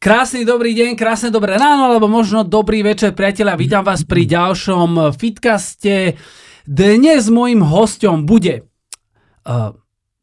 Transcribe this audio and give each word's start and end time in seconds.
Krásny 0.00 0.48
dobrý 0.48 0.72
deň, 0.72 0.96
krásne 0.96 1.28
dobré 1.28 1.60
ráno, 1.60 1.92
alebo 1.92 2.08
možno 2.08 2.40
dobrý 2.40 2.80
večer, 2.80 3.12
priateľa. 3.12 3.52
Vítam 3.60 3.84
vás 3.84 4.00
pri 4.00 4.24
ďalšom 4.24 5.12
Fitcaste. 5.12 6.16
Dnes 6.64 7.28
môjim 7.28 7.60
hostom 7.60 8.24
bude 8.24 8.64
uh, 8.64 9.76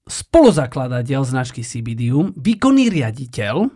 spoluzakladateľ 0.10 1.22
značky 1.22 1.62
CBDium, 1.62 2.34
výkonný 2.34 2.90
riaditeľ 2.90 3.56
uh, 3.62 3.70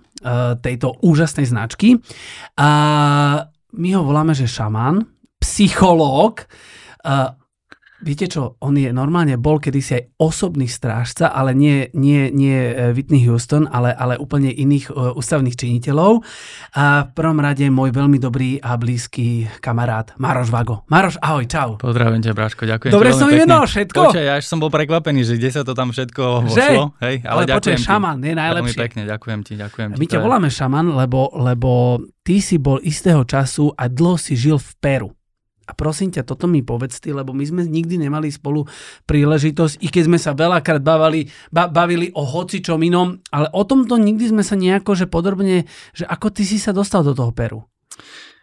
tejto 0.57 0.97
úžasnej 1.05 1.45
značky. 1.45 2.02
A 2.57 2.70
my 3.70 3.89
ho 3.93 4.02
voláme, 4.02 4.33
že 4.33 4.49
šaman, 4.49 5.05
psychológ, 5.38 6.49
uh, 7.05 7.38
Viete 8.02 8.25
čo, 8.25 8.57
on 8.65 8.73
je 8.73 8.89
normálne 8.89 9.38
bol 9.38 9.61
kedysi 9.61 9.91
aj 9.93 10.04
osobný 10.18 10.65
strážca, 10.65 11.29
ale 11.29 11.54
nie, 11.54 11.93
nie, 11.93 12.33
nie 12.33 12.74
e, 12.74 12.97
Whitney 12.97 13.21
Houston, 13.29 13.69
ale, 13.69 13.93
ale 13.93 14.18
úplne 14.18 14.50
iných 14.50 14.89
uh, 14.89 15.14
ústavných 15.14 15.54
činiteľov. 15.54 16.25
A 16.74 17.05
v 17.05 17.11
prvom 17.14 17.37
rade 17.37 17.69
môj 17.69 17.93
veľmi 17.93 18.18
dobrý 18.18 18.57
a 18.57 18.74
blízky 18.74 19.46
kamarát 19.61 20.18
Maroš 20.18 20.50
Vago. 20.50 20.82
Maroš, 20.89 21.21
ahoj, 21.21 21.46
čau. 21.46 21.69
Pozdravím 21.77 22.25
ťa, 22.25 22.33
Bráško, 22.33 22.65
ďakujem. 22.65 22.89
Dobre 22.89 23.14
som 23.14 23.29
vymenoval 23.29 23.69
všetko? 23.69 24.02
Počkaj, 24.10 24.25
ja 24.25 24.33
až 24.41 24.46
som 24.49 24.57
bol 24.57 24.74
prekvapený, 24.74 25.21
že 25.21 25.38
kde 25.38 25.49
sa 25.54 25.61
to 25.61 25.77
tam 25.77 25.93
všetko 25.93 26.49
vošlo. 26.49 26.97
Hej, 27.05 27.21
ale, 27.21 27.46
ale 27.46 27.54
ďakujem 27.54 27.79
šaman 27.86 28.18
je 28.25 28.33
najlepšie. 28.33 28.74
Veľmi 28.74 28.83
pekne, 28.89 29.02
ďakujem 29.05 29.39
ti, 29.46 29.54
ďakujem 29.61 29.88
My 30.02 30.05
ťa 30.10 30.19
voláme 30.19 30.49
šaman, 30.49 30.97
lebo, 30.97 31.29
lebo 31.38 32.02
ty 32.25 32.41
si 32.41 32.58
bol 32.58 32.81
istého 32.81 33.22
času 33.30 33.69
a 33.77 33.86
dlho 33.86 34.17
si 34.17 34.33
žil 34.33 34.58
v 34.58 34.72
Peru. 34.81 35.09
A 35.72 35.73
prosím 35.73 36.11
ťa, 36.11 36.28
toto 36.28 36.52
mi 36.52 36.59
povedz 36.59 37.00
ty, 37.00 37.16
lebo 37.16 37.31
my 37.31 37.48
sme 37.48 37.64
nikdy 37.64 37.95
nemali 37.95 38.28
spolu 38.28 38.67
príležitosť, 39.08 39.80
i 39.80 39.88
keď 39.88 40.03
sme 40.11 40.20
sa 40.20 40.36
veľakrát 40.36 40.84
bavili, 40.84 41.31
ba, 41.47 41.72
bavili 41.72 42.11
o 42.11 42.28
hocičom 42.28 42.83
inom, 42.83 43.23
ale 43.31 43.47
o 43.55 43.63
tomto 43.63 43.95
nikdy 43.95 44.36
sme 44.36 44.44
sa 44.44 44.59
nejako, 44.59 45.00
že 45.00 45.08
podrobne, 45.08 45.63
že 45.95 46.03
ako 46.03 46.28
ty 46.36 46.44
si 46.44 46.59
sa 46.59 46.75
dostal 46.75 47.08
do 47.08 47.16
toho 47.16 47.31
Peru. 47.31 47.63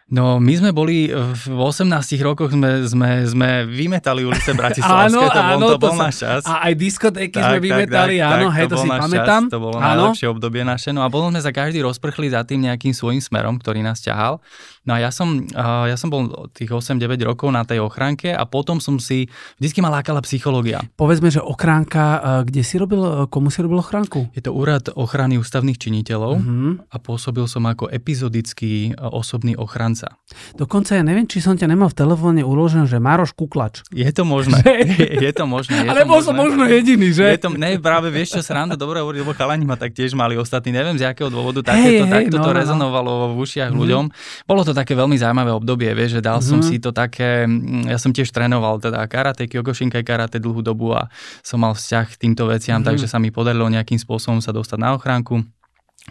No, 0.09 0.41
my 0.41 0.53
sme 0.57 0.73
boli 0.73 1.13
v 1.13 1.43
18 1.53 1.85
rokoch 2.25 2.49
sme, 2.49 2.81
sme, 2.89 3.09
sme 3.29 3.49
vymetali 3.69 4.25
ulice 4.25 4.57
Bratislavské, 4.57 5.13
áno, 5.13 5.29
to 5.29 5.37
bol, 5.37 5.53
áno, 5.53 5.65
to 5.69 5.77
bol 5.77 5.93
náš 5.93 6.25
čas. 6.25 6.41
A 6.49 6.65
aj 6.65 6.73
diskotéky 6.73 7.37
tak, 7.37 7.45
sme 7.45 7.57
vymetali, 7.61 8.17
tak, 8.17 8.25
áno, 8.25 8.47
tak, 8.49 8.57
hej, 8.57 8.65
to, 8.65 8.73
to 8.73 8.77
si 8.81 8.89
pamätám. 8.89 9.43
Čas, 9.45 9.53
to 9.53 9.59
bolo 9.61 9.77
áno. 9.77 9.85
najlepšie 9.85 10.27
obdobie 10.33 10.61
naše. 10.65 10.89
No 10.89 11.05
a 11.05 11.13
potom 11.13 11.29
sme 11.29 11.45
sa 11.45 11.53
každý 11.53 11.85
rozprchli 11.85 12.33
za 12.33 12.41
tým 12.41 12.65
nejakým 12.65 12.89
svojím 12.89 13.21
smerom, 13.21 13.61
ktorý 13.61 13.85
nás 13.85 14.01
ťahal. 14.01 14.41
No 14.87 14.97
a 14.97 15.03
ja 15.03 15.13
som, 15.13 15.45
ja 15.53 15.93
som 15.99 16.09
bol 16.09 16.49
tých 16.57 16.73
8-9 16.73 17.21
rokov 17.21 17.53
na 17.53 17.61
tej 17.61 17.83
ochránke 17.83 18.33
a 18.33 18.41
potom 18.49 18.81
som 18.81 18.97
si, 18.97 19.29
vždycky 19.61 19.85
ma 19.85 19.93
lákala 19.93 20.25
psychológia. 20.25 20.81
Povedzme, 20.97 21.29
že 21.29 21.43
ochránka, 21.43 22.41
kde 22.47 22.65
si 22.65 22.81
robil, 22.81 23.29
komu 23.29 23.53
si 23.53 23.61
robil 23.61 23.83
ochránku? 23.83 24.33
Je 24.33 24.41
to 24.41 24.55
úrad 24.55 24.89
ochrany 24.97 25.37
ústavných 25.37 25.77
činiteľov 25.77 26.33
uh-huh. 26.41 26.71
a 26.89 26.97
pôsobil 26.97 27.45
som 27.45 27.69
ako 27.69 27.91
epizodický 27.91 28.97
osobný 28.97 29.53
ochranca 29.59 29.98
dokonca. 29.99 30.55
Dokonca 30.55 30.91
ja 30.95 31.03
neviem, 31.03 31.25
či 31.27 31.43
som 31.43 31.55
ťa 31.57 31.67
nemal 31.67 31.91
v 31.91 31.97
telefóne 31.97 32.41
uložené, 32.45 32.87
že 32.87 33.01
Maroš 33.01 33.35
Kuklač. 33.35 33.83
Je 33.91 34.07
to 34.13 34.23
možné. 34.23 34.61
je, 34.63 35.19
je 35.19 35.31
to 35.35 35.43
možné. 35.43 35.83
Je 35.83 35.89
Ale 35.89 36.07
bol 36.07 36.23
som 36.23 36.35
možno 36.35 36.63
jediný, 36.69 37.11
že? 37.11 37.35
Je 37.35 37.41
to, 37.41 37.49
ne, 37.55 37.75
práve 37.81 38.07
vieš 38.13 38.39
čo, 38.39 38.41
sranda, 38.45 38.79
dobre 38.79 39.03
hovorí, 39.03 39.19
lebo 39.19 39.35
chalani 39.35 39.65
ma 39.67 39.75
tak 39.75 39.91
tiež 39.91 40.15
mali 40.15 40.39
ostatní. 40.39 40.71
Neviem 40.71 40.95
z 40.95 41.09
akého 41.09 41.27
dôvodu 41.27 41.65
takéto, 41.65 42.05
hey, 42.07 42.11
takto 42.11 42.37
no, 42.39 42.45
to 42.45 42.51
no, 42.51 42.55
no. 42.55 42.59
rezonovalo 42.61 43.11
v 43.33 43.37
ušiach 43.43 43.71
mm. 43.73 43.79
ľuďom. 43.79 44.03
Bolo 44.47 44.61
to 44.63 44.71
také 44.71 44.93
veľmi 44.95 45.17
zaujímavé 45.19 45.51
obdobie, 45.51 45.91
vieš, 45.91 46.19
že 46.19 46.21
dal 46.23 46.39
mm. 46.39 46.45
som 46.45 46.59
mhm. 46.61 46.67
si 46.67 46.75
to 46.79 46.89
také, 46.93 47.49
ja 47.89 47.97
som 47.99 48.13
tiež 48.13 48.29
trénoval 48.31 48.79
teda 48.79 49.03
karate, 49.09 49.49
Kyokushinkai 49.49 50.05
karate 50.05 50.37
dlhú 50.37 50.61
dobu 50.61 50.93
a 50.95 51.09
som 51.41 51.59
mal 51.59 51.73
vzťah 51.73 52.05
k 52.15 52.19
týmto 52.19 52.47
veciam, 52.47 52.79
mm. 52.79 52.85
takže 52.85 53.05
sa 53.09 53.17
mi 53.17 53.33
podarilo 53.33 53.67
nejakým 53.67 53.97
spôsobom 53.97 54.39
sa 54.39 54.53
dostať 54.53 54.79
na 54.79 54.95
ochránku 54.95 55.58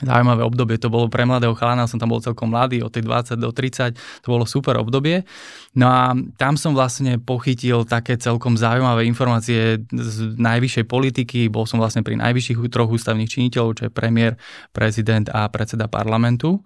zaujímavé 0.03 0.43
obdobie. 0.47 0.79
To 0.79 0.89
bolo 0.91 1.07
pre 1.11 1.27
mladého 1.27 1.55
chalana, 1.59 1.91
som 1.91 1.99
tam 1.99 2.15
bol 2.15 2.23
celkom 2.23 2.51
mladý, 2.51 2.83
od 2.83 2.93
tej 2.93 3.07
20 3.07 3.39
do 3.39 3.51
30, 3.51 3.99
to 4.23 4.29
bolo 4.29 4.47
super 4.47 4.79
obdobie. 4.79 5.27
No 5.75 5.87
a 5.91 6.15
tam 6.39 6.55
som 6.55 6.75
vlastne 6.75 7.19
pochytil 7.19 7.87
také 7.87 8.19
celkom 8.19 8.59
zaujímavé 8.59 9.07
informácie 9.07 9.83
z 9.89 10.17
najvyššej 10.39 10.85
politiky. 10.87 11.47
Bol 11.51 11.67
som 11.67 11.83
vlastne 11.83 12.03
pri 12.07 12.19
najvyšších 12.19 12.59
troch 12.71 12.91
ústavných 12.91 13.29
činiteľov, 13.29 13.79
čo 13.79 13.83
je 13.87 13.93
premiér, 13.93 14.39
prezident 14.71 15.27
a 15.31 15.47
predseda 15.51 15.87
parlamentu. 15.87 16.63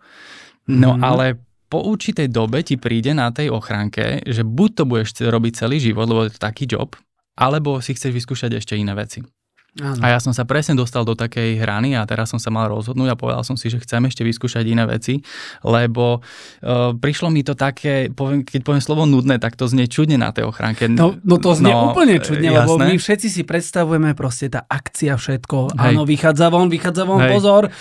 No 0.68 0.94
mm-hmm. 0.94 1.04
ale 1.04 1.26
po 1.72 1.80
určitej 1.88 2.28
dobe 2.28 2.60
ti 2.60 2.76
príde 2.76 3.16
na 3.16 3.32
tej 3.32 3.48
ochránke, 3.48 4.20
že 4.28 4.44
buď 4.44 4.70
to 4.76 4.84
budeš 4.84 5.24
robiť 5.24 5.52
celý 5.64 5.80
život, 5.80 6.04
lebo 6.04 6.28
je 6.28 6.36
to 6.36 6.40
taký 6.44 6.68
job, 6.68 6.92
alebo 7.32 7.80
si 7.80 7.96
chceš 7.96 8.12
vyskúšať 8.12 8.60
ešte 8.60 8.76
iné 8.76 8.92
veci. 8.92 9.24
Ano. 9.80 10.04
A 10.04 10.12
ja 10.12 10.20
som 10.20 10.36
sa 10.36 10.44
presne 10.44 10.76
dostal 10.76 11.00
do 11.08 11.16
takej 11.16 11.56
hrany 11.56 11.96
a 11.96 12.04
teraz 12.04 12.28
som 12.28 12.36
sa 12.36 12.52
mal 12.52 12.68
rozhodnúť 12.68 13.08
a 13.08 13.16
povedal 13.16 13.40
som 13.40 13.56
si, 13.56 13.72
že 13.72 13.80
chcem 13.80 14.04
ešte 14.04 14.20
vyskúšať 14.20 14.68
iné 14.68 14.84
veci, 14.84 15.24
lebo 15.64 16.20
uh, 16.20 16.92
prišlo 16.92 17.32
mi 17.32 17.40
to 17.40 17.56
také, 17.56 18.12
poviem, 18.12 18.44
keď 18.44 18.68
poviem 18.68 18.84
slovo 18.84 19.08
nudné, 19.08 19.40
tak 19.40 19.56
to 19.56 19.64
znie 19.64 19.88
čudne 19.88 20.20
na 20.20 20.28
tej 20.28 20.44
ochránke. 20.44 20.92
No, 20.92 21.16
no 21.24 21.40
to 21.40 21.56
znie 21.56 21.72
no, 21.72 21.96
úplne 21.96 22.20
čudne, 22.20 22.52
jasné. 22.52 22.68
lebo 22.68 22.84
my 22.84 23.00
všetci 23.00 23.28
si 23.32 23.42
predstavujeme 23.48 24.12
proste 24.12 24.52
tá 24.52 24.60
akcia, 24.68 25.16
všetko. 25.16 25.72
Hej. 25.72 25.96
Áno, 25.96 26.04
vychádza 26.04 26.52
von, 26.52 26.68
vychádza 26.68 27.08
von, 27.08 27.24
Hej. 27.24 27.30
pozor 27.32 27.72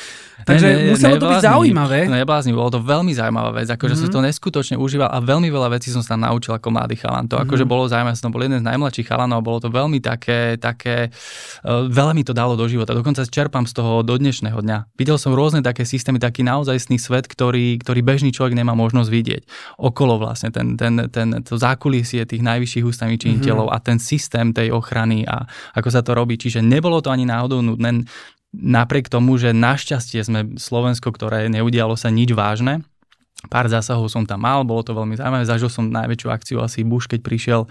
Takže 0.47 0.67
ne, 0.67 0.75
ne, 0.75 0.89
muselo 0.95 1.15
to 1.21 1.27
byť 1.29 1.43
zaujímavé. 1.45 2.09
Neblázni, 2.09 2.51
bolo 2.51 2.73
to 2.73 2.81
veľmi 2.81 3.13
zaujímavá 3.13 3.53
vec, 3.61 3.69
akože 3.69 3.93
mm-hmm. 3.93 4.09
som 4.09 4.15
to 4.17 4.25
neskutočne 4.25 4.75
užíval 4.81 5.09
a 5.13 5.21
veľmi 5.21 5.47
veľa 5.53 5.77
vecí 5.77 5.93
som 5.93 6.01
sa 6.01 6.17
naučil 6.17 6.57
ako 6.57 6.73
mladý 6.73 6.97
chalan. 6.97 7.29
To 7.29 7.37
mm-hmm. 7.37 7.45
akože 7.45 7.65
bolo 7.69 7.85
zaujímavé, 7.85 8.17
som 8.17 8.33
bol 8.33 8.41
jeden 8.41 8.59
z 8.59 8.65
najmladších 8.65 9.07
chalanov 9.07 9.39
a 9.39 9.43
bolo 9.45 9.61
to 9.61 9.69
veľmi 9.69 10.01
také, 10.01 10.57
také, 10.57 11.13
uh, 11.63 11.85
veľa 11.85 12.17
mi 12.17 12.25
to 12.25 12.33
dalo 12.33 12.57
do 12.57 12.65
života. 12.65 12.97
Dokonca 12.97 13.21
čerpám 13.21 13.69
z 13.69 13.73
toho 13.77 14.01
do 14.01 14.17
dnešného 14.17 14.57
dňa. 14.57 14.97
Videl 14.97 15.21
som 15.21 15.37
rôzne 15.37 15.61
také 15.61 15.85
systémy, 15.85 16.17
taký 16.17 16.41
naozajstný 16.41 16.97
svet, 16.97 17.29
ktorý, 17.29 17.77
ktorý 17.77 18.01
bežný 18.01 18.33
človek 18.33 18.57
nemá 18.57 18.73
možnosť 18.73 19.09
vidieť. 19.13 19.41
Okolo 19.77 20.17
vlastne 20.17 20.49
ten, 20.49 20.73
ten, 20.73 21.05
ten, 21.13 21.45
to 21.45 21.53
zákulisie 21.55 22.25
tých 22.25 22.41
najvyšších 22.41 22.85
ústavných 22.85 23.21
činiteľov 23.21 23.69
mm-hmm. 23.69 23.83
a 23.83 23.85
ten 23.85 24.01
systém 24.01 24.49
tej 24.49 24.73
ochrany 24.73 25.21
a 25.29 25.45
ako 25.77 25.89
sa 25.93 26.01
to 26.01 26.17
robí. 26.17 26.35
Čiže 26.41 26.65
nebolo 26.65 26.97
to 27.03 27.13
ani 27.13 27.29
náhodou 27.29 27.61
nudné 27.61 28.07
napriek 28.51 29.07
tomu, 29.07 29.39
že 29.39 29.55
našťastie 29.55 30.21
sme 30.21 30.39
Slovensko, 30.59 31.11
ktoré 31.11 31.47
neudialo 31.47 31.95
sa 31.95 32.11
nič 32.11 32.35
vážne, 32.35 32.83
Pár 33.49 33.65
zásahov 33.65 34.05
som 34.05 34.21
tam 34.21 34.45
mal, 34.45 34.61
bolo 34.61 34.85
to 34.85 34.93
veľmi 34.93 35.17
zaujímavé. 35.17 35.41
Zažil 35.49 35.65
som 35.73 35.89
najväčšiu 35.89 36.27
akciu 36.29 36.57
asi 36.61 36.85
Bush, 36.85 37.09
keď 37.09 37.19
prišiel. 37.25 37.61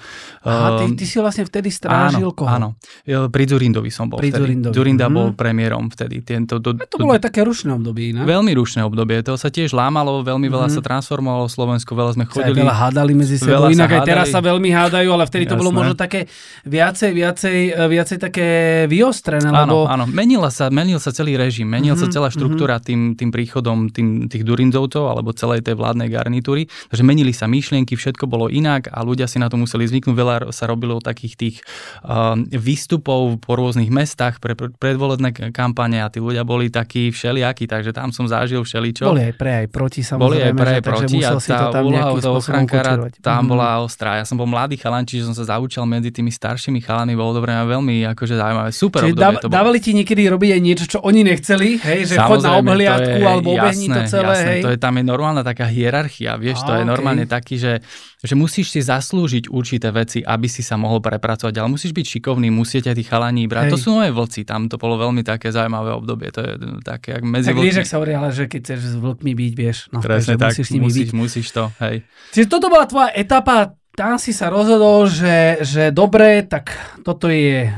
Aha, 0.42 0.82
ty, 0.82 0.84
ehm, 0.90 0.98
ty 0.98 1.04
si 1.06 1.22
vlastne 1.22 1.46
vtedy 1.46 1.70
strážil 1.70 2.26
áno, 2.26 2.34
koho? 2.34 2.50
Áno, 2.50 2.68
pri 3.06 3.44
Zurindovi 3.46 3.90
som 3.94 4.10
bol 4.10 4.18
pri 4.18 4.34
vtedy. 4.34 4.58
Zurindovi. 4.58 4.74
Zurinda 4.74 5.06
mm. 5.06 5.14
bol 5.14 5.28
premiérom 5.38 5.86
vtedy. 5.86 6.26
Tento, 6.26 6.58
to, 6.58 6.74
to, 6.74 6.90
to 6.90 6.96
bolo 6.98 7.14
aj 7.14 7.22
také 7.22 7.46
rušné 7.46 7.70
obdobie, 7.70 8.10
ne? 8.10 8.26
Veľmi 8.26 8.50
rušné 8.50 8.82
obdobie. 8.82 9.22
To 9.22 9.38
sa 9.38 9.46
tiež 9.46 9.70
lámalo, 9.70 10.26
veľmi 10.26 10.50
veľa 10.50 10.68
mm. 10.68 10.74
sa 10.74 10.80
transformovalo 10.82 11.46
Slovensko, 11.46 11.94
veľa 11.94 12.18
sme 12.18 12.24
chodili. 12.26 12.58
Sa 12.58 12.66
veľa 12.66 12.76
hádali 12.76 13.12
medzi 13.14 13.36
sebou, 13.38 13.70
inak 13.70 13.90
aj 13.94 14.02
teraz 14.02 14.26
sa 14.34 14.42
veľmi 14.42 14.74
hádajú, 14.74 15.08
ale 15.14 15.24
vtedy 15.30 15.46
Jasné. 15.46 15.54
to 15.54 15.60
bolo 15.62 15.70
možno 15.70 15.94
také 15.94 16.26
viacej, 16.66 17.10
viacej, 17.14 17.56
viacej 17.86 18.18
také 18.18 18.48
vyostrené. 18.90 19.54
Áno, 19.54 19.86
lebo... 19.86 19.88
áno. 19.88 20.04
Menila 20.10 20.50
sa, 20.50 20.66
menil 20.66 20.98
sa 20.98 21.14
celý 21.14 21.38
režim, 21.38 21.70
menil 21.70 21.94
mm-hmm, 21.94 22.02
sa 22.02 22.06
mhm, 22.10 22.14
celá 22.18 22.28
štruktúra 22.34 22.82
mm-hmm. 22.82 22.88
tým, 22.90 23.00
tým 23.14 23.30
príchodom 23.30 23.78
tým, 23.94 24.26
tých 24.26 24.42
Durindovcov 24.42 25.06
alebo 25.06 25.30
celej 25.30 25.59
tej 25.64 25.76
vládnej 25.76 26.08
garnitúry 26.10 26.66
takže 26.90 27.02
menili 27.06 27.30
sa 27.30 27.46
myšlienky, 27.46 27.94
všetko 27.94 28.26
bolo 28.26 28.50
inak 28.50 28.90
a 28.90 29.02
ľudia 29.06 29.30
si 29.30 29.38
na 29.38 29.46
to 29.46 29.56
museli 29.56 29.86
zvyknúť. 29.86 30.16
Veľa 30.16 30.36
sa 30.50 30.66
robilo 30.66 30.98
takých 30.98 31.34
tých 31.38 31.56
uh, 32.04 32.34
výstupov 32.50 33.38
po 33.40 33.52
rôznych 33.54 33.88
mestách 33.88 34.42
pre 34.42 34.56
predvolebné 34.56 35.54
kampane 35.54 36.02
a 36.02 36.10
tí 36.10 36.18
ľudia 36.18 36.42
boli 36.42 36.68
takí 36.68 37.14
všelijakí, 37.14 37.70
takže 37.70 37.94
tam 37.94 38.10
som 38.10 38.26
zažil 38.26 38.66
všeličo. 38.66 39.06
Boli 39.06 39.30
aj 39.30 39.34
pre, 39.38 39.52
aj 39.64 39.68
proti 39.70 40.00
samozrejme. 40.02 40.26
Boli 40.26 40.38
aj 40.42 40.54
pre, 40.54 40.70
aj 40.78 40.82
proti 40.82 41.16
a 41.20 41.30
tá 41.70 41.80
úloha 41.80 42.08
toho 42.18 42.36
ochrankára 42.40 42.92
tam 43.20 43.46
mm. 43.46 43.50
bola 43.50 43.66
ostrá. 43.84 44.18
Ja 44.18 44.24
som 44.26 44.36
bol 44.40 44.48
mladý 44.48 44.80
chalan, 44.80 45.06
čiže 45.06 45.30
som 45.30 45.34
sa 45.36 45.44
zaučal 45.56 45.84
medzi 45.86 46.10
tými 46.10 46.32
staršími 46.32 46.80
chalami, 46.82 47.14
bolo 47.14 47.38
dobre 47.38 47.54
a 47.54 47.62
veľmi 47.64 48.06
akože 48.16 48.34
zaujímavé. 48.36 48.70
Super 48.74 49.00
Čiže 49.06 49.14
obdobie, 49.16 49.42
to 49.44 49.48
dávali 49.48 49.78
ti 49.78 49.90
niekedy 49.92 50.22
robiť 50.26 50.50
aj 50.56 50.60
niečo, 50.60 50.84
čo 50.86 50.98
oni 51.04 51.20
nechceli, 51.26 51.78
hej, 51.80 52.00
že 52.08 52.14
chod 52.18 52.42
na 52.42 52.58
obhliadku 52.58 53.20
alebo 53.22 53.48
obehni 53.56 53.88
to 53.88 54.00
celé, 54.08 54.34
jasné, 54.34 54.50
hej. 54.50 54.62
To 54.64 54.68
je 54.74 54.78
tam 54.80 54.92
je 54.96 55.04
normálna 55.04 55.42
taká 55.50 55.66
hierarchia 55.66 56.38
vieš, 56.38 56.62
a, 56.62 56.66
to 56.66 56.72
je 56.78 56.82
okay. 56.86 56.92
normálne 56.94 57.26
taký, 57.26 57.58
že, 57.58 57.82
že 58.22 58.34
musíš 58.38 58.70
si 58.70 58.80
zaslúžiť 58.80 59.50
určité 59.50 59.90
veci, 59.90 60.22
aby 60.22 60.46
si 60.46 60.62
sa 60.62 60.78
mohol 60.78 61.02
prepracovať, 61.02 61.54
ale 61.58 61.68
musíš 61.74 61.90
byť 61.90 62.06
šikovný, 62.06 62.54
musíte 62.54 62.94
tí 62.94 63.02
chalani 63.02 63.50
brať. 63.50 63.68
Hej. 63.68 63.72
To 63.74 63.78
sú 63.82 63.90
moje 63.98 64.14
vlci, 64.14 64.46
tam 64.46 64.70
to 64.70 64.78
bolo 64.78 64.94
veľmi 65.02 65.26
také 65.26 65.50
zaujímavé 65.50 65.90
obdobie, 65.90 66.30
to 66.30 66.40
je 66.46 66.52
také 66.86 67.18
jak 67.18 67.24
medzi 67.26 67.50
Tak 67.50 67.58
vieš, 67.58 67.82
ak 67.82 67.88
sa 67.90 67.96
ale 67.98 68.30
že 68.30 68.44
keď 68.46 68.60
chceš 68.62 68.80
s 68.86 68.96
vlkmi 68.96 69.32
byť, 69.34 69.52
vieš, 69.58 69.78
no, 69.90 69.98
Presne 69.98 70.38
tak, 70.38 70.54
musíš 70.54 70.68
musíš, 70.78 71.08
byť. 71.10 71.18
musíš 71.18 71.46
to, 71.50 71.64
hej. 71.82 72.06
Čiže 72.30 72.46
toto 72.46 72.70
bola 72.70 72.86
tvoja 72.86 73.10
etapa 73.16 73.79
tam 74.00 74.16
si 74.16 74.32
sa 74.32 74.48
rozhodol, 74.48 75.04
že, 75.12 75.60
že 75.60 75.92
dobre, 75.92 76.40
tak 76.48 76.72
toto 77.04 77.28
je 77.28 77.68
e, 77.68 77.70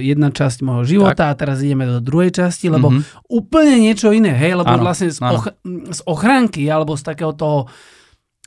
jedna 0.00 0.32
časť 0.32 0.64
môjho 0.64 0.88
života 0.88 1.28
tak. 1.28 1.36
a 1.36 1.36
teraz 1.36 1.60
ideme 1.60 1.84
do 1.84 2.00
druhej 2.00 2.32
časti, 2.32 2.72
lebo 2.72 2.88
mm-hmm. 2.88 3.28
úplne 3.28 3.76
niečo 3.76 4.08
iné, 4.08 4.32
hej, 4.32 4.56
lebo 4.56 4.72
ano, 4.72 4.88
vlastne 4.88 5.12
z, 5.12 5.20
och, 5.20 5.52
z 5.92 6.00
ochránky 6.08 6.64
alebo 6.64 6.96
z 6.96 7.04
takého 7.04 7.36
toho 7.36 7.68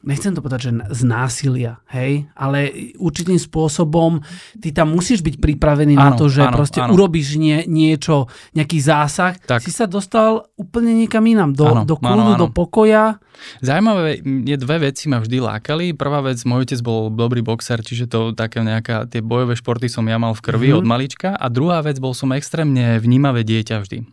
nechcem 0.04 0.36
to 0.36 0.44
povedať, 0.44 0.62
že 0.68 0.72
z 0.92 1.02
násilia, 1.08 1.80
hej, 1.90 2.28
ale 2.36 2.92
určitým 3.00 3.40
spôsobom 3.40 4.20
ty 4.60 4.76
tam 4.76 4.92
musíš 4.92 5.24
byť 5.24 5.40
pripravený 5.40 5.96
áno, 5.96 6.04
na 6.04 6.10
to, 6.20 6.28
že 6.28 6.44
áno, 6.44 6.60
proste 6.60 6.84
áno. 6.84 6.92
urobíš 6.94 7.40
nie, 7.40 7.64
niečo, 7.66 8.28
nejaký 8.52 8.84
zásah, 8.84 9.40
tak. 9.48 9.64
si 9.64 9.72
sa 9.72 9.88
dostal 9.88 10.44
úplne 10.60 10.92
niekam 10.92 11.24
inám, 11.24 11.56
do, 11.56 11.68
áno, 11.72 11.84
do 11.88 11.96
kľudu, 11.96 12.32
do 12.36 12.48
pokoja. 12.52 13.24
Zaujímavé, 13.64 14.22
je 14.22 14.56
dve 14.60 14.92
veci 14.92 15.10
ma 15.10 15.24
vždy 15.24 15.38
lákali. 15.42 15.86
Prvá 15.98 16.22
vec, 16.22 16.38
môj 16.46 16.70
otec 16.70 16.80
bol 16.86 17.10
dobrý 17.10 17.42
boxer, 17.42 17.82
čiže 17.82 18.06
to 18.12 18.20
také 18.36 18.62
nejaká, 18.62 19.10
tie 19.10 19.24
bojové 19.24 19.58
športy 19.58 19.90
som 19.90 20.06
ja 20.06 20.22
mal 20.22 20.38
v 20.38 20.44
krvi 20.44 20.70
mm-hmm. 20.70 20.80
od 20.80 20.86
malička. 20.86 21.30
A 21.34 21.50
druhá 21.50 21.82
vec, 21.82 21.98
bol 21.98 22.14
som 22.14 22.30
extrémne 22.36 23.02
vnímavé 23.02 23.42
dieťa 23.42 23.76
vždy. 23.82 24.06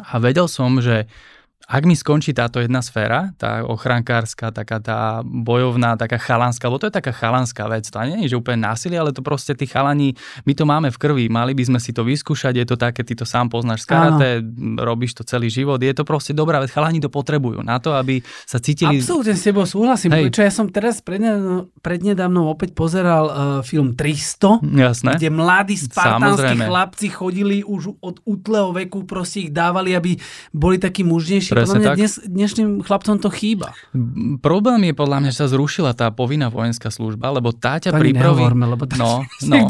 A 0.00 0.16
vedel 0.18 0.48
som, 0.48 0.80
že 0.80 1.06
ak 1.68 1.82
mi 1.86 1.94
skončí 1.94 2.34
táto 2.34 2.58
jedna 2.58 2.82
sféra, 2.82 3.32
tá 3.38 3.62
ochrankárska, 3.62 4.50
taká 4.50 4.82
tá 4.82 5.22
bojovná, 5.22 5.94
taká 5.94 6.18
chalanská, 6.18 6.66
lebo 6.66 6.82
to 6.82 6.90
je 6.90 6.98
taká 6.98 7.14
chalanská 7.14 7.70
vec, 7.70 7.86
to 7.86 7.96
nie 8.02 8.26
je, 8.26 8.34
že 8.34 8.40
úplne 8.42 8.66
násilie, 8.66 8.98
ale 8.98 9.14
to 9.14 9.22
proste 9.22 9.54
tí 9.54 9.70
chalani, 9.70 10.18
my 10.42 10.52
to 10.58 10.64
máme 10.66 10.90
v 10.90 10.98
krvi, 10.98 11.24
mali 11.30 11.54
by 11.54 11.62
sme 11.62 11.78
si 11.78 11.94
to 11.94 12.02
vyskúšať, 12.02 12.58
je 12.58 12.66
to 12.66 12.76
také, 12.76 13.06
ty 13.06 13.14
to 13.14 13.22
sám 13.22 13.46
poznáš 13.46 13.86
z 13.86 13.94
karate, 13.94 14.28
robíš 14.82 15.14
to 15.14 15.22
celý 15.22 15.46
život, 15.46 15.78
je 15.78 15.94
to 15.94 16.02
proste 16.02 16.34
dobrá 16.34 16.58
vec, 16.58 16.74
chalani 16.74 16.98
to 16.98 17.08
potrebujú 17.08 17.62
na 17.62 17.78
to, 17.78 17.94
aby 17.94 18.18
sa 18.44 18.58
cítili... 18.58 18.98
Absolútne 18.98 19.38
s 19.38 19.44
tebou 19.46 19.62
súhlasím, 19.62 20.10
Hej. 20.18 20.34
čo 20.34 20.42
ja 20.42 20.50
som 20.50 20.66
teraz 20.66 20.98
prednedávno, 20.98 21.70
prednedávno 21.78 22.50
opäť 22.50 22.74
pozeral 22.74 23.24
uh, 23.30 23.34
film 23.62 23.94
300, 23.94 24.66
Jasné. 24.66 25.10
kde 25.16 25.28
mladí 25.30 25.78
spartánsky 25.78 26.58
chlapci 26.58 27.06
chodili 27.08 27.62
už 27.62 28.02
od 28.02 28.18
útleho 28.26 28.74
veku, 28.74 29.06
proste 29.06 29.46
ich 29.46 29.50
dávali, 29.54 29.94
aby 29.94 30.18
boli 30.50 30.76
takí 30.76 31.06
mužnejší 31.06 31.51
Presne 31.52 31.68
podľa 31.68 31.76
mňa 31.78 31.88
tak. 31.88 31.96
Dnes, 32.00 32.12
dnešným 32.24 32.68
chlapcom 32.82 33.16
to 33.20 33.28
chýba. 33.28 33.68
Problém 34.40 34.80
je 34.90 34.94
podľa 34.96 35.18
mňa, 35.22 35.30
že 35.30 35.38
sa 35.44 35.48
zrušila 35.52 35.92
tá 35.92 36.08
povinná 36.08 36.48
vojenská 36.48 36.88
služba, 36.88 37.28
lebo 37.30 37.52
tá 37.52 37.76
ťa 37.76 37.92
pripraví... 37.92 38.42
Nehovorme, 38.42 38.64
lebo 38.64 38.84
tá 38.88 38.96
no, 38.96 39.22
no. 39.50 39.68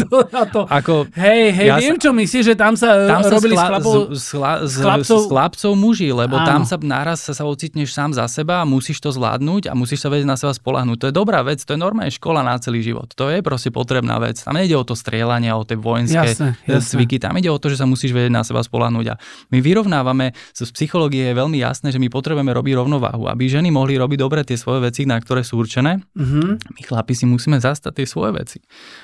to... 0.54 0.60
Ako, 0.70 1.10
hej, 1.18 1.50
hej, 1.50 1.68
ja 1.68 1.76
viem, 1.82 1.98
sa... 1.98 2.02
čo 2.06 2.10
myslíš, 2.14 2.44
že 2.46 2.54
tam 2.54 2.78
sa 2.78 2.88
tam 3.10 3.20
robili 3.26 3.56
sa 3.58 3.78
schla... 3.78 3.78
z, 3.82 3.90
z, 4.14 4.26
z, 4.68 4.74
chlapcov... 4.80 5.18
z 5.18 5.24
chlapcov 5.28 5.72
muži, 5.74 6.08
lebo 6.14 6.36
Áno. 6.38 6.46
tam 6.46 6.60
sa 6.62 6.76
naraz 6.78 7.24
sa, 7.24 7.32
sa 7.34 7.44
ocitneš 7.48 7.90
sám 7.90 8.14
za 8.14 8.26
seba 8.30 8.62
a 8.62 8.64
musíš 8.64 9.02
to 9.02 9.10
zvládnuť 9.10 9.70
a 9.70 9.72
musíš 9.74 10.04
sa 10.04 10.08
vedieť 10.12 10.28
na 10.28 10.36
seba 10.38 10.54
spolahnúť. 10.54 10.96
To 11.02 11.06
je 11.10 11.14
dobrá 11.14 11.42
vec, 11.42 11.62
to 11.62 11.74
je 11.74 11.80
normálne 11.80 12.12
škola 12.12 12.44
na 12.44 12.58
celý 12.58 12.84
život. 12.84 13.10
To 13.16 13.30
je 13.32 13.42
proste 13.42 13.74
potrebná 13.74 14.20
vec. 14.22 14.38
Tam 14.38 14.54
nejde 14.54 14.76
o 14.78 14.84
to 14.84 14.94
strieľanie, 14.94 15.50
o 15.54 15.64
tie 15.66 15.78
vojenské 15.78 16.36
jasne, 16.36 16.54
jasne. 16.68 16.86
cviky. 16.98 17.16
Tam 17.22 17.34
ide 17.38 17.50
o 17.50 17.58
to, 17.58 17.72
že 17.72 17.80
sa 17.80 17.86
musíš 17.88 18.14
vedieť 18.14 18.32
na 18.32 18.42
seba 18.46 18.60
spolahnúť. 18.62 19.06
A 19.12 19.14
my 19.50 19.58
vyrovnávame, 19.58 20.36
z 20.52 20.68
psychológie 20.70 21.30
je 21.30 21.34
veľmi 21.34 21.58
jasné, 21.72 21.88
že 21.88 21.96
my 21.96 22.12
potrebujeme 22.12 22.52
robiť 22.52 22.74
rovnováhu, 22.76 23.26
aby 23.32 23.48
ženy 23.48 23.72
mohli 23.72 23.96
robiť 23.96 24.18
dobre 24.20 24.44
tie 24.44 24.60
svoje 24.60 24.84
veci, 24.84 25.08
na 25.08 25.16
ktoré 25.16 25.40
sú 25.40 25.56
určené. 25.56 26.04
Mm-hmm. 26.12 26.48
My 26.76 26.80
chlapi 26.84 27.16
si 27.16 27.24
musíme 27.24 27.56
zastať 27.56 28.04
tie 28.04 28.06
svoje 28.06 28.36
veci, 28.36 28.58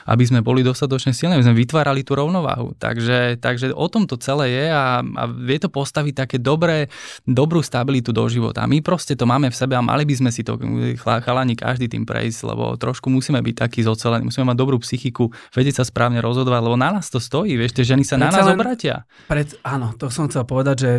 aby 0.05 0.23
sme 0.29 0.45
boli 0.45 0.61
dostatočne 0.61 1.17
silní, 1.17 1.41
aby 1.41 1.49
sme 1.49 1.57
vytvárali 1.57 2.05
tú 2.05 2.13
rovnováhu. 2.15 2.77
Takže, 2.77 3.41
takže 3.41 3.73
o 3.73 3.87
tom 3.89 4.05
to 4.05 4.21
celé 4.21 4.53
je 4.53 4.67
a, 4.69 5.01
a 5.01 5.25
vie 5.25 5.57
to 5.57 5.73
postaviť 5.73 6.29
také 6.29 6.37
dobré, 6.37 6.93
dobrú 7.25 7.65
stabilitu 7.65 8.13
do 8.13 8.29
života. 8.29 8.69
My 8.69 8.85
proste 8.85 9.17
to 9.17 9.25
máme 9.25 9.49
v 9.49 9.57
sebe 9.57 9.75
a 9.75 9.83
mali 9.83 10.05
by 10.05 10.15
sme 10.15 10.31
si 10.31 10.45
to 10.45 10.61
chalani 11.01 11.57
každý 11.57 11.89
tým 11.89 12.05
prejsť, 12.05 12.53
lebo 12.53 12.77
trošku 12.77 13.09
musíme 13.09 13.41
byť 13.41 13.55
takí 13.57 13.81
zocelení, 13.81 14.29
musíme 14.29 14.53
mať 14.53 14.59
dobrú 14.61 14.77
psychiku, 14.85 15.33
vedieť 15.57 15.81
sa 15.81 15.85
správne 15.89 16.21
rozhodovať, 16.21 16.61
lebo 16.61 16.77
na 16.77 16.93
nás 16.93 17.09
to 17.09 17.17
stojí, 17.17 17.57
vieš, 17.57 17.73
tie 17.81 17.97
ženy 17.97 18.05
sa 18.05 18.21
Pred 18.21 18.25
na 18.25 18.29
nás 18.29 18.47
obratia. 18.53 18.97
Pred, 19.31 19.49
áno, 19.65 19.97
to 19.97 20.13
som 20.13 20.29
chcel 20.29 20.45
povedať, 20.45 20.77
že 20.77 20.91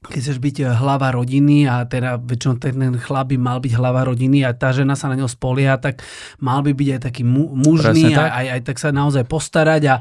keď 0.00 0.20
chceš 0.20 0.38
byť 0.40 0.56
eh, 0.64 0.66
hlava 0.72 1.12
rodiny 1.12 1.68
a 1.68 1.84
teda 1.84 2.16
väčšinou 2.16 2.56
ten, 2.56 2.72
ten 2.72 2.94
chlap 2.96 3.28
by 3.32 3.36
mal 3.36 3.58
byť 3.60 3.72
hlava 3.76 4.08
rodiny 4.08 4.44
a 4.48 4.56
tá 4.56 4.72
žena 4.72 4.96
sa 4.96 5.12
na 5.12 5.20
ňo 5.20 5.28
spolieha, 5.28 5.76
tak 5.76 6.00
mal 6.40 6.64
by 6.64 6.72
byť 6.72 6.88
aj 6.96 7.00
taký 7.04 7.22
mu, 7.22 7.52
mužný 7.52 8.16
a 8.16 8.32
aj, 8.32 8.46
aj 8.56 8.60
tak 8.64 8.76
sa 8.80 8.88
naozaj 8.90 9.28
postarať 9.28 9.82
a, 9.92 9.96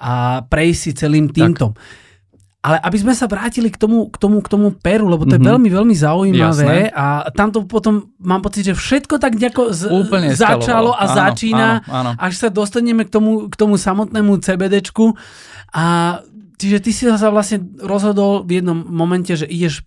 a 0.00 0.12
prejsť 0.48 0.80
si 0.80 0.90
celým 0.96 1.28
týmto. 1.28 1.76
Tak. 1.76 2.02
Ale 2.64 2.80
aby 2.80 2.96
sme 2.96 3.12
sa 3.12 3.28
vrátili 3.28 3.68
k 3.68 3.76
tomu, 3.76 4.08
k 4.08 4.16
tomu, 4.16 4.40
k 4.40 4.48
tomu 4.48 4.72
Peru, 4.72 5.04
lebo 5.04 5.28
to 5.28 5.36
je 5.36 5.44
mm-hmm. 5.44 5.52
veľmi, 5.52 5.68
veľmi 5.68 5.94
zaujímavé 6.00 6.88
Jasné. 6.88 6.96
a 6.96 7.28
tam 7.28 7.52
to 7.52 7.68
potom 7.68 8.16
mám 8.16 8.40
pocit, 8.40 8.64
že 8.64 8.72
všetko 8.72 9.20
tak 9.20 9.36
nejako 9.36 9.68
z, 9.68 9.92
Úplne 9.92 10.32
začalo 10.32 10.96
a 10.96 11.04
áno, 11.04 11.12
začína, 11.12 11.84
áno, 11.84 11.92
áno. 11.92 12.10
až 12.16 12.40
sa 12.40 12.48
dostaneme 12.48 13.04
k 13.04 13.12
tomu, 13.12 13.52
k 13.52 13.54
tomu 13.60 13.76
samotnému 13.76 14.40
CBDčku 14.40 15.12
a 15.76 15.84
Čiže 16.54 16.78
ty 16.78 16.90
si 16.94 17.04
sa 17.06 17.30
vlastne 17.30 17.62
rozhodol 17.82 18.46
v 18.46 18.62
jednom 18.62 18.78
momente, 18.86 19.34
že 19.34 19.48
ideš 19.48 19.82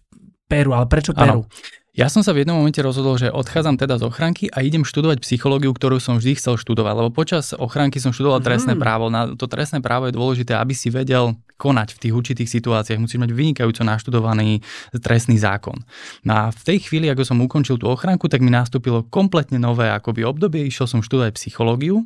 Peru, 0.48 0.72
ale 0.72 0.88
prečo 0.88 1.12
Peru? 1.12 1.44
Ano. 1.44 1.76
Ja 1.98 2.14
som 2.14 2.22
sa 2.22 2.30
v 2.30 2.46
jednom 2.46 2.62
momente 2.62 2.78
rozhodol, 2.78 3.18
že 3.18 3.34
odchádzam 3.34 3.74
teda 3.74 3.98
z 3.98 4.06
ochránky 4.06 4.54
a 4.54 4.62
idem 4.62 4.86
študovať 4.86 5.18
psychológiu, 5.26 5.74
ktorú 5.74 5.98
som 5.98 6.22
vždy 6.22 6.38
chcel 6.38 6.54
študovať, 6.62 6.94
lebo 6.94 7.10
počas 7.10 7.58
ochránky 7.58 7.98
som 7.98 8.14
študoval 8.14 8.46
trestné 8.46 8.78
mm. 8.78 8.82
právo. 8.86 9.10
Na 9.10 9.34
to 9.34 9.50
trestné 9.50 9.82
právo 9.82 10.06
je 10.06 10.14
dôležité, 10.14 10.54
aby 10.54 10.78
si 10.78 10.94
vedel 10.94 11.34
konať 11.58 11.98
v 11.98 12.02
tých 12.06 12.14
určitých 12.14 12.50
situáciách. 12.54 13.02
Musíš 13.02 13.18
mať 13.18 13.34
vynikajúco 13.34 13.82
naštudovaný 13.82 14.62
trestný 15.02 15.42
zákon. 15.42 15.82
No 16.22 16.32
a 16.38 16.44
v 16.54 16.62
tej 16.70 16.86
chvíli, 16.86 17.10
ako 17.10 17.26
som 17.26 17.42
ukončil 17.42 17.82
tú 17.82 17.90
ochránku, 17.90 18.30
tak 18.30 18.46
mi 18.46 18.54
nastúpilo 18.54 19.02
kompletne 19.10 19.58
nové 19.58 19.90
akoby 19.90 20.22
obdobie. 20.22 20.70
Išiel 20.70 20.86
som 20.86 21.02
študovať 21.02 21.34
psychológiu, 21.34 22.06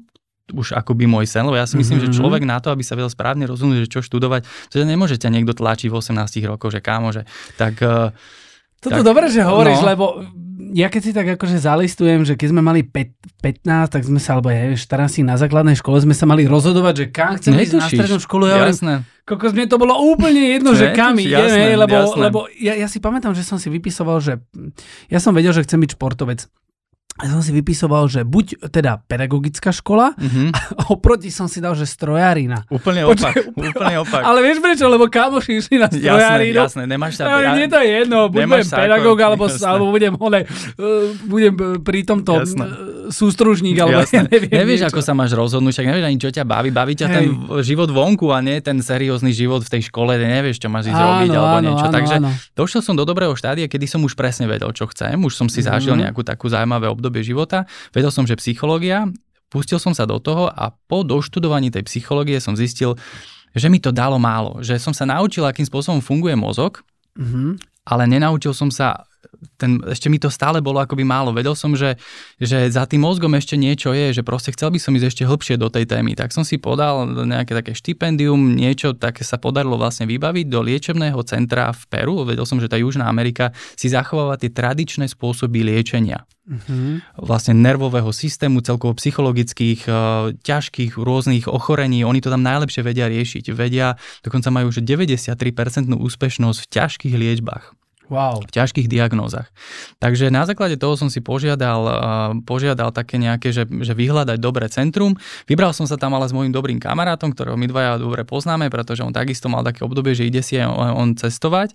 už 0.51 0.77
akoby 0.77 1.07
môj 1.07 1.25
sen, 1.27 1.48
lebo 1.48 1.57
ja 1.57 1.65
si 1.65 1.80
myslím, 1.80 2.00
mm-hmm. 2.00 2.12
že 2.12 2.15
mhm. 2.15 2.18
človek 2.21 2.44
na 2.45 2.57
to, 2.59 2.69
aby 2.69 2.83
sa 2.83 2.94
vedel 2.94 3.12
správne 3.12 3.48
rozhodnúť, 3.48 3.88
že 3.88 3.92
čo 3.92 4.00
študovať, 4.03 4.45
že 4.71 4.86
nemôže 4.86 5.18
ťa 5.18 5.31
niekto 5.31 5.56
tlačiť 5.57 5.89
v 5.89 5.95
18 5.98 6.51
rokoch, 6.51 6.71
že 6.71 6.80
kámo, 6.80 7.12
že 7.15 7.27
tak... 7.56 7.80
Uh, 7.81 8.13
Toto 8.81 9.01
tak, 9.01 9.06
dobre, 9.06 9.30
že 9.30 9.45
hovoríš, 9.45 9.81
no. 9.81 9.88
lebo 9.94 10.06
ja 10.71 10.88
keď 10.88 11.01
si 11.01 11.12
tak 11.12 11.27
akože 11.36 11.57
zalistujem, 11.59 12.24
že 12.24 12.39
keď 12.39 12.48
sme 12.56 12.62
mali 12.63 12.81
5, 12.86 13.44
15, 13.44 13.94
tak 13.94 14.01
sme 14.07 14.19
sa, 14.21 14.38
alebo 14.38 14.53
ja 14.53 14.71
14 14.71 15.25
na 15.27 15.36
základnej 15.36 15.75
škole, 15.75 16.00
sme 16.00 16.15
sa 16.15 16.30
mali 16.30 16.48
rozhodovať, 16.48 16.94
že 16.95 17.06
kam 17.12 17.36
chcem 17.36 17.53
ísť 17.57 17.75
na 17.77 17.88
strednú 17.89 18.19
školu. 18.24 18.48
Ja 18.48 18.69
jasné. 18.69 19.03
Kokos, 19.27 19.53
mne 19.53 19.68
to 19.69 19.77
bolo 19.77 19.98
úplne 20.00 20.56
jedno, 20.56 20.71
že 20.80 20.95
kam 20.95 21.19
ideme, 21.19 21.75
lebo, 21.75 22.15
lebo 22.18 22.39
ja, 22.56 22.77
ja 22.77 22.88
si 22.88 23.03
pamätám, 23.03 23.36
že 23.36 23.44
som 23.44 23.59
si 23.59 23.68
vypisoval, 23.68 24.24
že 24.24 24.39
ja 25.12 25.19
som 25.19 25.36
vedel, 25.36 25.51
že 25.51 25.65
chcem 25.68 25.81
byť 25.81 25.98
športovec 25.98 26.48
ja 27.21 27.29
som 27.29 27.41
si 27.45 27.51
vypisoval, 27.53 28.09
že 28.09 28.25
buď 28.25 28.71
teda 28.73 29.06
pedagogická 29.06 29.69
škola 29.69 30.18
mm-hmm. 30.18 30.47
a 30.79 30.81
oproti 30.89 31.29
som 31.29 31.45
si 31.45 31.62
dal, 31.62 31.77
že 31.77 31.85
strojárina. 31.85 32.65
Úplne 32.68 33.07
opak, 33.07 33.33
Počkej, 33.38 33.53
úplne 33.53 33.95
opak. 34.01 34.21
Ale 34.25 34.39
vieš 34.41 34.57
prečo? 34.59 34.85
Lebo 34.89 35.06
kamoši 35.06 35.62
išli 35.62 35.77
na 35.77 35.88
strojárinu. 35.91 36.57
Jasné, 36.57 36.81
jasné, 36.81 36.83
nemáš 36.89 37.13
sa... 37.19 37.29
Ja, 37.29 37.53
mne 37.53 37.68
to 37.69 37.77
je 37.77 37.89
jedno, 38.03 38.18
buď 38.31 38.41
budem 38.50 38.69
pedagóg, 38.69 39.18
ako, 39.18 39.25
alebo, 39.27 39.45
alebo 39.50 39.85
budem, 39.94 40.13
ole, 40.18 40.39
uh, 40.45 41.09
budem 41.29 41.53
pri 41.81 42.00
tomto 42.06 42.41
jasné. 42.41 42.65
sústružník, 43.13 43.77
alebo 43.77 44.01
ja 44.01 44.24
neviem. 44.25 44.51
Nevieš, 44.51 44.79
niečo. 44.85 44.89
ako 44.89 45.01
sa 45.03 45.13
máš 45.13 45.31
rozhodnúť, 45.38 45.71
však 45.77 45.88
nevieš 45.91 46.06
ani 46.07 46.17
čo 46.17 46.29
ťa 46.33 46.44
baví, 46.47 46.69
baví 46.74 46.94
ťa 46.97 47.07
Hej. 47.07 47.15
ten 47.15 47.25
život 47.62 47.89
vonku 47.91 48.31
a 48.31 48.39
nie 48.41 48.57
ten 48.63 48.79
seriózny 48.79 49.36
život 49.36 49.62
v 49.62 49.69
tej 49.77 49.81
škole, 49.91 50.17
nevieš, 50.17 50.57
čo 50.62 50.72
máš 50.72 50.89
ísť 50.89 51.01
robiť 51.01 51.31
alebo 51.36 51.57
áno, 51.60 51.65
niečo. 51.69 51.86
Áno, 51.88 51.95
Takže 51.95 52.15
áno. 52.17 52.29
došiel 52.55 52.81
som 52.81 52.95
do 52.95 53.03
dobrého 53.03 53.34
štádia, 53.36 53.67
kedy 53.67 53.86
som 53.86 54.01
už 54.01 54.15
presne 54.15 54.48
vedel, 54.48 54.72
čo 54.72 54.88
chcem, 54.89 55.19
už 55.19 55.34
som 55.36 55.48
si 55.51 55.60
mm-hmm. 55.60 55.69
zažil 55.75 55.93
nejakú 56.00 56.22
takú 56.24 56.48
zaujímavé 56.48 56.88
obdobie 56.88 57.11
života. 57.20 57.68
Vedel 57.91 58.15
som, 58.15 58.24
že 58.24 58.39
psychológia, 58.39 59.12
pustil 59.51 59.75
som 59.75 59.91
sa 59.91 60.08
do 60.08 60.15
toho 60.24 60.48
a 60.48 60.72
po 60.72 61.03
doštudovaní 61.03 61.68
tej 61.68 61.84
psychológie 61.91 62.39
som 62.39 62.56
zistil, 62.56 62.96
že 63.51 63.68
mi 63.68 63.84
to 63.84 63.91
dalo 63.91 64.15
málo. 64.15 64.63
Že 64.63 64.80
som 64.80 64.96
sa 64.96 65.03
naučil, 65.03 65.44
akým 65.44 65.68
spôsobom 65.68 66.00
funguje 66.00 66.39
mozog, 66.39 66.80
mm-hmm. 67.20 67.84
ale 67.91 68.03
nenaučil 68.08 68.56
som 68.56 68.72
sa 68.72 69.03
ten, 69.57 69.81
ešte 69.89 70.07
mi 70.07 70.21
to 70.21 70.29
stále 70.29 70.62
bolo 70.62 70.81
akoby 70.81 71.01
málo. 71.01 71.33
Vedel 71.33 71.57
som, 71.57 71.74
že, 71.74 71.98
že 72.38 72.69
za 72.69 72.86
tým 72.86 73.01
mozgom 73.05 73.33
ešte 73.33 73.57
niečo 73.57 73.93
je, 73.93 74.13
že 74.13 74.21
proste 74.21 74.53
chcel 74.53 74.69
by 74.74 74.79
som 74.81 74.93
ísť 74.93 75.07
ešte 75.07 75.24
hlbšie 75.25 75.55
do 75.57 75.69
tej 75.69 75.89
témy. 75.89 76.13
Tak 76.13 76.33
som 76.33 76.45
si 76.45 76.62
podal 76.62 77.10
nejaké 77.25 77.57
také 77.57 77.74
štipendium, 77.74 78.53
niečo 78.53 78.93
také 78.93 79.25
sa 79.25 79.41
podarilo 79.41 79.77
vlastne 79.77 80.05
vybaviť 80.05 80.45
do 80.50 80.60
liečebného 80.62 81.19
centra 81.25 81.74
v 81.74 81.83
Peru. 81.89 82.21
Vedel 82.25 82.45
som, 82.45 82.62
že 82.62 82.69
tá 82.69 82.77
Južná 82.77 83.10
Amerika 83.10 83.53
si 83.74 83.89
zachováva 83.89 84.38
tie 84.38 84.53
tradičné 84.53 85.10
spôsoby 85.10 85.65
liečenia. 85.65 86.25
Mm-hmm. 86.41 87.21
vlastne 87.21 87.53
nervového 87.53 88.10
systému, 88.10 88.65
celkovo 88.65 88.98
psychologických, 88.98 89.88
uh, 89.88 90.33
ťažkých 90.36 90.98
rôznych 91.00 91.45
ochorení. 91.48 92.03
Oni 92.03 92.19
to 92.19 92.33
tam 92.33 92.43
najlepšie 92.43 92.81
vedia 92.83 93.07
riešiť. 93.07 93.53
Vedia, 93.55 93.95
dokonca 94.19 94.50
majú 94.50 94.74
už 94.74 94.83
93% 94.83 95.38
úspešnosť 95.93 96.60
v 96.60 96.67
ťažkých 96.67 97.15
liečbách. 97.15 97.80
Wow. 98.12 98.44
V 98.44 98.51
ťažkých 98.51 98.91
diagnózach. 98.91 99.48
Takže 100.03 100.27
na 100.27 100.44
základe 100.44 100.75
toho 100.75 101.00
som 101.00 101.08
si 101.08 101.24
požiadal, 101.24 101.88
požiadal 102.44 102.91
také 102.91 103.15
nejaké, 103.15 103.56
že, 103.56 103.63
že 103.63 103.96
vyhľadať 103.96 104.36
dobré 104.36 104.68
centrum. 104.68 105.15
Vybral 105.48 105.72
som 105.72 105.88
sa 105.88 105.96
tam 105.96 106.12
ale 106.20 106.27
s 106.27 106.36
môjim 106.36 106.51
dobrým 106.51 106.75
kamarátom, 106.75 107.32
ktorého 107.32 107.56
my 107.56 107.72
dvaja 107.72 107.96
dobre 108.03 108.27
poznáme, 108.27 108.68
pretože 108.68 109.00
on 109.00 109.15
takisto 109.15 109.48
mal 109.48 109.63
také 109.63 109.88
obdobie, 109.88 110.12
že 110.12 110.27
ide 110.27 110.44
si 110.44 110.60
on, 110.60 111.15
cestovať 111.15 111.72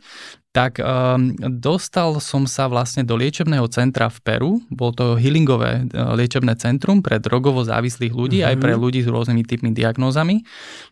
tak 0.56 0.80
um, 0.80 1.36
dostal 1.60 2.16
som 2.16 2.48
sa 2.48 2.64
vlastne 2.64 3.04
do 3.04 3.12
liečebného 3.12 3.68
centra 3.68 4.08
v 4.08 4.18
Peru. 4.25 4.52
Bol 4.72 4.96
to 4.96 5.20
healingové 5.20 5.84
uh, 5.92 6.16
liečebné 6.16 6.56
centrum 6.56 7.04
pre 7.04 7.20
drogovo 7.20 7.60
závislých 7.60 8.16
ľudí, 8.16 8.40
mm-hmm. 8.40 8.56
aj 8.56 8.64
pre 8.64 8.72
mhm. 8.72 8.80
ľudí 8.80 9.00
s 9.04 9.08
rôznymi 9.12 9.44
typmi 9.44 9.76
diagnózami. 9.76 10.40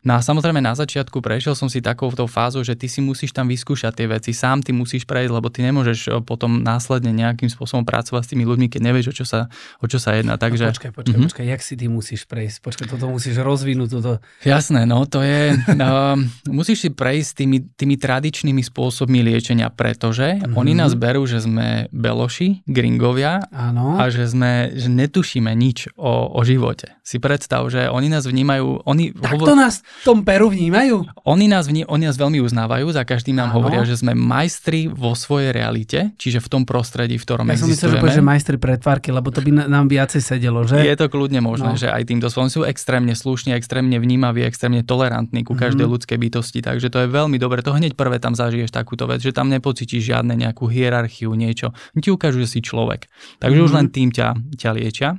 No 0.04 0.16
a 0.16 0.20
samozrejme 0.20 0.60
na 0.60 0.76
začiatku 0.76 1.24
prešiel 1.24 1.56
som 1.56 1.72
si 1.72 1.80
takouto 1.80 2.28
fázou, 2.28 2.60
že 2.60 2.76
ty 2.76 2.92
si 2.92 3.00
musíš 3.00 3.32
tam 3.32 3.48
vyskúšať 3.48 4.04
tie 4.04 4.04
veci, 4.04 4.36
sám 4.36 4.60
ty 4.60 4.76
musíš 4.76 5.08
prejsť, 5.08 5.32
lebo 5.32 5.48
ty 5.48 5.64
nemôžeš 5.64 5.98
uh, 6.12 6.20
potom 6.20 6.60
následne 6.60 7.16
nejakým 7.16 7.48
spôsobom 7.48 7.88
pracovať 7.88 8.20
s 8.20 8.30
tými 8.36 8.44
ľuďmi, 8.44 8.68
keď 8.68 8.80
nevieš, 8.84 9.06
o 9.10 9.14
čo 9.16 9.24
sa, 9.24 9.48
o 9.80 9.88
čo 9.88 9.96
sa 9.96 10.12
jedná. 10.12 10.36
Takže... 10.36 10.68
No, 10.68 10.76
počkaj, 10.76 10.92
počkaj, 10.92 11.08
mm-hmm. 11.08 11.24
počkaj, 11.32 11.44
jak 11.48 11.62
si 11.64 11.74
ty 11.80 11.86
musíš 11.88 12.28
prejsť? 12.28 12.60
Počkaj, 12.60 12.86
toto 12.92 13.08
musíš 13.08 13.40
rozvinúť. 13.40 13.88
Toto... 13.96 14.12
Jasné, 14.44 14.84
no 14.84 15.08
to 15.08 15.24
je... 15.24 15.56
Uh, 15.72 16.20
musíš 16.60 16.84
si 16.84 16.90
prejsť 16.92 17.30
tými, 17.40 17.58
tými 17.80 17.96
tradičnými 17.96 18.60
spôsobmi 18.60 19.24
liečenia 19.24 19.53
riešenia, 19.54 19.70
pretože 19.70 20.26
mm-hmm. 20.42 20.58
oni 20.58 20.72
nás 20.74 20.92
berú, 20.98 21.22
že 21.30 21.46
sme 21.46 21.86
beloši, 21.94 22.66
gringovia 22.66 23.46
Áno. 23.54 24.02
a 24.02 24.10
že 24.10 24.26
sme, 24.26 24.74
že 24.74 24.90
netušíme 24.90 25.54
nič 25.54 25.94
o, 25.94 26.34
o 26.34 26.40
živote. 26.42 26.98
Si 27.06 27.22
predstav, 27.22 27.62
že 27.70 27.86
oni 27.86 28.10
nás 28.10 28.26
vnímajú... 28.26 28.82
Oni 28.88 29.14
tak 29.14 29.38
hovor... 29.38 29.46
to 29.46 29.54
nás 29.54 29.86
v 30.02 30.04
tom 30.04 30.18
Peru 30.26 30.50
vnímajú? 30.50 31.06
Oni 31.22 31.46
nás, 31.46 31.70
vní, 31.70 31.86
oni 31.86 32.10
nás 32.10 32.18
veľmi 32.18 32.42
uznávajú, 32.42 32.90
za 32.90 33.06
každým 33.06 33.38
nám 33.38 33.54
Áno. 33.54 33.62
hovoria, 33.62 33.86
že 33.86 34.00
sme 34.00 34.16
majstri 34.16 34.90
vo 34.90 35.14
svojej 35.14 35.54
realite, 35.54 36.16
čiže 36.18 36.42
v 36.42 36.48
tom 36.50 36.62
prostredí, 36.66 37.20
v 37.20 37.22
ktorom 37.22 37.46
ja 37.46 37.54
existujeme. 37.54 38.00
Ja 38.00 38.00
som 38.00 38.02
myslel, 38.02 38.10
že, 38.10 38.18
že 38.18 38.24
majstri 38.24 38.56
pretvárky, 38.58 39.08
lebo 39.14 39.28
to 39.30 39.44
by 39.44 39.68
nám 39.68 39.86
viacej 39.86 40.20
sedelo, 40.24 40.64
že? 40.66 40.82
Je 40.82 40.96
to 40.98 41.06
kľudne 41.06 41.44
možné, 41.44 41.76
no. 41.76 41.78
že 41.78 41.92
aj 41.92 42.02
týmto 42.08 42.26
spôsobom 42.32 42.50
sú 42.50 42.60
extrémne 42.64 43.12
slušní, 43.12 43.52
extrémne 43.52 44.00
vnímaví, 44.00 44.42
extrémne 44.42 44.80
tolerantní 44.80 45.44
ku 45.44 45.52
každej 45.52 45.84
mm-hmm. 45.84 45.92
ľudskej 45.92 46.18
bytosti, 46.18 46.60
takže 46.64 46.88
to 46.88 47.04
je 47.04 47.08
veľmi 47.12 47.36
dobre. 47.36 47.60
To 47.60 47.76
hneď 47.76 47.94
prvé 47.94 48.16
tam 48.16 48.32
zažiješ 48.32 48.72
takúto 48.72 49.04
vec, 49.04 49.20
že 49.20 49.36
tam 49.36 49.43
nepocítiš 49.48 50.14
žiadne 50.14 50.34
nejakú 50.36 50.68
hierarchiu, 50.68 51.32
niečo. 51.34 51.72
Ti 51.94 52.08
ukážu, 52.12 52.44
že 52.44 52.58
si 52.58 52.60
človek. 52.60 53.08
Takže 53.40 53.58
mm-hmm. 53.58 53.66
už 53.66 53.72
mhm. 53.72 53.78
len 53.78 53.86
tým 53.92 54.08
ťa, 54.12 54.28
ťa 54.56 54.70
liečia. 54.76 55.10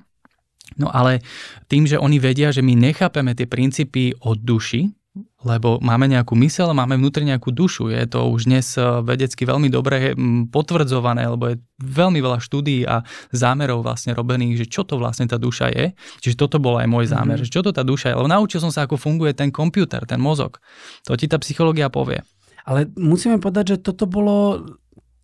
No 0.82 0.89
ale 0.89 1.22
tým, 1.70 1.86
že 1.86 2.01
oni 2.01 2.17
vedia, 2.17 2.50
že 2.50 2.65
my 2.65 2.74
nechápeme 2.74 3.38
tie 3.38 3.46
princípy 3.46 4.17
od 4.25 4.41
duši, 4.41 4.89
lebo 5.46 5.77
máme 5.79 6.10
nejakú 6.10 6.34
mysel, 6.41 6.74
máme 6.74 6.98
vnútri 6.98 7.24
nejakú 7.24 7.53
dušu. 7.53 7.94
Je 7.94 8.03
to 8.10 8.27
už 8.27 8.50
dnes 8.50 8.65
eh, 8.75 8.84
vedecky 9.05 9.46
veľmi 9.46 9.70
dobre 9.70 10.17
potvrdzované, 10.50 11.29
lebo 11.29 11.53
je 11.53 11.62
veľmi 11.79 12.20
veľa 12.20 12.41
štúdií 12.41 12.84
a 12.84 13.05
zámerov 13.29 13.86
vlastne 13.86 14.12
robených, 14.17 14.65
že 14.65 14.67
čo 14.67 14.82
to 14.84 14.98
vlastne 14.98 15.29
tá 15.29 15.38
duša 15.38 15.72
je. 15.72 15.86
Čiže 16.25 16.36
toto 16.36 16.58
bol 16.58 16.82
aj 16.82 16.89
môj 16.89 17.05
zámer, 17.08 17.38
mm-hmm. 17.38 17.48
že 17.48 17.53
čo 17.53 17.62
to 17.62 17.72
tá 17.72 17.86
duša 17.86 18.12
je. 18.12 18.17
Lebo 18.17 18.27
naučil 18.27 18.60
som 18.60 18.74
sa, 18.74 18.84
ako 18.84 18.98
funguje 18.98 19.38
ten 19.38 19.53
počítač, 19.53 20.10
ten 20.10 20.20
mozog. 20.20 20.60
To 21.08 21.15
ti 21.15 21.29
tá 21.29 21.38
psychológia 21.39 21.88
povie. 21.94 22.25
Ale 22.65 22.89
musíme 22.98 23.38
povedať, 23.38 23.77
že 23.77 23.77
toto 23.86 24.10
bolo 24.10 24.65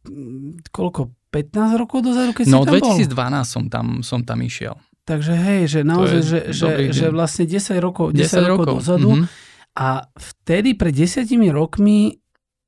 mm, 0.05 0.69
koľko, 0.69 1.09
15 1.33 1.81
rokov 1.81 1.99
dozadu, 2.05 2.35
keď 2.35 2.45
no, 2.51 2.61
si 2.61 2.67
tam 2.67 2.75
2012 2.77 3.17
bol? 3.17 3.43
som 3.47 3.63
tam, 3.71 3.87
som 4.05 4.19
tam 4.21 4.39
išiel. 4.43 4.75
Takže 5.01 5.33
hej, 5.33 5.61
že 5.65 5.79
naozaj, 5.81 6.21
že, 6.21 6.39
že, 6.53 6.67
že 6.93 7.07
vlastne 7.09 7.49
10 7.49 7.81
rokov, 7.81 8.13
10, 8.13 8.21
10 8.21 8.51
rokov 8.53 8.85
dozadu 8.85 9.11
mm-hmm. 9.17 9.27
a 9.73 10.05
vtedy 10.13 10.77
pred 10.77 10.93
10 10.93 11.25
rokmi 11.49 12.20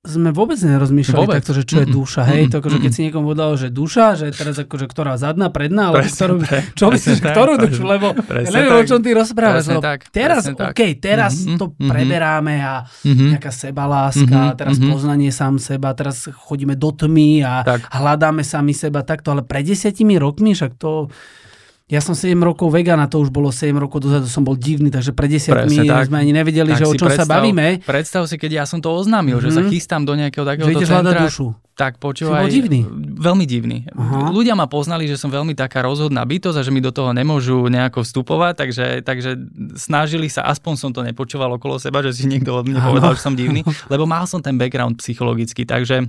sme 0.04 0.36
vôbec 0.36 0.60
nerozmýšľali 0.60 1.24
vôbec. 1.24 1.40
takto, 1.40 1.56
že 1.56 1.64
čo 1.64 1.80
je 1.80 1.88
duša. 1.88 2.28
Hej, 2.28 2.52
to 2.52 2.60
akože 2.60 2.84
keď 2.84 2.92
si 2.92 3.08
niekomu 3.08 3.32
povedal, 3.32 3.56
že 3.56 3.72
duša, 3.72 4.20
že 4.20 4.36
teraz 4.36 4.60
akože 4.60 4.92
ktorá 4.92 5.16
zadná, 5.16 5.48
predná, 5.48 5.96
ale 5.96 6.04
ktorú, 6.12 6.44
čo 6.76 6.92
myslíš, 6.92 7.24
ktorú 7.24 7.56
dušu, 7.56 7.88
lebo 7.88 8.12
ja 8.12 8.52
neviem, 8.52 8.72
tak. 8.76 8.84
o 8.84 8.90
čom 8.92 9.00
ty 9.00 9.16
rozprávaš. 9.16 9.72
Tak, 9.80 10.12
teraz, 10.12 10.52
OK, 10.52 11.00
teraz 11.00 11.48
mm-hmm, 11.48 11.56
to 11.56 11.66
mm-hmm. 11.72 11.88
preberáme 11.88 12.56
a 12.60 12.84
mm-hmm. 12.84 13.28
nejaká 13.32 13.52
sebaláska, 13.56 14.28
mm-hmm, 14.28 14.60
teraz 14.60 14.76
mm-hmm. 14.76 14.92
poznanie 14.92 15.32
sám 15.32 15.56
seba, 15.56 15.96
teraz 15.96 16.28
chodíme 16.28 16.76
do 16.76 16.92
tmy 16.92 17.48
a 17.48 17.64
tak. 17.64 17.88
hľadáme 17.88 18.44
sami 18.44 18.76
seba 18.76 19.08
takto, 19.08 19.32
ale 19.32 19.48
pred 19.48 19.64
desiatimi 19.64 20.20
rokmi 20.20 20.52
však 20.52 20.76
to 20.76 21.08
ja 21.92 22.00
som 22.00 22.16
7 22.16 22.32
rokov 22.40 22.72
vegan 22.72 22.96
a 23.04 23.12
to 23.12 23.20
už 23.20 23.28
bolo 23.28 23.52
7 23.52 23.76
rokov 23.76 24.08
dozadu, 24.08 24.32
som 24.32 24.42
bol 24.42 24.56
divný, 24.56 24.88
takže 24.88 25.12
pre 25.12 25.28
desiatmi 25.28 25.84
sme 25.84 26.18
ani 26.24 26.32
nevedeli, 26.32 26.72
že 26.80 26.88
o 26.88 26.96
čom 26.96 27.12
predstav, 27.12 27.28
sa 27.28 27.34
bavíme. 27.38 27.84
Predstav 27.84 28.24
si, 28.24 28.40
keď 28.40 28.64
ja 28.64 28.66
som 28.66 28.80
to 28.80 28.88
oznámil, 28.88 29.44
mm-hmm. 29.44 29.52
že 29.52 29.58
sa 29.60 29.62
mhm. 29.62 29.70
chystám 29.70 30.02
do 30.08 30.16
nejakého 30.16 30.48
takého 30.48 30.72
centra. 30.80 31.28
dušu. 31.28 31.52
Tak 31.74 31.98
počúvaj. 31.98 32.46
bol 32.46 32.54
divný. 32.54 32.86
Veľmi 33.18 33.46
divný. 33.50 33.90
Aha. 33.98 34.30
Ľudia 34.30 34.54
ma 34.54 34.70
poznali, 34.70 35.10
že 35.10 35.18
som 35.18 35.34
veľmi 35.34 35.58
taká 35.58 35.82
rozhodná 35.82 36.22
bytosť 36.22 36.62
a 36.62 36.66
že 36.66 36.70
mi 36.70 36.86
do 36.86 36.94
toho 36.94 37.18
nemôžu 37.18 37.66
nejako 37.66 38.06
vstupovať, 38.06 38.54
takže, 38.54 38.86
takže 39.02 39.32
snažili 39.74 40.30
sa, 40.30 40.46
aspoň 40.46 40.74
som 40.78 40.92
to 40.94 41.02
nepočúval 41.02 41.50
okolo 41.58 41.82
seba, 41.82 42.06
že 42.06 42.14
si 42.14 42.30
niekto 42.30 42.54
od 42.54 42.70
mňa 42.70 42.80
povedal, 42.80 43.18
že 43.18 43.26
som 43.26 43.34
divný, 43.34 43.66
lebo 43.90 44.06
mal 44.06 44.30
som 44.30 44.38
ten 44.38 44.54
background 44.54 45.02
psychologický, 45.02 45.66
takže 45.66 46.06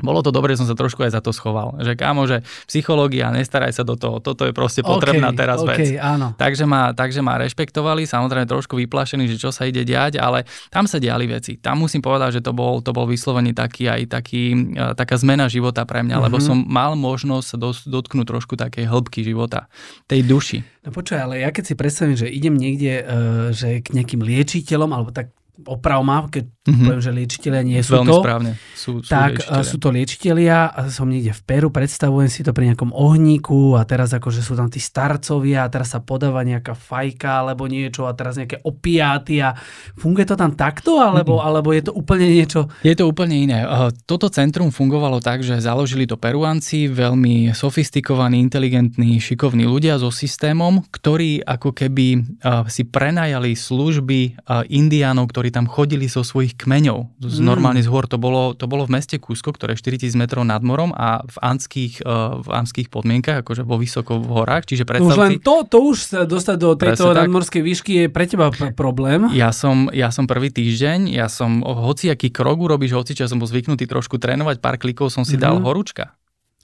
bolo 0.00 0.24
to 0.24 0.32
dobre, 0.32 0.56
som 0.56 0.64
sa 0.64 0.72
trošku 0.72 1.04
aj 1.04 1.12
za 1.12 1.20
to 1.20 1.36
schoval. 1.36 1.76
Že 1.76 1.92
kámo, 2.00 2.24
že 2.24 2.40
psychológia, 2.64 3.28
nestaraj 3.28 3.76
sa 3.76 3.84
do 3.84 3.92
toho, 3.92 4.24
toto 4.24 4.48
je 4.48 4.56
proste 4.56 4.80
potrebná 4.80 5.36
okay, 5.36 5.40
teraz 5.44 5.60
okay, 5.60 5.68
vec. 5.68 6.00
Áno. 6.00 6.32
Takže 6.32 6.64
ma, 6.64 6.96
takže 6.96 7.20
ma 7.20 7.36
rešpektovali, 7.36 8.08
samozrejme 8.08 8.48
trošku 8.48 8.80
vyplašený, 8.80 9.28
že 9.28 9.36
čo 9.36 9.52
sa 9.52 9.68
ide 9.68 9.84
diať, 9.84 10.16
ale 10.16 10.48
tam 10.72 10.88
sa 10.88 10.96
diali 10.96 11.28
veci. 11.28 11.60
Tam 11.60 11.76
musím 11.76 12.00
povedať, 12.00 12.40
že 12.40 12.42
to 12.42 12.56
bol, 12.56 12.80
to 12.80 12.96
bol 12.96 13.04
vyslovene 13.04 13.52
taký 13.52 13.92
aj 13.92 14.08
taký, 14.08 14.72
e, 14.72 14.96
taká 14.96 15.20
zmena 15.20 15.52
života 15.52 15.84
pre 15.84 16.00
mňa, 16.00 16.16
mm-hmm. 16.16 16.26
lebo 16.32 16.36
mhm. 16.40 16.44
som 16.44 16.56
mal 16.64 16.96
možnosť 16.96 17.46
sa 17.52 17.56
dotknúť 17.84 18.24
trošku 18.24 18.56
takej 18.56 18.88
hĺbky 18.88 19.20
života, 19.20 19.68
tej 20.08 20.24
duši. 20.24 20.64
No 20.82 20.90
počkaj, 20.90 21.20
ale 21.20 21.34
ja 21.44 21.52
keď 21.52 21.64
si 21.68 21.74
predstavím, 21.76 22.16
že 22.16 22.32
idem 22.32 22.56
niekde, 22.56 23.04
uh, 23.04 23.04
že 23.52 23.84
k 23.84 23.92
nejakým 23.92 24.24
liečiteľom, 24.24 24.90
alebo 24.90 25.12
tak 25.12 25.30
oprav 25.52 26.00
ma, 26.00 26.24
keď 26.26 26.48
mm-hmm. 26.48 26.84
poviem, 26.88 27.02
že 27.04 27.12
liečiteľia 27.12 27.62
nie 27.62 27.80
sú 27.84 28.00
Veľmi 28.00 28.08
to. 28.08 28.18
správne. 28.24 28.50
Sú, 28.72 29.04
sú 29.04 29.10
tak 29.12 29.36
liečiteľia. 29.36 29.68
sú 29.68 29.76
to 29.76 29.88
liečiteľia 29.92 30.58
a 30.72 30.80
som 30.88 31.06
niekde 31.06 31.32
v 31.36 31.42
Peru, 31.44 31.68
predstavujem 31.68 32.32
si 32.32 32.40
to 32.40 32.56
pri 32.56 32.72
nejakom 32.72 32.90
ohníku 32.90 33.76
a 33.76 33.84
teraz 33.84 34.16
akože 34.16 34.40
sú 34.40 34.56
tam 34.56 34.72
tí 34.72 34.80
starcovia 34.80 35.68
a 35.68 35.70
teraz 35.70 35.92
sa 35.92 36.00
podáva 36.00 36.40
nejaká 36.42 36.72
fajka 36.72 37.44
alebo 37.44 37.68
niečo 37.68 38.08
a 38.08 38.16
teraz 38.16 38.40
nejaké 38.40 38.64
opiáty 38.64 39.44
a 39.44 39.52
funguje 40.00 40.24
to 40.24 40.40
tam 40.40 40.56
takto 40.56 40.98
alebo, 40.98 41.38
mm-hmm. 41.38 41.48
alebo 41.52 41.68
je 41.76 41.82
to 41.84 41.92
úplne 41.94 42.26
niečo? 42.26 42.72
Je 42.80 42.96
to 42.96 43.04
úplne 43.06 43.36
iné. 43.36 43.62
Toto 44.08 44.32
centrum 44.32 44.72
fungovalo 44.72 45.20
tak, 45.20 45.44
že 45.44 45.60
založili 45.60 46.08
to 46.08 46.16
Peruanci, 46.16 46.88
veľmi 46.88 47.52
sofistikovaní, 47.52 48.40
inteligentní, 48.40 49.20
šikovní 49.20 49.68
ľudia 49.68 50.00
so 50.00 50.08
systémom, 50.08 50.80
ktorí 50.88 51.44
ako 51.44 51.76
keby 51.76 52.40
si 52.72 52.82
prenajali 52.88 53.52
služby 53.52 54.48
indiánov, 54.72 55.28
ktorí 55.30 55.51
tam 55.52 55.68
chodili 55.68 56.08
zo 56.08 56.24
svojich 56.24 56.56
kmeňov. 56.56 57.20
Z, 57.20 57.38
mm. 57.38 57.44
Normálne 57.44 57.84
z 57.84 57.88
hôr. 57.92 58.08
To 58.08 58.16
bolo, 58.16 58.56
to 58.56 58.64
bolo 58.64 58.88
v 58.88 58.96
meste 58.96 59.20
Kúsko, 59.20 59.52
ktoré 59.52 59.76
je 59.76 59.84
4000 59.84 60.16
metrov 60.16 60.42
nad 60.48 60.64
morom 60.64 60.96
a 60.96 61.20
v 61.22 61.36
anských, 61.38 62.00
uh, 62.02 62.40
v 62.40 62.48
anských 62.48 62.88
podmienkach, 62.88 63.44
akože 63.44 63.62
vo 63.62 63.76
vysoko 63.76 64.16
v 64.16 64.28
horách. 64.32 64.64
Čiže 64.72 64.88
predstav 64.88 65.12
už 65.12 65.20
len 65.20 65.32
to, 65.44 65.68
to 65.68 65.78
už 65.84 65.96
sa 66.00 66.20
dostať 66.24 66.56
do 66.56 66.70
tejto 66.74 67.12
nadmorskej 67.12 67.62
výšky 67.62 67.92
je 67.92 68.04
pre 68.08 68.24
teba 68.24 68.48
pr- 68.48 68.72
problém. 68.72 69.28
Ja 69.36 69.52
som, 69.52 69.92
ja 69.92 70.08
som 70.08 70.24
prvý 70.24 70.48
týždeň, 70.48 71.12
ja 71.12 71.28
som 71.28 71.60
hociaký 71.60 72.32
krok 72.32 72.64
urobíš, 72.64 72.96
hoci 72.96 73.12
čo 73.12 73.28
som 73.28 73.36
bol 73.36 73.46
zvyknutý 73.46 73.84
trošku 73.84 74.16
trénovať, 74.16 74.64
pár 74.64 74.80
klikov 74.80 75.12
som 75.12 75.28
si 75.28 75.36
mm-hmm. 75.36 75.44
dal 75.44 75.60
horúčka. 75.60 76.16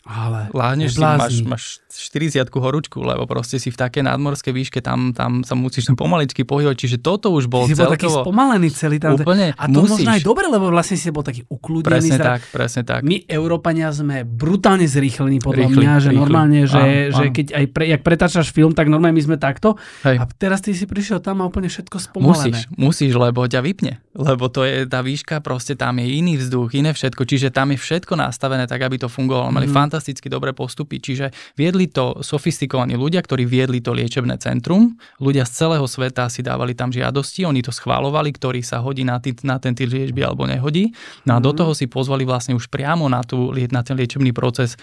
Ale 0.08 0.48
Láhneš 0.56 0.96
si, 0.96 1.04
máš, 1.04 1.34
máš 1.44 1.64
40 1.92 2.48
horúčku, 2.48 3.04
lebo 3.04 3.28
proste 3.28 3.60
si 3.60 3.68
v 3.68 3.76
také 3.76 4.00
nadmorskej 4.00 4.56
výške, 4.56 4.80
tam, 4.80 5.12
tam 5.12 5.44
sa 5.44 5.52
musíš 5.52 5.92
pomaličky 5.92 6.48
pohybovať, 6.48 6.76
čiže 6.80 6.96
toto 7.04 7.28
už 7.28 7.44
bol 7.44 7.68
Ty 7.68 7.76
celkovo... 7.76 7.84
bol 7.84 7.92
taký 7.92 8.08
spomalený 8.08 8.68
celý 8.72 8.96
tam. 8.96 9.20
Úplne, 9.20 9.52
A 9.52 9.64
to 9.68 9.84
musíš. 9.84 10.08
možno 10.08 10.10
aj 10.16 10.22
dobre, 10.24 10.44
lebo 10.48 10.72
vlastne 10.72 10.96
si 10.96 11.12
bol 11.12 11.20
taký 11.20 11.44
ukludnený. 11.52 11.92
Presne 11.92 12.16
zra... 12.16 12.24
tak, 12.24 12.40
presne 12.48 12.82
tak. 12.88 13.04
My, 13.04 13.20
Európania, 13.28 13.92
sme 13.92 14.24
brutálne 14.24 14.88
zrýchlení 14.88 15.44
podľa 15.44 15.68
rýchli, 15.68 15.84
mňa, 15.84 15.92
že 16.00 16.08
rýchli. 16.08 16.20
normálne, 16.24 16.60
že, 16.64 16.80
áno, 16.80 17.12
že 17.12 17.24
áno. 17.28 17.34
keď 17.36 17.46
aj 17.52 17.64
pre, 17.68 17.84
jak 17.92 18.00
pretáčaš 18.00 18.48
film, 18.48 18.72
tak 18.72 18.88
normálne 18.88 19.12
my 19.12 19.24
sme 19.28 19.36
takto. 19.36 19.76
Hej. 20.08 20.16
A 20.20 20.24
teraz 20.40 20.64
ty 20.64 20.72
si 20.72 20.88
prišiel 20.88 21.20
tam 21.20 21.44
a 21.44 21.44
úplne 21.44 21.68
všetko 21.68 22.00
spomalené. 22.00 22.56
Musíš, 22.56 22.60
musíš, 22.80 23.12
lebo 23.12 23.44
ťa 23.44 23.60
vypne. 23.60 24.00
Lebo 24.16 24.48
to 24.48 24.64
je 24.64 24.88
tá 24.88 25.04
výška, 25.04 25.44
proste 25.44 25.76
tam 25.76 26.00
je 26.00 26.08
iný 26.16 26.40
vzduch, 26.40 26.72
iné 26.74 26.96
všetko, 26.96 27.22
čiže 27.28 27.52
tam 27.52 27.76
je 27.76 27.78
všetko 27.78 28.16
nastavené 28.16 28.64
tak, 28.64 28.80
aby 28.80 28.96
to 28.96 29.12
fungovalo. 29.12 29.52
Mali 29.52 29.68
mm. 29.68 29.74
Fantasticky 29.98 30.30
dobré 30.30 30.54
post 30.54 30.78
postupy. 30.78 31.00
Čiže 31.00 31.32
viedli 31.56 31.90
to 31.90 32.20
sofistikovaní 32.20 32.94
ľudia, 32.94 33.24
ktorí 33.24 33.48
viedli 33.48 33.80
to 33.80 33.96
liečebné 33.96 34.36
centrum. 34.38 34.94
Ľudia 35.18 35.42
z 35.48 35.64
celého 35.64 35.88
sveta 35.88 36.30
si 36.30 36.44
dávali 36.44 36.76
tam 36.76 36.94
žiadosti, 36.94 37.48
oni 37.48 37.64
to 37.64 37.74
schválovali, 37.74 38.30
ktorý 38.30 38.60
sa 38.60 38.84
hodí 38.84 39.02
na, 39.02 39.18
tý, 39.18 39.32
na 39.42 39.56
ten 39.56 39.72
typ 39.72 39.88
liečby 39.88 40.20
alebo 40.22 40.44
nehodí. 40.44 40.92
No 41.24 41.34
a 41.34 41.42
do 41.42 41.50
mhm. 41.50 41.58
toho 41.58 41.72
si 41.74 41.88
pozvali 41.88 42.22
vlastne 42.28 42.54
už 42.54 42.70
priamo 42.70 43.08
na, 43.08 43.24
tú, 43.24 43.50
na 43.50 43.82
ten 43.82 43.96
liečebný 43.98 44.30
proces 44.36 44.76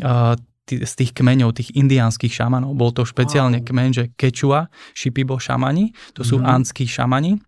uh, 0.00 0.38
z 0.70 0.92
tých 0.94 1.10
kmeňov, 1.12 1.58
tých 1.58 1.74
indiánskych 1.74 2.30
šamanov. 2.30 2.78
Bol 2.78 2.94
to 2.94 3.02
špeciálne 3.02 3.60
wow. 3.60 3.66
kmeň, 3.66 3.90
že 3.90 4.04
Kečua, 4.14 4.70
Shipibo 4.94 5.36
šamani, 5.36 5.90
to 6.14 6.22
sú 6.22 6.38
mm. 6.38 6.46
anskí 6.46 6.86
šamani 6.86 7.42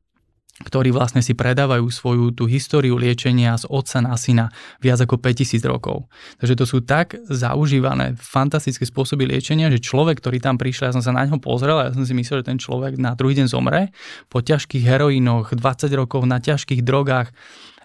ktorí 0.63 0.95
vlastne 0.95 1.19
si 1.19 1.35
predávajú 1.35 1.91
svoju 1.91 2.31
tú 2.31 2.47
históriu 2.47 2.95
liečenia 2.95 3.59
z 3.59 3.67
otca 3.67 3.99
na 3.99 4.15
syna 4.15 4.55
viac 4.79 5.03
ako 5.03 5.19
5000 5.19 5.59
rokov. 5.67 6.07
Takže 6.39 6.55
to 6.55 6.63
sú 6.63 6.79
tak 6.87 7.19
zaužívané 7.27 8.15
fantastické 8.15 8.87
spôsoby 8.87 9.27
liečenia, 9.27 9.67
že 9.67 9.83
človek, 9.83 10.23
ktorý 10.23 10.39
tam 10.39 10.55
prišiel, 10.55 10.91
ja 10.91 10.95
som 10.95 11.03
sa 11.03 11.11
na 11.11 11.27
ňo 11.27 11.43
pozrel 11.43 11.75
a 11.75 11.91
ja 11.91 11.93
som 11.99 12.07
si 12.07 12.15
myslel, 12.15 12.47
že 12.47 12.55
ten 12.55 12.59
človek 12.63 12.95
na 13.03 13.19
druhý 13.19 13.35
deň 13.35 13.51
zomre 13.51 13.91
po 14.31 14.47
ťažkých 14.47 14.87
heroínoch, 14.87 15.59
20 15.59 15.91
rokov 15.99 16.23
na 16.23 16.39
ťažkých 16.39 16.87
drogách, 16.87 17.35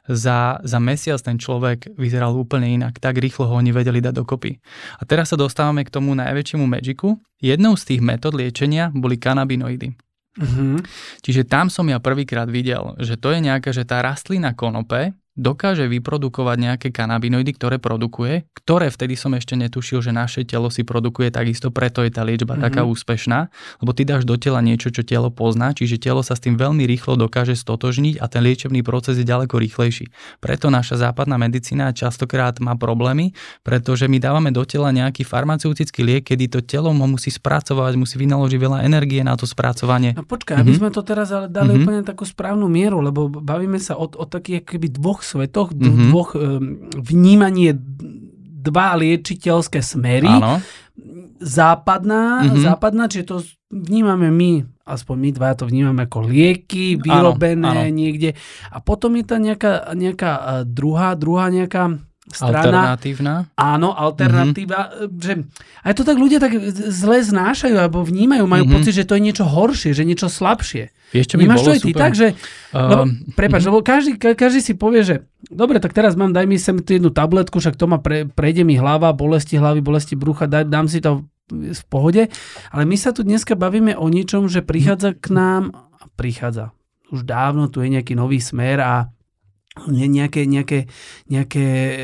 za, 0.09 0.57
za 0.65 0.81
mesiac 0.81 1.21
ten 1.21 1.37
človek 1.37 1.93
vyzeral 1.93 2.33
úplne 2.33 2.65
inak. 2.65 2.97
Tak 2.97 3.21
rýchlo 3.21 3.45
ho 3.45 3.61
oni 3.61 3.69
vedeli 3.69 4.01
dať 4.01 4.17
dokopy. 4.17 4.57
A 4.97 5.05
teraz 5.05 5.29
sa 5.29 5.37
dostávame 5.37 5.85
k 5.85 5.93
tomu 5.93 6.17
najväčšiemu 6.17 6.65
magicu. 6.65 7.21
Jednou 7.37 7.77
z 7.77 7.93
tých 7.93 8.01
metód 8.01 8.33
liečenia 8.33 8.89
boli 8.89 9.21
kanabinoidy. 9.21 10.08
Mm-hmm. 10.37 10.75
Čiže 11.25 11.43
tam 11.49 11.73
som 11.73 11.89
ja 11.89 11.97
prvýkrát 11.97 12.45
videl, 12.47 12.95
že 13.01 13.17
to 13.17 13.33
je 13.33 13.41
nejaká, 13.41 13.73
že 13.73 13.83
tá 13.83 13.99
rastlina 13.99 14.53
konope 14.53 15.17
dokáže 15.39 15.87
vyprodukovať 15.87 16.57
nejaké 16.59 16.87
kanabinoidy, 16.91 17.55
ktoré 17.55 17.79
produkuje, 17.79 18.43
ktoré 18.59 18.91
vtedy 18.91 19.15
som 19.15 19.31
ešte 19.31 19.55
netušil, 19.55 20.03
že 20.03 20.11
naše 20.11 20.43
telo 20.43 20.67
si 20.67 20.83
produkuje 20.83 21.31
takisto, 21.31 21.71
preto 21.71 22.03
je 22.03 22.11
tá 22.11 22.27
liečba 22.27 22.59
mm-hmm. 22.59 22.67
taká 22.67 22.83
úspešná, 22.83 23.47
lebo 23.79 23.95
ty 23.95 24.03
dáš 24.03 24.27
do 24.27 24.35
tela 24.35 24.59
niečo, 24.59 24.91
čo 24.91 25.07
telo 25.07 25.31
pozná, 25.31 25.71
čiže 25.71 25.95
telo 25.95 26.19
sa 26.19 26.35
s 26.35 26.43
tým 26.43 26.59
veľmi 26.59 26.83
rýchlo 26.83 27.15
dokáže 27.15 27.55
stotožniť 27.55 28.19
a 28.19 28.27
ten 28.27 28.43
liečebný 28.43 28.83
proces 28.83 29.15
je 29.15 29.23
ďaleko 29.23 29.55
rýchlejší. 29.55 30.11
Preto 30.43 30.67
naša 30.67 31.07
západná 31.07 31.39
medicína 31.39 31.95
častokrát 31.95 32.59
má 32.59 32.75
problémy, 32.75 33.31
pretože 33.63 34.11
my 34.11 34.19
dávame 34.19 34.51
do 34.51 34.67
tela 34.67 34.91
nejaký 34.91 35.23
farmaceutický 35.23 36.03
liek, 36.03 36.27
kedy 36.27 36.51
to 36.51 36.59
telo 36.59 36.91
ho 36.91 37.07
musí 37.07 37.31
spracovať, 37.31 37.95
musí 37.95 38.19
vynaložiť 38.19 38.59
veľa 38.59 38.79
energie 38.83 39.23
na 39.23 39.39
to 39.39 39.47
spracovanie. 39.47 40.19
No 40.19 40.27
počkaj, 40.27 40.59
mm-hmm. 40.59 40.67
aby 40.67 40.71
mhm. 40.75 40.79
sme 40.83 40.89
to 40.91 41.01
teraz 41.07 41.31
ale 41.31 41.47
dali 41.47 41.71
mm-hmm. 41.71 41.85
úplne 41.87 42.01
takú 42.03 42.27
správnu 42.27 42.67
mieru, 42.67 42.99
lebo 42.99 43.31
bavíme 43.31 43.79
sa 43.79 43.95
o, 43.95 44.09
o 44.09 44.25
takých 44.27 44.65
keby 44.65 44.91
dvoch 44.99 45.21
svetoch, 45.29 45.77
mm-hmm. 45.77 46.09
dvoch 46.09 46.33
vnímanie 46.97 47.77
dva 48.59 48.97
liečiteľské 48.97 49.79
smery. 49.85 50.29
Áno. 50.29 50.59
Západná, 51.39 52.43
mm-hmm. 52.43 52.63
západná, 52.65 53.07
čiže 53.07 53.25
to 53.31 53.37
vnímame 53.71 54.27
my, 54.27 54.67
aspoň 54.83 55.15
my 55.15 55.29
dva 55.31 55.55
to 55.55 55.69
vnímame 55.69 56.03
ako 56.03 56.27
lieky, 56.27 56.97
vyrobené 56.99 57.63
áno, 57.63 57.85
áno. 57.87 57.95
niekde. 57.95 58.35
A 58.73 58.81
potom 58.81 59.15
je 59.15 59.23
tá 59.23 59.37
nejaká, 59.39 59.93
nejaká 59.95 60.31
e, 60.35 60.43
druhá, 60.67 61.15
druhá 61.15 61.47
nejaká 61.47 62.01
strana. 62.29 62.95
Alternatívna. 62.95 63.33
Áno, 63.57 63.89
alternatíva. 63.91 64.79
Mm-hmm. 64.93 65.19
Že 65.19 65.33
aj 65.83 65.93
to 65.97 66.03
tak 66.05 66.17
ľudia 66.21 66.39
tak 66.39 66.53
zle 66.71 67.17
znášajú 67.25 67.75
alebo 67.75 68.05
vnímajú, 68.05 68.45
majú 68.45 68.63
mm-hmm. 68.69 68.75
pocit, 68.77 68.93
že 68.93 69.05
to 69.09 69.17
je 69.17 69.25
niečo 69.25 69.45
horšie, 69.49 69.91
že 69.97 70.05
niečo 70.05 70.29
slabšie. 70.29 70.93
Čo 71.09 71.41
by 71.41 71.49
Vnímaš 71.49 71.65
to 71.65 71.73
aj 71.73 71.81
ty 71.81 71.91
tak, 71.97 72.13
že... 72.13 72.37
Uh, 72.69 72.85
lebo, 72.85 73.03
prepáč, 73.33 73.65
uh-huh. 73.65 73.73
lebo 73.73 73.81
každý, 73.81 74.21
každý 74.21 74.61
si 74.61 74.77
povie, 74.77 75.01
že 75.01 75.15
dobre, 75.49 75.81
tak 75.81 75.89
teraz 75.97 76.13
mám, 76.13 76.29
daj 76.29 76.45
mi 76.45 76.61
sem 76.61 76.77
tú 76.85 76.93
jednu 76.93 77.09
tabletku, 77.09 77.57
však 77.57 77.73
to 77.73 77.89
ma 77.89 77.97
pre, 77.97 78.29
prejde 78.29 78.61
mi 78.61 78.77
hlava, 78.77 79.09
bolesti 79.17 79.57
hlavy, 79.57 79.81
bolesti 79.81 80.13
brucha, 80.13 80.45
daj, 80.45 80.69
dám 80.69 80.85
si 80.85 81.01
to 81.01 81.25
v 81.49 81.83
pohode. 81.89 82.29
Ale 82.69 82.83
my 82.85 82.93
sa 82.93 83.09
tu 83.09 83.25
dneska 83.25 83.57
bavíme 83.57 83.97
o 83.97 84.05
niečom, 84.05 84.45
že 84.45 84.61
prichádza 84.61 85.17
k 85.17 85.33
nám, 85.33 85.73
prichádza, 86.13 86.77
už 87.09 87.25
dávno 87.25 87.73
tu 87.73 87.81
je 87.81 87.89
nejaký 87.89 88.13
nový 88.13 88.37
smer 88.37 88.77
a 88.77 89.09
nejaké, 89.77 90.49
nejaké, 90.49 90.89
nejaké 91.29 91.65
e, 91.65 91.95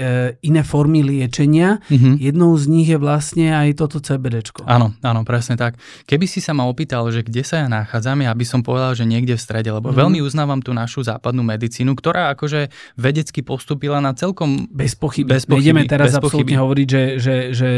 iné 0.45 0.62
formy 0.62 1.01
liečenia. 1.01 1.81
Mm-hmm. 1.89 2.13
Jednou 2.22 2.53
z 2.55 2.65
nich 2.69 2.88
je 2.88 2.95
vlastne 3.01 3.51
aj 3.51 3.81
toto 3.81 3.98
CBD. 4.00 4.45
Áno, 4.69 4.93
áno, 5.01 5.22
presne 5.25 5.57
tak. 5.57 5.75
Keby 6.05 6.29
si 6.29 6.39
sa 6.39 6.53
ma 6.53 6.69
opýtal, 6.69 7.07
že 7.10 7.25
kde 7.25 7.41
sa 7.41 7.65
ja 7.65 7.67
nachádzam, 7.67 8.22
ja 8.22 8.31
by 8.31 8.45
som 8.45 8.62
povedal, 8.62 8.93
že 8.93 9.10
niekde 9.10 9.34
v 9.36 9.41
strede, 9.41 9.74
lebo 9.74 9.89
mm-hmm. 9.89 10.01
veľmi 10.05 10.19
uznávam 10.22 10.60
tú 10.62 10.72
našu 10.77 11.01
západnú 11.03 11.41
medicínu, 11.41 11.98
ktorá 11.98 12.31
akože 12.38 12.69
vedecky 12.95 13.41
postupila 13.41 13.98
na 13.98 14.13
celkom... 14.13 14.69
Bez 14.69 14.93
pochyby. 14.93 15.34
Bez 15.34 15.50
pochyby 15.50 15.74
Nejdeme 15.74 15.84
teraz 15.89 16.13
bez 16.13 16.22
absolútne 16.22 16.57
hovoriť, 16.62 16.88
že, 16.88 17.03
že, 17.17 17.36
že 17.55 17.69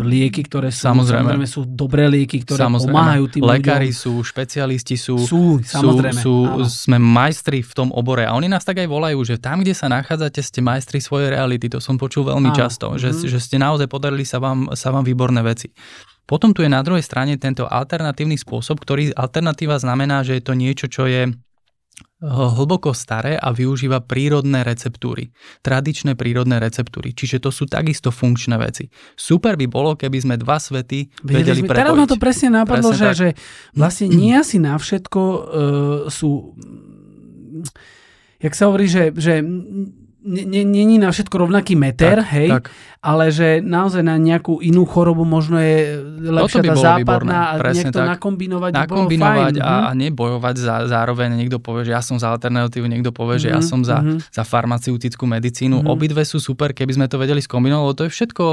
lieky, 0.00 0.48
ktoré 0.48 0.72
sú, 0.72 0.90
samozrejme. 0.90 1.28
samozrejme 1.28 1.46
sú 1.46 1.60
dobré 1.68 2.08
lieky, 2.08 2.42
ktoré 2.42 2.66
samozrejme. 2.66 2.94
pomáhajú 2.94 3.24
tým 3.30 3.42
Lekári 3.44 3.90
ľuďom. 3.92 4.02
sú, 4.02 4.12
špecialisti 4.24 4.96
sú, 4.96 5.16
sú, 5.20 5.42
samozrejme. 5.60 6.20
sú, 6.22 6.34
sú 6.64 6.88
sme 6.88 6.96
majstri 6.96 7.60
v 7.60 7.72
tom 7.74 7.88
obore 7.92 8.24
a 8.24 8.32
oni 8.32 8.48
nás 8.48 8.64
tak 8.64 8.80
aj 8.80 8.88
volajú 8.94 9.26
že 9.26 9.42
tam, 9.42 9.66
kde 9.66 9.74
sa 9.74 9.90
nachádzate, 9.90 10.38
ste 10.38 10.62
majstri 10.62 11.02
svojej 11.02 11.34
reality. 11.34 11.66
To 11.74 11.82
som 11.82 11.98
počul 11.98 12.30
veľmi 12.30 12.54
Áno. 12.54 12.58
často, 12.58 12.94
že, 12.94 13.10
mm-hmm. 13.10 13.30
že 13.34 13.38
ste 13.42 13.56
naozaj 13.58 13.90
podarili 13.90 14.22
sa 14.22 14.38
vám, 14.38 14.70
sa 14.78 14.94
vám 14.94 15.02
výborné 15.02 15.42
veci. 15.42 15.74
Potom 16.24 16.56
tu 16.56 16.64
je 16.64 16.72
na 16.72 16.80
druhej 16.80 17.04
strane 17.04 17.36
tento 17.36 17.68
alternatívny 17.68 18.40
spôsob, 18.40 18.80
ktorý 18.80 19.12
alternatíva 19.12 19.76
znamená, 19.76 20.24
že 20.24 20.40
je 20.40 20.42
to 20.44 20.56
niečo, 20.56 20.86
čo 20.88 21.04
je 21.04 21.28
eh, 21.28 21.34
hlboko 22.24 22.96
staré 22.96 23.36
a 23.36 23.52
využíva 23.52 24.00
prírodné 24.00 24.64
receptúry. 24.64 25.36
Tradičné 25.60 26.16
prírodné 26.16 26.56
receptúry. 26.64 27.12
Čiže 27.12 27.44
to 27.44 27.52
sú 27.52 27.68
takisto 27.68 28.08
funkčné 28.08 28.56
veci. 28.56 28.88
Super 29.20 29.60
by 29.60 29.66
bolo, 29.68 30.00
keby 30.00 30.16
sme 30.24 30.34
dva 30.40 30.56
svety 30.56 31.12
vedeli, 31.20 31.44
vedeli 31.44 31.60
prepojiť. 31.68 31.80
Teraz 31.84 31.92
ma 31.92 32.06
to 32.08 32.16
presne 32.16 32.48
napadlo, 32.56 32.96
presne 32.96 33.12
že, 33.12 33.12
že 33.12 33.28
vlastne 33.76 34.08
nie 34.08 34.32
asi 34.32 34.56
na 34.56 34.80
všetko 34.80 35.20
uh, 35.20 35.42
sú 36.08 36.56
jak 38.44 38.52
sa 38.52 38.68
hovorí, 38.68 38.84
že, 38.84 39.08
že 39.16 39.40
není 40.24 40.96
na 41.00 41.08
všetko 41.08 41.48
rovnaký 41.48 41.76
meter, 41.76 42.24
tak, 42.24 42.32
hej, 42.32 42.48
tak. 42.48 42.64
Ale 43.04 43.28
že 43.28 43.60
naozaj 43.60 44.00
na 44.00 44.16
nejakú 44.16 44.64
inú 44.64 44.88
chorobu 44.88 45.28
možno 45.28 45.60
je 45.60 46.00
lepšia 46.24 46.64
by 46.64 46.68
tá 46.72 46.76
západná 46.80 47.40
a 47.52 47.54
nejak 47.60 47.92
to 47.92 48.00
tak. 48.00 48.08
nakombinovať. 48.16 48.72
Nakombinovať 48.72 49.54
a, 49.60 49.68
mhm. 49.68 49.84
a 49.84 49.90
nebojovať 49.92 50.54
za, 50.56 50.76
zároveň. 50.88 51.36
Niekto 51.36 51.60
povie, 51.60 51.84
že 51.84 51.92
ja 51.92 52.00
som 52.00 52.16
za 52.16 52.32
alternatívu, 52.32 52.88
niekto 52.88 53.12
povie, 53.12 53.36
že 53.36 53.52
mm-hmm. 53.52 53.60
ja 53.60 53.60
mhm, 53.60 53.68
som 53.68 53.80
za, 53.84 53.98
mm-hmm. 54.00 54.18
za 54.32 54.42
farmaceutickú 54.48 55.28
medicínu. 55.28 55.84
Mm-hmm. 55.84 55.92
Obidve 55.92 56.24
sú 56.24 56.40
super, 56.40 56.72
keby 56.72 56.96
sme 56.96 57.06
to 57.12 57.20
vedeli 57.20 57.44
skombinovať, 57.44 57.92
to 57.92 58.04
je 58.08 58.14
všetko 58.16 58.44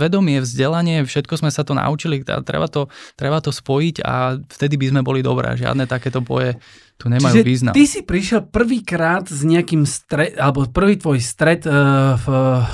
vedomie, 0.00 0.40
vzdelanie, 0.40 1.04
všetko 1.04 1.44
sme 1.44 1.52
sa 1.52 1.60
to 1.68 1.76
naučili, 1.76 2.24
treba 2.24 2.64
to, 2.72 2.88
treba 3.12 3.44
to 3.44 3.52
spojiť 3.52 4.00
a 4.00 4.40
vtedy 4.40 4.80
by 4.80 4.86
sme 4.88 5.00
boli 5.04 5.20
dobré. 5.20 5.52
Žiadne 5.52 5.84
takéto 5.84 6.24
boje 6.24 6.56
tu 6.98 7.06
nemajú 7.06 7.30
Čiže 7.30 7.46
význam. 7.46 7.72
ty 7.78 7.86
si 7.86 8.02
prišiel 8.02 8.50
prvýkrát 8.50 9.22
s 9.30 9.46
nejakým 9.46 9.86
stred, 9.86 10.34
alebo 10.34 10.66
prvý 10.66 10.98
tvoj 10.98 11.22
stred 11.22 11.62
uh, 11.62 12.18
v, 12.18 12.26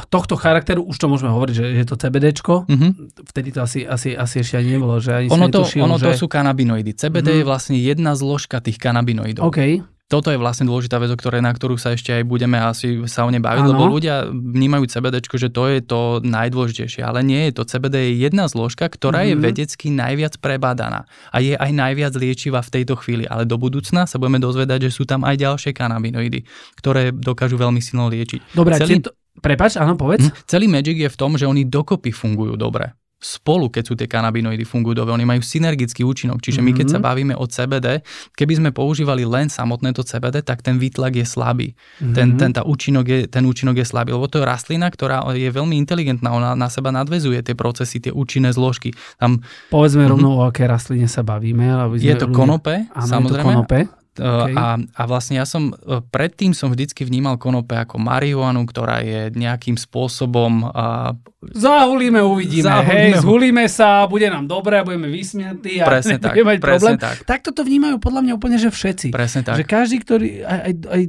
tohto 0.08 0.40
charakteru, 0.40 0.80
už 0.80 0.96
to 0.96 1.12
môžeme 1.12 1.23
hovoriť, 1.32 1.54
že 1.54 1.66
je 1.80 1.84
to 1.86 1.94
CBDčko, 1.96 2.54
mm-hmm. 2.68 2.90
vtedy 3.30 3.48
to 3.54 3.64
asi, 3.64 3.86
asi, 3.86 4.12
asi 4.12 4.42
ešte 4.42 4.60
ani 4.60 4.76
nebolo, 4.76 5.00
že 5.00 5.24
ani 5.24 5.28
ono 5.30 5.48
to, 5.48 5.64
netušil, 5.64 5.80
ono 5.86 5.96
že... 5.96 6.04
to 6.10 6.10
sú 6.20 6.26
kanabinoidy. 6.28 6.92
CBD 6.92 7.24
mm-hmm. 7.24 7.40
je 7.40 7.44
vlastne 7.46 7.76
jedna 7.78 8.12
zložka 8.18 8.60
tých 8.60 8.76
kanabinoidov. 8.76 9.48
Okay 9.48 9.80
toto 10.04 10.28
je 10.28 10.36
vlastne 10.36 10.68
dôležitá 10.68 11.00
vec, 11.00 11.08
o 11.08 11.16
ktorej, 11.16 11.40
na 11.40 11.48
ktorú 11.48 11.80
sa 11.80 11.96
ešte 11.96 12.12
aj 12.12 12.28
budeme 12.28 12.60
asi 12.60 13.08
sa 13.08 13.24
o 13.24 13.32
nej 13.32 13.40
baviť, 13.40 13.64
ano. 13.64 13.70
lebo 13.72 13.88
ľudia 13.88 14.28
vnímajú 14.28 14.84
CBD, 14.84 15.24
že 15.24 15.48
to 15.48 15.64
je 15.72 15.80
to 15.80 16.00
najdôležitejšie, 16.20 17.00
ale 17.00 17.24
nie 17.24 17.48
je 17.48 17.52
to. 17.56 17.62
CBD 17.64 18.12
je 18.12 18.28
jedna 18.28 18.44
zložka, 18.44 18.84
ktorá 18.92 19.24
mm-hmm. 19.24 19.32
je 19.32 19.36
mhm. 19.40 19.42
vedecky 19.42 19.86
najviac 19.88 20.34
prebádaná 20.44 21.08
a 21.32 21.40
je 21.40 21.56
aj 21.56 21.70
najviac 21.72 22.12
liečivá 22.20 22.60
v 22.60 22.72
tejto 22.80 23.00
chvíli, 23.00 23.24
ale 23.24 23.48
do 23.48 23.56
budúcna 23.56 24.04
sa 24.04 24.20
budeme 24.20 24.38
dozvedať, 24.44 24.92
že 24.92 25.00
sú 25.00 25.08
tam 25.08 25.24
aj 25.24 25.40
ďalšie 25.40 25.72
kanabinoidy, 25.72 26.44
ktoré 26.76 27.08
dokážu 27.10 27.56
veľmi 27.56 27.80
silno 27.80 28.12
liečiť. 28.12 28.52
Dobre, 28.52 28.76
Celý... 28.76 29.00
to... 29.00 29.10
Prepač, 29.34 29.74
áno, 29.74 29.98
povedz. 29.98 30.30
Hm, 30.30 30.46
celý 30.46 30.70
Magic 30.70 30.94
je 30.94 31.10
v 31.10 31.18
tom, 31.18 31.34
že 31.34 31.50
oni 31.50 31.66
dokopy 31.66 32.14
fungujú 32.14 32.54
dobre 32.54 32.94
spolu, 33.24 33.72
keď 33.72 33.84
sú 33.88 33.94
tie 33.96 34.04
kanabinoidy 34.04 34.68
fungujú 34.68 35.00
dobre, 35.00 35.16
oni 35.16 35.24
majú 35.24 35.40
synergický 35.40 36.04
účinok. 36.04 36.44
Čiže 36.44 36.60
my 36.60 36.76
keď 36.76 36.86
sa 36.92 36.98
mhm. 37.00 37.04
bavíme 37.08 37.34
o 37.40 37.48
CBD, 37.48 38.04
keby 38.36 38.60
sme 38.60 38.70
používali 38.76 39.24
len 39.24 39.48
samotné 39.48 39.96
to 39.96 40.04
CBD, 40.04 40.44
tak 40.44 40.60
ten 40.60 40.76
výtlak 40.76 41.16
je 41.16 41.24
slabý. 41.24 41.72
Mm-hmm. 41.72 42.14
Ten, 42.14 42.28
ten, 42.36 42.50
tá 42.52 42.62
účinok 42.66 43.04
je, 43.08 43.18
ten 43.24 43.48
účinok 43.48 43.80
je 43.80 43.86
slabý, 43.88 44.12
lebo 44.12 44.28
to 44.28 44.42
je 44.42 44.44
rastlina, 44.44 44.92
ktorá 44.92 45.24
je 45.32 45.48
veľmi 45.48 45.80
inteligentná, 45.80 46.36
ona 46.36 46.52
na 46.52 46.68
seba 46.68 46.92
nadvezuje 46.92 47.40
tie 47.40 47.56
procesy, 47.56 48.04
tie 48.04 48.12
účinné 48.12 48.52
zložky. 48.52 48.92
Tam, 49.16 49.40
Povedzme 49.72 50.04
mm-hmm. 50.04 50.12
rovno, 50.12 50.28
o 50.36 50.42
aké 50.44 50.68
rastline 50.68 51.08
sa 51.08 51.24
bavíme. 51.24 51.64
Aby 51.64 52.04
sme 52.04 52.08
je 52.12 52.14
to 52.20 52.28
konope, 52.28 52.74
Áno, 52.92 53.08
samozrejme. 53.08 53.40
Je 53.40 53.56
to 53.64 53.64
konope. 53.64 54.03
Okay. 54.14 54.54
A, 54.54 54.78
a 54.78 55.02
vlastne 55.10 55.42
ja 55.42 55.46
som 55.46 55.74
e, 55.74 55.98
predtým 56.06 56.54
som 56.54 56.70
vždycky 56.70 57.02
vnímal 57.02 57.34
konope 57.34 57.74
ako 57.74 57.98
marihuanu, 57.98 58.62
ktorá 58.62 59.02
je 59.02 59.34
nejakým 59.34 59.74
spôsobom... 59.74 60.70
A... 60.70 61.18
Zahulíme, 61.50 62.22
uvidíme, 62.22 62.70
Zahulíme. 62.70 62.94
hej, 62.94 63.10
zhulíme 63.20 63.64
sa, 63.66 64.06
bude 64.06 64.30
nám 64.30 64.46
dobré, 64.46 64.80
budeme 64.86 65.10
vysmiatí 65.10 65.82
a 65.82 65.86
presne 65.90 66.16
tak, 66.22 66.38
mať 66.38 66.58
presne 66.62 66.62
problém. 66.62 66.96
Tak. 67.02 67.16
Takto 67.26 67.50
to 67.50 67.66
vnímajú 67.66 67.98
podľa 67.98 68.20
mňa 68.22 68.32
úplne, 68.38 68.56
že 68.56 68.70
všetci. 68.70 69.10
Presne 69.10 69.42
tak. 69.42 69.58
Že 69.58 69.64
každý, 69.66 69.96
ktorý, 70.00 70.28
aj, 70.46 70.60
aj, 70.62 70.74
aj 70.88 71.02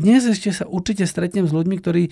dnes 0.00 0.24
ešte 0.24 0.50
sa 0.50 0.64
určite 0.66 1.04
stretnem 1.04 1.44
s 1.44 1.52
ľuďmi, 1.52 1.76
ktorí 1.78 2.02
e, 2.08 2.10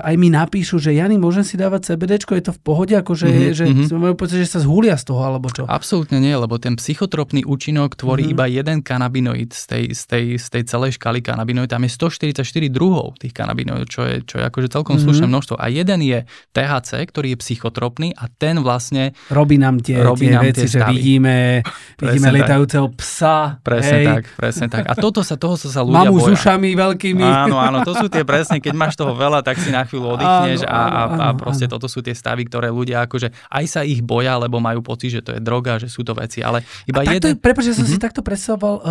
aj 0.00 0.14
mi 0.16 0.32
napíšu, 0.32 0.80
že 0.80 0.96
Jany, 0.96 1.20
môžem 1.20 1.44
si 1.44 1.60
dávať 1.60 1.94
CBD, 1.94 2.16
je 2.16 2.44
to 2.48 2.52
v 2.56 2.60
pohode, 2.64 2.94
akože 2.96 3.28
mm-hmm, 3.28 3.54
že 3.54 3.64
mm-hmm. 3.68 4.00
majú 4.00 4.14
pocit, 4.16 4.40
že 4.40 4.48
sa 4.48 4.60
zhulia 4.64 4.96
z 4.96 5.04
toho, 5.12 5.20
alebo 5.20 5.52
čo? 5.52 5.68
Absolútne 5.68 6.18
nie, 6.18 6.32
lebo 6.32 6.56
ten 6.56 6.80
psychotropný 6.80 7.44
účinok 7.44 7.94
tvorí 7.94 8.28
mm-hmm. 8.28 8.40
iba 8.40 8.44
jeden 8.48 8.78
kanabinoid 8.80 9.52
z 9.52 9.64
tej, 9.68 9.84
z 9.92 10.02
tej, 10.08 10.24
z 10.40 10.46
tej 10.48 10.62
celej 10.66 10.90
škály 10.96 11.20
kanabinoid. 11.20 11.68
Tam 11.68 11.84
je 11.84 11.92
144 11.92 12.40
druhov 12.72 13.20
tých 13.20 13.36
kanabinoidov, 13.36 13.86
čo 13.92 14.02
je, 14.08 14.24
čo 14.24 14.40
je 14.40 14.44
akože 14.48 14.68
celkom 14.72 14.96
mm-hmm. 14.96 15.06
slušné 15.10 15.26
množstvo. 15.28 15.54
A 15.60 15.66
jeden 15.68 16.00
je 16.00 16.18
THC, 16.56 16.90
ktorý 17.10 17.36
je 17.36 17.38
psychotropný 17.44 18.08
a 18.16 18.30
ten 18.30 18.58
vlastne 18.64 19.12
robí 19.28 19.60
nám 19.60 19.82
tie, 19.84 20.00
robí 20.00 20.30
tie 20.30 20.34
nám 20.34 20.42
veci, 20.48 20.66
tie 20.66 20.72
že 20.72 20.80
vidíme, 20.88 21.60
vidíme 22.00 22.28
lietajúceho 22.40 22.86
psa. 22.96 23.60
Presne 23.60 23.96
hej. 24.00 24.06
tak, 24.06 24.22
presne 24.38 24.66
tak. 24.72 24.84
A 24.88 24.94
toto 24.96 25.20
sa, 25.20 25.36
toho 25.36 25.58
sa, 25.58 25.68
sa 25.68 25.82
ľudia 25.86 26.08
Mamu 26.08 26.16
boja. 26.16 26.24
s 26.24 26.40
ušami 26.40 26.70
veľký 26.72 27.09
tými... 27.10 27.26
Áno, 27.26 27.58
áno, 27.58 27.82
to 27.82 27.92
sú 27.98 28.06
tie 28.06 28.22
presne, 28.22 28.62
keď 28.62 28.74
máš 28.78 28.94
toho 28.94 29.12
veľa, 29.18 29.42
tak 29.42 29.58
si 29.58 29.74
na 29.74 29.82
chvíľu 29.82 30.14
oddychneš 30.14 30.62
áno, 30.62 30.70
a, 30.70 30.80
a, 30.80 31.02
a 31.02 31.26
proste 31.34 31.66
áno. 31.66 31.74
toto 31.74 31.90
sú 31.90 32.00
tie 32.00 32.14
stavy, 32.14 32.46
ktoré 32.46 32.70
ľudia 32.70 33.02
akože 33.10 33.34
aj 33.50 33.64
sa 33.66 33.80
ich 33.82 34.00
boja, 34.00 34.38
lebo 34.38 34.62
majú 34.62 34.80
pocit, 34.86 35.18
že 35.18 35.20
to 35.26 35.34
je 35.34 35.40
droga, 35.42 35.82
že 35.82 35.90
sú 35.90 36.06
to 36.06 36.14
veci, 36.14 36.40
ale 36.40 36.62
iba 36.86 37.02
a 37.02 37.10
jeden... 37.10 37.36
Prepáč, 37.42 37.70
ja 37.70 37.74
som 37.74 37.82
mm-hmm. 37.82 37.90
si 37.90 37.98
mhm. 37.98 38.04
takto 38.04 38.20
predstavoval 38.22 38.74
uh, 38.78 38.82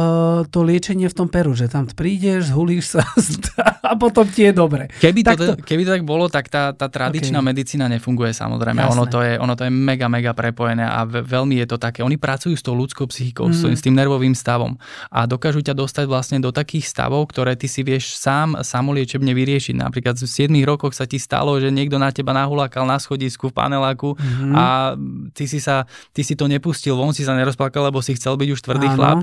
to 0.51 0.59
liečenie 0.65 1.07
v 1.07 1.15
tom 1.15 1.27
Peru, 1.31 1.55
že 1.55 1.71
tam 1.71 1.87
prídeš, 1.87 2.51
zhulíš 2.51 2.99
sa 2.99 3.01
a 3.89 3.95
potom 3.95 4.27
ti 4.27 4.43
je 4.45 4.51
dobre. 4.51 4.91
Keby, 4.99 5.21
to, 5.23 5.33
to... 5.37 5.53
keby 5.63 5.87
to 5.87 5.91
tak 5.95 6.03
bolo, 6.03 6.27
tak 6.27 6.51
tá, 6.51 6.75
tá 6.75 6.91
tradičná 6.91 7.39
okay. 7.39 7.49
medicína 7.53 7.85
nefunguje 7.87 8.35
samozrejme. 8.35 8.83
Ono 8.91 9.05
to, 9.07 9.23
je, 9.23 9.39
ono 9.39 9.53
to 9.55 9.65
je 9.65 9.71
mega, 9.71 10.11
mega 10.11 10.35
prepojené 10.35 10.83
a 10.83 11.05
veľmi 11.05 11.61
je 11.63 11.67
to 11.69 11.77
také. 11.77 12.01
Oni 12.03 12.17
pracujú 12.19 12.57
s 12.57 12.63
tou 12.65 12.75
ľudskou 12.75 13.07
psychikou, 13.09 13.49
mm. 13.49 13.75
s 13.77 13.81
tým 13.81 13.95
nervovým 13.95 14.33
stavom 14.33 14.75
a 15.09 15.25
dokážu 15.29 15.61
ťa 15.61 15.77
dostať 15.77 16.05
vlastne 16.09 16.37
do 16.41 16.49
takých 16.49 16.89
stavov, 16.89 17.29
ktoré 17.29 17.53
ty 17.53 17.69
si 17.69 17.85
vieš 17.85 18.08
sám 18.15 18.61
samoliečebne 18.63 19.33
vyriešiť. 19.35 19.75
Napríklad 19.77 20.17
v 20.17 20.25
7 20.25 20.53
rokoch 20.65 20.95
sa 20.95 21.03
ti 21.03 21.17
stalo, 21.19 21.57
že 21.59 21.69
niekto 21.69 21.99
na 21.99 22.09
teba 22.09 22.31
nahulákal 22.33 22.87
na 22.87 22.97
schodisku 22.97 23.51
v 23.51 23.57
paneláku 23.57 24.15
mm. 24.15 24.53
a 24.55 24.95
ty 25.35 25.45
si, 25.45 25.59
sa, 25.59 25.89
ty 26.15 26.23
si 26.23 26.33
to 26.33 26.47
nepustil 26.47 26.95
von, 26.95 27.11
si 27.11 27.27
sa 27.27 27.35
nerozplakal, 27.35 27.89
lebo 27.89 27.99
si 27.99 28.15
chcel 28.15 28.39
byť 28.39 28.49
už 28.55 28.61
tvrdý 28.63 28.87
Áno. 28.89 28.95
chlap. 28.95 29.17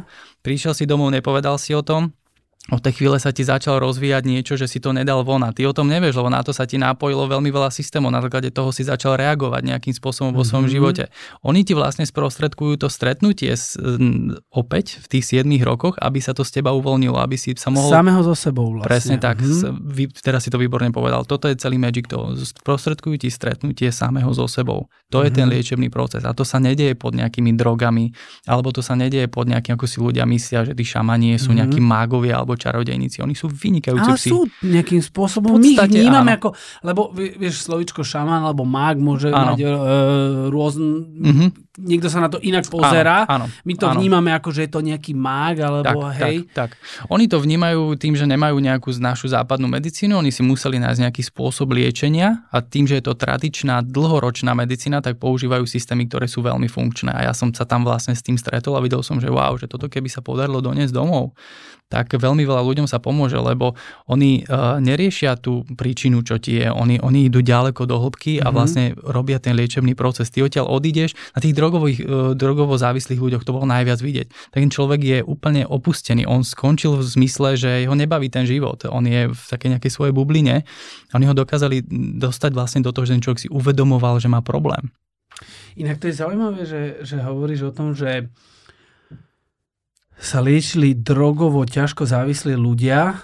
Prišiel 0.44 0.76
si 0.76 0.84
domov, 0.84 1.10
nepovedal 1.10 1.56
si 1.56 1.72
o 1.72 1.80
tom 1.80 2.12
od 2.66 2.82
tej 2.82 2.98
chvíle 2.98 3.14
sa 3.22 3.30
ti 3.30 3.46
začal 3.46 3.78
rozvíjať 3.78 4.26
niečo, 4.26 4.58
že 4.58 4.66
si 4.66 4.82
to 4.82 4.90
nedal 4.90 5.22
von 5.22 5.46
a 5.46 5.54
ty 5.54 5.62
o 5.62 5.70
tom 5.70 5.86
nevieš, 5.86 6.18
lebo 6.18 6.34
na 6.34 6.42
to 6.42 6.50
sa 6.50 6.66
ti 6.66 6.82
napojilo 6.82 7.30
veľmi 7.30 7.46
veľa 7.46 7.70
systémov, 7.70 8.10
na 8.10 8.18
základe 8.18 8.50
toho 8.50 8.74
si 8.74 8.82
začal 8.82 9.14
reagovať 9.14 9.62
nejakým 9.62 9.94
spôsobom 9.94 10.34
vo 10.34 10.42
svojom 10.42 10.66
mm-hmm. 10.66 10.74
živote. 10.74 11.04
Oni 11.46 11.62
ti 11.62 11.78
vlastne 11.78 12.02
sprostredkujú 12.02 12.82
to 12.82 12.90
stretnutie 12.90 13.54
s, 13.54 13.78
opäť 14.50 14.98
v 14.98 15.06
tých 15.06 15.46
7 15.46 15.46
rokoch, 15.62 15.94
aby 16.02 16.18
sa 16.18 16.34
to 16.34 16.42
z 16.42 16.58
teba 16.58 16.74
uvoľnilo, 16.74 17.14
aby 17.22 17.38
si 17.38 17.54
sa 17.54 17.70
mohol... 17.70 17.86
Samého 17.86 18.26
zo 18.26 18.34
sebou 18.34 18.74
vlastne. 18.74 18.90
Presne 18.90 19.16
tak, 19.22 19.38
mm-hmm. 19.38 19.86
vy, 19.86 20.04
teraz 20.18 20.42
si 20.42 20.50
to 20.50 20.58
výborne 20.58 20.90
povedal. 20.90 21.22
Toto 21.22 21.46
je 21.46 21.54
celý 21.54 21.78
magic 21.78 22.10
to. 22.10 22.34
Sprostredkujú 22.34 23.22
ti 23.22 23.30
stretnutie 23.30 23.94
samého 23.94 24.34
so 24.34 24.50
sebou. 24.50 24.90
To 25.14 25.22
mm-hmm. 25.22 25.26
je 25.26 25.30
ten 25.30 25.46
mhm. 25.46 25.52
liečebný 25.54 25.88
proces 25.94 26.26
a 26.26 26.34
to 26.34 26.42
sa 26.42 26.58
nedieje 26.58 26.98
pod 26.98 27.14
nejakými 27.14 27.54
drogami, 27.54 28.10
alebo 28.50 28.74
to 28.74 28.82
sa 28.82 28.98
nedieje 28.98 29.30
pod 29.30 29.46
nejakým, 29.46 29.78
ako 29.78 29.86
si 29.86 30.02
ľudia 30.02 30.26
myslia, 30.26 30.66
že 30.66 30.74
tí 30.74 30.82
šamanie 30.82 31.38
sú 31.38 31.54
mm-hmm. 31.54 31.58
nejakí 31.62 31.78
mágovia 31.78 32.42
alebo 32.42 32.55
čarodejníci. 32.56 33.20
Oni 33.20 33.36
sú 33.36 33.46
vynikajúci 33.52 34.10
Ale 34.10 34.18
psi. 34.18 34.30
sú 34.32 34.38
nejakým 34.64 35.00
spôsobom, 35.04 35.56
my 35.60 35.76
ich 35.76 35.80
vnímame 35.80 36.34
áno. 36.34 36.38
ako, 36.40 36.48
lebo 36.82 37.00
vieš, 37.14 37.68
slovičko 37.68 38.02
šaman 38.02 38.42
alebo 38.44 38.64
mág 38.64 38.96
môže 38.98 39.30
áno. 39.30 39.54
mať 39.54 39.58
e, 39.62 39.68
rôzne, 40.48 40.88
mm-hmm. 41.06 41.48
niekto 41.84 42.08
sa 42.08 42.24
na 42.24 42.28
to 42.32 42.40
inak 42.40 42.64
pozerá. 42.66 43.28
Áno, 43.28 43.44
áno, 43.44 43.64
my 43.64 43.74
to 43.76 43.86
áno. 43.86 44.00
vnímame 44.00 44.30
ako, 44.32 44.48
že 44.50 44.66
je 44.66 44.70
to 44.72 44.80
nejaký 44.80 45.12
mág, 45.12 45.60
alebo 45.60 46.08
tak, 46.08 46.20
hej. 46.24 46.36
Tak, 46.50 46.74
tak. 46.74 47.06
Oni 47.12 47.28
to 47.28 47.38
vnímajú 47.38 47.94
tým, 48.00 48.16
že 48.16 48.24
nemajú 48.24 48.56
nejakú 48.58 48.90
našu 48.98 49.28
západnú 49.30 49.68
medicínu, 49.68 50.16
oni 50.16 50.32
si 50.32 50.40
museli 50.40 50.80
nájsť 50.80 51.00
nejaký 51.06 51.22
spôsob 51.22 51.76
liečenia 51.76 52.48
a 52.48 52.64
tým, 52.64 52.88
že 52.88 52.98
je 52.98 53.04
to 53.04 53.14
tradičná, 53.14 53.84
dlhoročná 53.84 54.56
medicína, 54.56 55.04
tak 55.04 55.20
používajú 55.20 55.68
systémy, 55.68 56.08
ktoré 56.08 56.26
sú 56.26 56.40
veľmi 56.40 56.66
funkčné. 56.66 57.12
A 57.12 57.28
ja 57.28 57.32
som 57.36 57.52
sa 57.52 57.68
tam 57.68 57.84
vlastne 57.84 58.16
s 58.16 58.24
tým 58.24 58.40
stretol 58.40 58.78
a 58.78 58.80
videl 58.80 59.04
som, 59.04 59.20
že 59.20 59.28
wow, 59.28 59.54
že 59.60 59.68
toto 59.68 59.86
keby 59.86 60.08
sa 60.08 60.24
podarilo 60.24 60.64
doniesť 60.64 60.94
domov, 60.94 61.36
tak 61.86 62.18
veľmi 62.18 62.42
veľa 62.42 62.66
ľuďom 62.66 62.90
sa 62.90 62.98
pomôže, 62.98 63.38
lebo 63.38 63.78
oni 64.10 64.42
uh, 64.42 64.82
neriešia 64.82 65.38
tú 65.38 65.62
príčinu, 65.78 66.26
čo 66.26 66.42
ti 66.42 66.58
je. 66.58 66.66
Oni, 66.66 66.98
oni 66.98 67.30
idú 67.30 67.46
ďaleko 67.46 67.86
do 67.86 68.02
hĺbky 68.02 68.42
a 68.42 68.50
mm-hmm. 68.50 68.54
vlastne 68.54 68.84
robia 69.06 69.38
ten 69.38 69.54
liečebný 69.54 69.94
proces. 69.94 70.34
Ty 70.34 70.50
odtiaľ 70.50 70.66
odídeš, 70.66 71.14
na 71.38 71.38
tých 71.38 71.54
drogových, 71.54 71.98
uh, 72.02 72.06
drogovo 72.34 72.74
závislých 72.74 73.22
ľuďoch 73.22 73.46
to 73.46 73.54
bolo 73.54 73.70
najviac 73.70 74.02
vidieť. 74.02 74.26
Ten 74.50 74.66
človek 74.66 75.00
je 75.00 75.18
úplne 75.22 75.62
opustený. 75.62 76.26
On 76.26 76.42
skončil 76.42 76.98
v 76.98 77.06
zmysle, 77.06 77.54
že 77.54 77.86
ho 77.86 77.94
nebaví 77.94 78.26
ten 78.34 78.50
život. 78.50 78.82
On 78.90 79.06
je 79.06 79.30
v 79.30 79.42
takej 79.46 79.78
nejakej 79.78 79.92
svojej 79.94 80.10
bubline. 80.10 80.66
Oni 81.14 81.24
ho 81.30 81.34
dokázali 81.38 81.86
dostať 82.18 82.50
vlastne 82.50 82.82
do 82.82 82.90
toho, 82.90 83.06
že 83.06 83.14
ten 83.14 83.22
človek 83.22 83.46
si 83.46 83.48
uvedomoval, 83.48 84.18
že 84.18 84.26
má 84.26 84.42
problém. 84.42 84.90
Inak 85.76 86.00
to 86.00 86.08
je 86.08 86.18
zaujímavé, 86.18 86.64
že, 86.64 86.82
že 87.04 87.20
hovoríš 87.20 87.68
o 87.68 87.72
tom, 87.74 87.92
že 87.92 88.32
sa 90.16 90.40
liečili 90.40 90.96
drogovo 90.96 91.62
ťažko 91.68 92.08
závislí 92.08 92.56
ľudia 92.56 93.20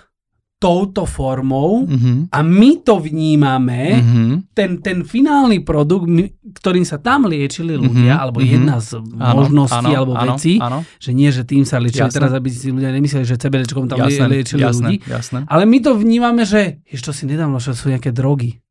touto 0.63 1.03
formou 1.11 1.83
mm-hmm. 1.83 2.31
a 2.31 2.39
my 2.47 2.71
to 2.87 3.03
vnímame, 3.03 3.99
mm-hmm. 3.99 4.55
ten, 4.55 4.79
ten 4.79 5.03
finálny 5.03 5.67
produkt, 5.67 6.07
my, 6.07 6.31
ktorým 6.55 6.87
sa 6.87 7.03
tam 7.03 7.27
liečili 7.27 7.75
ľudia, 7.75 8.15
mm-hmm. 8.15 8.23
alebo 8.23 8.39
mm-hmm. 8.39 8.55
jedna 8.55 8.79
z 8.79 9.03
možností 9.11 9.91
áno, 9.91 9.99
alebo 9.99 10.13
áno, 10.15 10.39
vecí, 10.39 10.63
áno. 10.63 10.87
že 11.03 11.11
nie, 11.11 11.35
že 11.35 11.43
tým 11.43 11.67
sa 11.67 11.83
liečili, 11.83 12.07
jasné. 12.07 12.15
teraz 12.15 12.31
aby 12.31 12.47
si 12.47 12.71
ľudia 12.71 12.95
nemysleli, 12.95 13.27
že 13.27 13.43
CBDčkom 13.43 13.91
tam 13.91 14.07
jasné, 14.07 14.31
liečili 14.31 14.63
jasné, 14.63 14.87
ľudí, 14.87 14.97
jasné. 15.11 15.39
ale 15.51 15.63
my 15.67 15.79
to 15.83 15.99
vnímame, 15.99 16.47
že 16.47 16.79
ešte 16.87 17.11
si 17.11 17.27
nedávno, 17.27 17.59
že 17.59 17.75
sú 17.75 17.91
nejaké 17.91 18.15
drogy. 18.15 18.62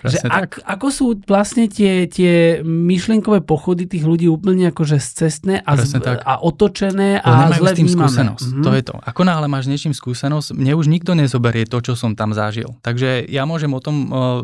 Že 0.00 0.18
ak, 0.26 0.50
ako 0.64 0.86
sú 0.88 1.06
vlastne 1.28 1.68
tie, 1.68 2.08
tie 2.08 2.64
myšlienkové 2.64 3.44
pochody 3.44 3.84
tých 3.84 4.04
ľudí 4.08 4.26
úplne 4.32 4.72
akože 4.72 4.96
cestné 4.96 5.60
a, 5.60 5.76
z, 5.76 6.00
a 6.00 6.40
otočené 6.40 7.20
a 7.20 7.52
zle 7.52 7.70
s 7.72 7.78
tým 7.78 7.90
skúsenosť. 7.90 8.46
Mm-hmm. 8.48 8.64
To 8.64 8.70
je 8.72 8.82
to. 8.82 8.94
Ako 9.04 9.22
náhle 9.28 9.46
máš 9.46 9.68
niečím 9.68 9.92
skúsenosť, 9.92 10.56
mne 10.56 10.72
už 10.80 10.88
nikto 10.88 11.12
nezoberie 11.12 11.68
to, 11.68 11.84
čo 11.84 11.92
som 11.92 12.16
tam 12.16 12.32
zažil. 12.32 12.72
Takže 12.80 13.28
ja 13.28 13.44
môžem 13.44 13.72
o 13.76 13.80
tom 13.80 13.96
uh, 14.08 14.40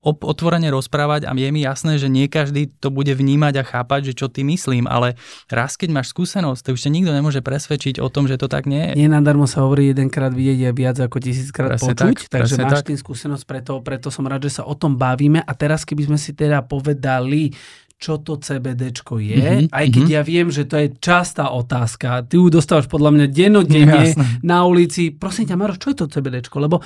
otvorene 0.00 0.72
rozprávať 0.72 1.28
a 1.28 1.36
je 1.36 1.50
mi 1.52 1.60
jasné, 1.60 2.00
že 2.00 2.08
nie 2.08 2.24
každý 2.24 2.72
to 2.80 2.88
bude 2.88 3.12
vnímať 3.12 3.54
a 3.60 3.64
chápať, 3.64 4.12
že 4.12 4.24
čo 4.24 4.26
ty 4.32 4.40
myslím, 4.48 4.88
ale 4.88 5.20
raz 5.52 5.76
keď 5.76 6.00
máš 6.00 6.16
skúsenosť, 6.16 6.60
to 6.64 6.68
už 6.72 6.88
ťa 6.88 6.90
nikto 6.90 7.12
nemôže 7.12 7.44
presvedčiť 7.44 8.00
o 8.00 8.08
tom, 8.08 8.24
že 8.24 8.40
to 8.40 8.48
tak 8.48 8.64
nie 8.64 8.92
je. 8.92 9.04
Nenadarmo 9.04 9.44
sa 9.44 9.60
hovorí 9.60 9.92
jedenkrát 9.92 10.32
vidieť 10.32 10.60
a 10.68 10.72
viac 10.72 10.96
ako 11.04 11.20
tisíckrát 11.20 11.76
presne 11.76 11.92
počuť, 11.92 12.16
tak, 12.16 12.32
takže 12.32 12.54
máš 12.64 12.80
tak. 12.80 12.88
tým 12.88 12.98
skúsenosť, 12.98 13.44
preto, 13.44 13.72
preto 13.84 14.08
som 14.08 14.24
rád, 14.24 14.48
že 14.48 14.60
sa 14.60 14.62
o 14.64 14.72
tom 14.72 14.96
bavíme 14.96 15.44
a 15.44 15.52
teraz 15.52 15.84
keby 15.84 16.08
sme 16.08 16.18
si 16.18 16.32
teda 16.32 16.64
povedali, 16.64 17.52
čo 18.00 18.16
to 18.24 18.40
CBDčko 18.40 19.20
je, 19.20 19.68
mm-hmm, 19.68 19.76
aj 19.76 19.86
keď 19.92 20.04
mm-hmm. 20.08 20.16
ja 20.16 20.22
viem, 20.24 20.48
že 20.48 20.64
to 20.64 20.80
je 20.80 20.88
častá 20.96 21.52
otázka. 21.52 22.24
Ty 22.24 22.40
ju 22.40 22.48
dostávaš 22.48 22.88
podľa 22.88 23.12
mňa 23.12 23.26
denodenne 23.28 24.16
na 24.40 24.64
ulici. 24.64 25.12
Prosím 25.12 25.52
ťa, 25.52 25.60
Maroš, 25.60 25.76
čo 25.84 25.92
je 25.92 25.96
to 26.00 26.06
CBDčko? 26.08 26.56
Lebo 26.64 26.80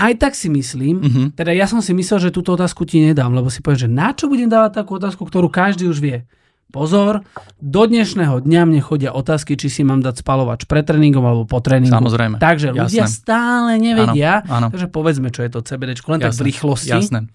aj 0.00 0.12
tak 0.16 0.32
si 0.32 0.48
myslím, 0.48 0.96
uh-huh. 1.04 1.26
teda 1.36 1.52
ja 1.52 1.68
som 1.68 1.84
si 1.84 1.92
myslel, 1.92 2.30
že 2.30 2.30
túto 2.32 2.56
otázku 2.56 2.88
ti 2.88 3.04
nedám, 3.04 3.36
lebo 3.36 3.52
si 3.52 3.60
poviem, 3.60 3.84
že 3.84 3.90
na 3.92 4.16
čo 4.16 4.32
budem 4.32 4.48
dávať 4.48 4.80
takú 4.80 4.96
otázku, 4.96 5.28
ktorú 5.28 5.52
každý 5.52 5.84
už 5.92 6.00
vie. 6.00 6.24
Pozor, 6.70 7.26
do 7.58 7.82
dnešného 7.82 8.46
dňa 8.46 8.62
mne 8.62 8.78
chodia 8.78 9.10
otázky, 9.10 9.58
či 9.58 9.66
si 9.66 9.82
mám 9.82 10.06
dať 10.06 10.22
spalovač 10.22 10.70
pred 10.70 10.86
tréningom 10.86 11.26
alebo 11.26 11.42
po 11.42 11.58
tréningu. 11.58 11.90
Samozrejme. 11.90 12.38
Takže 12.38 12.70
jasné. 12.70 12.78
ľudia 12.78 13.04
stále 13.10 13.70
nevedia. 13.82 14.46
Áno, 14.46 14.54
áno. 14.54 14.66
Takže 14.70 14.86
povedzme, 14.86 15.34
čo 15.34 15.42
je 15.42 15.50
to 15.50 15.66
CBD, 15.66 15.98
len 15.98 16.22
jasné, 16.22 16.26
tak 16.30 16.32
v 16.38 16.42
rýchlosti. 16.46 16.94
Jasné. 16.94 17.26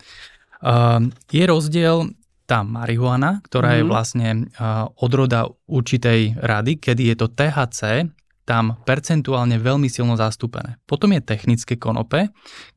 Uh, 0.64 1.12
je 1.36 1.44
rozdiel 1.44 2.16
tá 2.48 2.64
marihuana, 2.64 3.44
ktorá 3.44 3.76
mm. 3.76 3.78
je 3.78 3.84
mhm. 3.84 3.90
vlastne 3.92 4.28
uh, 4.56 4.88
odroda 5.04 5.52
určitej 5.68 6.40
rady, 6.40 6.80
kedy 6.80 7.12
je 7.12 7.16
to 7.20 7.28
THC, 7.28 8.08
tam 8.46 8.78
percentuálne 8.86 9.58
veľmi 9.58 9.90
silno 9.90 10.14
zastúpené. 10.14 10.78
Potom 10.86 11.12
je 11.18 11.22
technické 11.26 11.76
konope, 11.82 12.30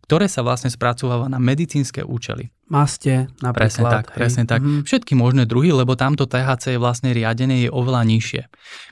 ktoré 0.09 0.25
sa 0.25 0.41
vlastne 0.41 0.73
spracováva 0.73 1.29
na 1.29 1.37
medicínske 1.37 2.01
účely. 2.01 2.49
Maste 2.69 3.33
napríklad. 3.41 3.57
Presne 3.57 3.85
tak, 3.89 4.05
hej. 4.13 4.17
presne 4.17 4.45
tak. 4.45 4.61
Mm-hmm. 4.61 4.85
Všetky 4.85 5.13
možné 5.17 5.49
druhy, 5.49 5.73
lebo 5.73 5.97
tamto 5.97 6.29
THC 6.29 6.77
je 6.77 6.81
vlastne 6.81 7.17
riadené, 7.17 7.65
je 7.65 7.71
oveľa 7.73 8.05
nižšie. 8.05 8.43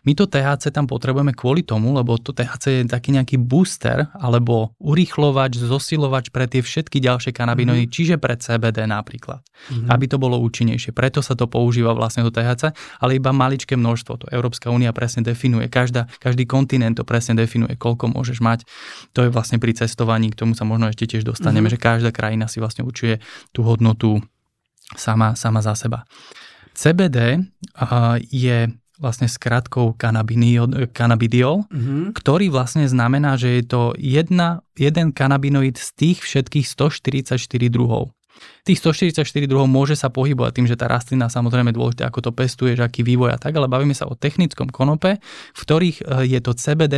My 0.09 0.17
to 0.17 0.25
THC 0.25 0.73
tam 0.73 0.89
potrebujeme 0.89 1.37
kvôli 1.37 1.61
tomu, 1.61 1.93
lebo 1.93 2.17
to 2.17 2.33
THC 2.33 2.65
je 2.65 2.83
taký 2.89 3.13
nejaký 3.13 3.37
booster 3.37 4.09
alebo 4.17 4.73
urýchlovač, 4.81 5.61
zosilovač 5.61 6.33
pre 6.33 6.49
tie 6.49 6.65
všetky 6.65 7.05
ďalšie 7.05 7.37
kanabinoidy, 7.37 7.85
mm-hmm. 7.85 7.97
čiže 7.97 8.17
pre 8.17 8.41
CBD 8.41 8.89
napríklad, 8.89 9.45
mm-hmm. 9.45 9.93
aby 9.93 10.05
to 10.09 10.17
bolo 10.17 10.41
účinnejšie. 10.41 10.97
Preto 10.97 11.21
sa 11.21 11.37
to 11.37 11.45
používa 11.45 11.93
vlastne 11.93 12.25
to 12.25 12.33
THC, 12.33 12.73
ale 13.01 13.21
iba 13.21 13.29
maličké 13.37 13.77
množstvo. 13.77 14.25
To 14.25 14.27
Európska 14.33 14.73
únia 14.73 14.97
presne 14.97 15.21
definuje. 15.21 15.69
Každá, 15.69 16.09
každý 16.17 16.49
kontinent 16.49 16.97
to 16.97 17.05
presne 17.05 17.37
definuje, 17.37 17.77
koľko 17.77 18.17
môžeš 18.17 18.41
mať. 18.41 18.65
To 19.13 19.21
je 19.21 19.29
vlastne 19.29 19.61
pri 19.61 19.77
cestovaní, 19.77 20.33
k 20.33 20.41
tomu 20.41 20.57
sa 20.57 20.65
možno 20.65 20.89
ešte 20.89 21.06
tiež 21.07 21.23
dostaneme, 21.27 21.71
mm-hmm. 21.71 21.79
že 21.79 21.87
každá 21.87 22.11
krajina 22.11 22.47
si 22.51 22.59
vlastne 22.59 22.83
určuje 22.83 23.23
tú 23.51 23.63
hodnotu 23.63 24.21
sama, 24.95 25.35
sama 25.39 25.63
za 25.63 25.75
seba. 25.75 26.07
CBD 26.77 27.41
uh, 27.41 28.21
je 28.21 28.69
vlastne 28.97 29.29
skratkou 29.29 29.93
cannabidiol, 29.97 31.69
mm-hmm. 31.69 32.17
ktorý 32.17 32.49
vlastne 32.49 32.89
znamená, 32.89 33.37
že 33.37 33.61
je 33.61 33.65
to 33.69 33.83
jedna, 34.01 34.65
jeden 34.73 35.13
kanabinoid 35.13 35.77
z 35.77 35.89
tých 35.97 36.19
všetkých 36.25 36.65
144 36.65 37.37
druhov. 37.69 38.16
Tých 38.67 38.83
144 38.83 39.23
druhov 39.47 39.71
môže 39.71 39.95
sa 39.95 40.11
pohybovať 40.11 40.53
tým, 40.59 40.67
že 40.67 40.75
tá 40.75 40.91
rastlina 40.91 41.31
samozrejme 41.31 41.71
dôležité, 41.71 42.03
ako 42.03 42.19
to 42.19 42.31
pestuješ, 42.35 42.83
aký 42.83 43.07
vývoj 43.07 43.35
a 43.35 43.39
tak, 43.39 43.55
ale 43.55 43.71
bavíme 43.71 43.95
sa 43.95 44.11
o 44.11 44.19
technickom 44.19 44.73
konope, 44.75 45.23
v 45.55 45.61
ktorých 45.61 46.03
eh, 46.03 46.37
je 46.37 46.41
to 46.43 46.53
CBD, 46.57 46.95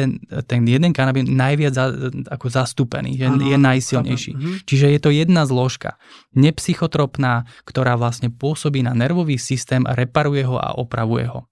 ten 0.49 0.65
jeden 0.65 0.97
kanabín 0.97 1.29
najviac 1.37 1.73
za, 1.77 1.93
ako 2.33 2.47
zastúpený, 2.49 3.21
je, 3.21 3.27
ano, 3.29 3.45
je 3.45 3.57
najsilnejší. 3.61 4.33
Ano. 4.33 4.41
Mhm. 4.41 4.55
Čiže 4.65 4.87
je 4.97 5.01
to 5.01 5.11
jedna 5.13 5.43
zložka, 5.45 6.01
nepsychotropná, 6.33 7.45
ktorá 7.69 8.01
vlastne 8.01 8.33
pôsobí 8.33 8.81
na 8.81 8.97
nervový 8.97 9.37
systém, 9.37 9.85
reparuje 9.85 10.47
ho 10.49 10.57
a 10.57 10.73
opravuje 10.79 11.29
ho. 11.29 11.45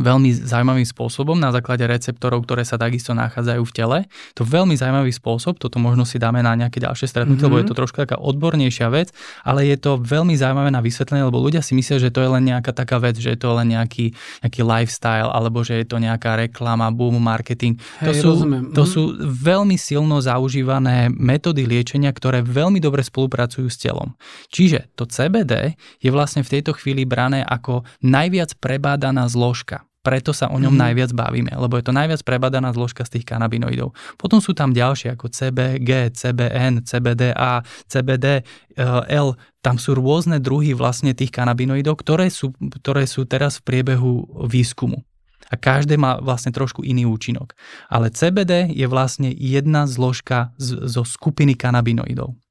Veľmi 0.00 0.32
zaujímavým 0.32 0.88
spôsobom 0.88 1.36
na 1.36 1.52
základe 1.52 1.84
receptorov, 1.84 2.48
ktoré 2.48 2.64
sa 2.64 2.80
takisto 2.80 3.12
nachádzajú 3.12 3.60
v 3.60 3.72
tele. 3.76 3.98
To 4.40 4.40
veľmi 4.40 4.72
zaujímavý 4.72 5.12
spôsob, 5.12 5.60
toto 5.60 5.76
možno 5.76 6.08
si 6.08 6.16
dáme 6.16 6.40
na 6.40 6.56
nejaké 6.56 6.80
ďalšie 6.80 7.12
stretnutie, 7.12 7.44
mm-hmm. 7.44 7.52
lebo 7.52 7.60
je 7.60 7.68
to 7.68 7.76
trošku 7.76 8.00
taká 8.00 8.16
odbornejšia 8.16 8.88
vec, 8.88 9.12
ale 9.44 9.68
je 9.68 9.76
to 9.76 10.00
veľmi 10.00 10.32
zaujímavé 10.32 10.72
na 10.72 10.80
vysvetlenie, 10.80 11.28
lebo 11.28 11.44
ľudia 11.44 11.60
si 11.60 11.76
myslia, 11.76 12.00
že 12.00 12.08
to 12.08 12.24
je 12.24 12.30
len 12.32 12.40
nejaká 12.48 12.72
taká 12.72 12.96
vec, 13.04 13.20
že 13.20 13.36
je 13.36 13.38
to 13.44 13.52
len 13.52 13.68
nejaký, 13.68 14.16
nejaký 14.40 14.64
lifestyle, 14.64 15.28
alebo 15.28 15.60
že 15.60 15.84
je 15.84 15.86
to 15.92 16.00
nejaká 16.00 16.40
reklama, 16.40 16.88
boom, 16.88 17.20
marketing. 17.20 17.76
Hej, 18.00 18.08
to, 18.08 18.12
sú, 18.16 18.30
to 18.32 18.48
mm-hmm. 18.48 18.84
sú 18.88 19.02
veľmi 19.28 19.76
silno 19.76 20.24
zaužívané 20.24 21.12
metódy 21.12 21.68
liečenia, 21.68 22.08
ktoré 22.16 22.40
veľmi 22.40 22.80
dobre 22.80 23.04
spolupracujú 23.04 23.68
s 23.68 23.76
telom. 23.76 24.16
Čiže 24.48 24.88
to 24.96 25.04
CBD 25.04 25.76
je 26.00 26.08
vlastne 26.08 26.40
v 26.40 26.48
tejto 26.48 26.72
chvíli 26.80 27.04
brané 27.04 27.44
ako 27.44 27.84
najviac 28.00 28.56
prebádaná 28.56 29.28
zložka 29.28 29.81
preto 30.02 30.34
sa 30.34 30.50
o 30.50 30.58
ňom 30.58 30.74
mm. 30.74 30.82
najviac 30.82 31.10
bavíme, 31.14 31.54
lebo 31.54 31.78
je 31.78 31.86
to 31.86 31.94
najviac 31.94 32.20
prebadaná 32.26 32.74
zložka 32.74 33.06
z 33.06 33.18
tých 33.18 33.26
kanabinoidov. 33.30 33.94
Potom 34.18 34.42
sú 34.42 34.50
tam 34.50 34.74
ďalšie 34.74 35.14
ako 35.14 35.30
CBG, 35.30 36.10
CBN, 36.18 36.82
CBDA, 36.82 37.62
CBD, 37.86 38.42
L, 39.08 39.28
tam 39.62 39.78
sú 39.78 39.94
rôzne 39.94 40.42
druhy 40.42 40.74
vlastne 40.74 41.14
tých 41.14 41.30
kanabinoidov, 41.30 42.02
ktoré 42.02 42.34
sú, 42.34 42.50
ktoré 42.82 43.06
sú 43.06 43.22
teraz 43.30 43.62
v 43.62 43.70
priebehu 43.70 44.26
výskumu. 44.50 45.06
A 45.52 45.54
každé 45.54 46.00
má 46.00 46.18
vlastne 46.18 46.50
trošku 46.50 46.82
iný 46.82 47.06
účinok. 47.06 47.54
Ale 47.92 48.10
CBD 48.10 48.72
je 48.72 48.88
vlastne 48.88 49.28
jedna 49.30 49.84
zložka 49.84 50.50
z, 50.56 50.88
zo 50.88 51.04
skupiny 51.06 51.54
kanabinoidov. 51.54 52.41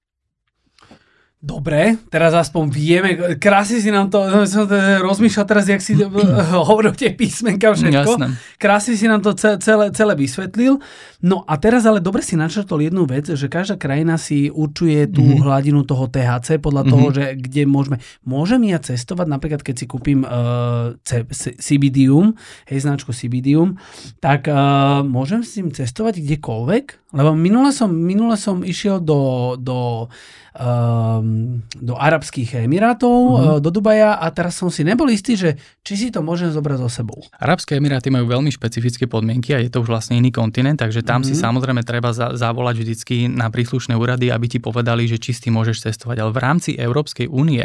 Dobre, 1.41 1.97
teraz 2.13 2.37
aspoň 2.37 2.69
vieme, 2.69 3.09
krásne 3.41 3.81
si 3.81 3.89
nám 3.89 4.13
to, 4.13 4.21
som 4.45 4.69
to 4.69 4.77
rozmýšľal 5.01 5.45
teraz, 5.49 5.65
jak 5.65 5.81
si 5.81 5.97
hovoril 6.69 6.93
tie 6.93 7.17
písmenka 7.17 7.73
všetko. 7.73 8.13
Jasné. 8.13 8.37
Krásne 8.61 8.93
si 8.93 9.09
nám 9.09 9.25
to 9.25 9.33
celé, 9.33 9.89
celé 9.89 10.13
vysvetlil. 10.13 10.77
No 11.25 11.41
a 11.49 11.57
teraz 11.57 11.89
ale 11.89 11.97
dobre 11.97 12.21
si 12.21 12.37
načrtol 12.37 12.85
jednu 12.85 13.09
vec, 13.09 13.25
že 13.25 13.49
každá 13.49 13.73
krajina 13.73 14.21
si 14.21 14.53
určuje 14.53 15.09
tú 15.09 15.25
mm-hmm. 15.25 15.41
hladinu 15.41 15.81
toho 15.81 16.05
THC 16.05 16.61
podľa 16.61 16.85
mm-hmm. 16.85 16.93
toho, 16.93 17.07
že 17.09 17.23
kde 17.33 17.63
môžeme. 17.65 17.97
Môžem 18.21 18.61
ja 18.69 18.77
cestovať, 18.77 19.25
napríklad 19.25 19.65
keď 19.65 19.75
si 19.81 19.85
kúpim 19.89 20.21
uh, 20.21 20.93
C- 21.01 21.25
C- 21.33 21.57
CBDium, 21.57 22.37
hej, 22.69 22.85
značku 22.85 23.17
CBDium, 23.17 23.81
tak 24.21 24.45
uh, 24.45 25.01
môžem 25.01 25.41
s 25.41 25.57
tým 25.57 25.73
cestovať 25.73 26.21
kdekoľvek? 26.21 27.17
Lebo 27.17 27.33
minule 27.33 27.73
som, 27.73 27.89
minule 27.89 28.37
som 28.37 28.61
išiel 28.61 29.01
do, 29.01 29.53
do 29.57 30.05
um, 30.55 31.59
do 31.79 31.95
Arabských 31.95 32.67
Emirátov, 32.67 33.15
mm-hmm. 33.15 33.59
do 33.63 33.69
Dubaja 33.71 34.19
a 34.19 34.27
teraz 34.35 34.59
som 34.59 34.67
si 34.67 34.83
nebol 34.83 35.07
istý, 35.07 35.39
že 35.39 35.55
či 35.81 35.93
si 35.95 36.07
to 36.11 36.19
môžem 36.19 36.51
zobrať 36.51 36.77
so 36.83 36.89
sebou. 36.91 37.19
Arabské 37.39 37.79
Emiráty 37.79 38.11
majú 38.11 38.27
veľmi 38.27 38.51
špecifické 38.51 39.07
podmienky 39.07 39.55
a 39.55 39.63
je 39.63 39.71
to 39.71 39.79
už 39.83 39.89
vlastne 39.89 40.19
iný 40.19 40.29
kontinent, 40.29 40.79
takže 40.79 41.03
tam 41.03 41.23
mm-hmm. 41.23 41.35
si 41.35 41.39
samozrejme 41.39 41.81
treba 41.87 42.11
za, 42.11 42.35
zavolať 42.35 42.75
vždycky 42.83 43.31
na 43.31 43.47
príslušné 43.47 43.95
úrady, 43.95 44.29
aby 44.29 44.45
ti 44.51 44.59
povedali, 44.59 45.07
že 45.07 45.21
či 45.21 45.31
s 45.31 45.43
tým 45.43 45.55
môžeš 45.55 45.87
cestovať. 45.87 46.17
Ale 46.19 46.31
v 46.35 46.39
rámci 46.43 46.69
Európskej 46.75 47.31
únie 47.31 47.63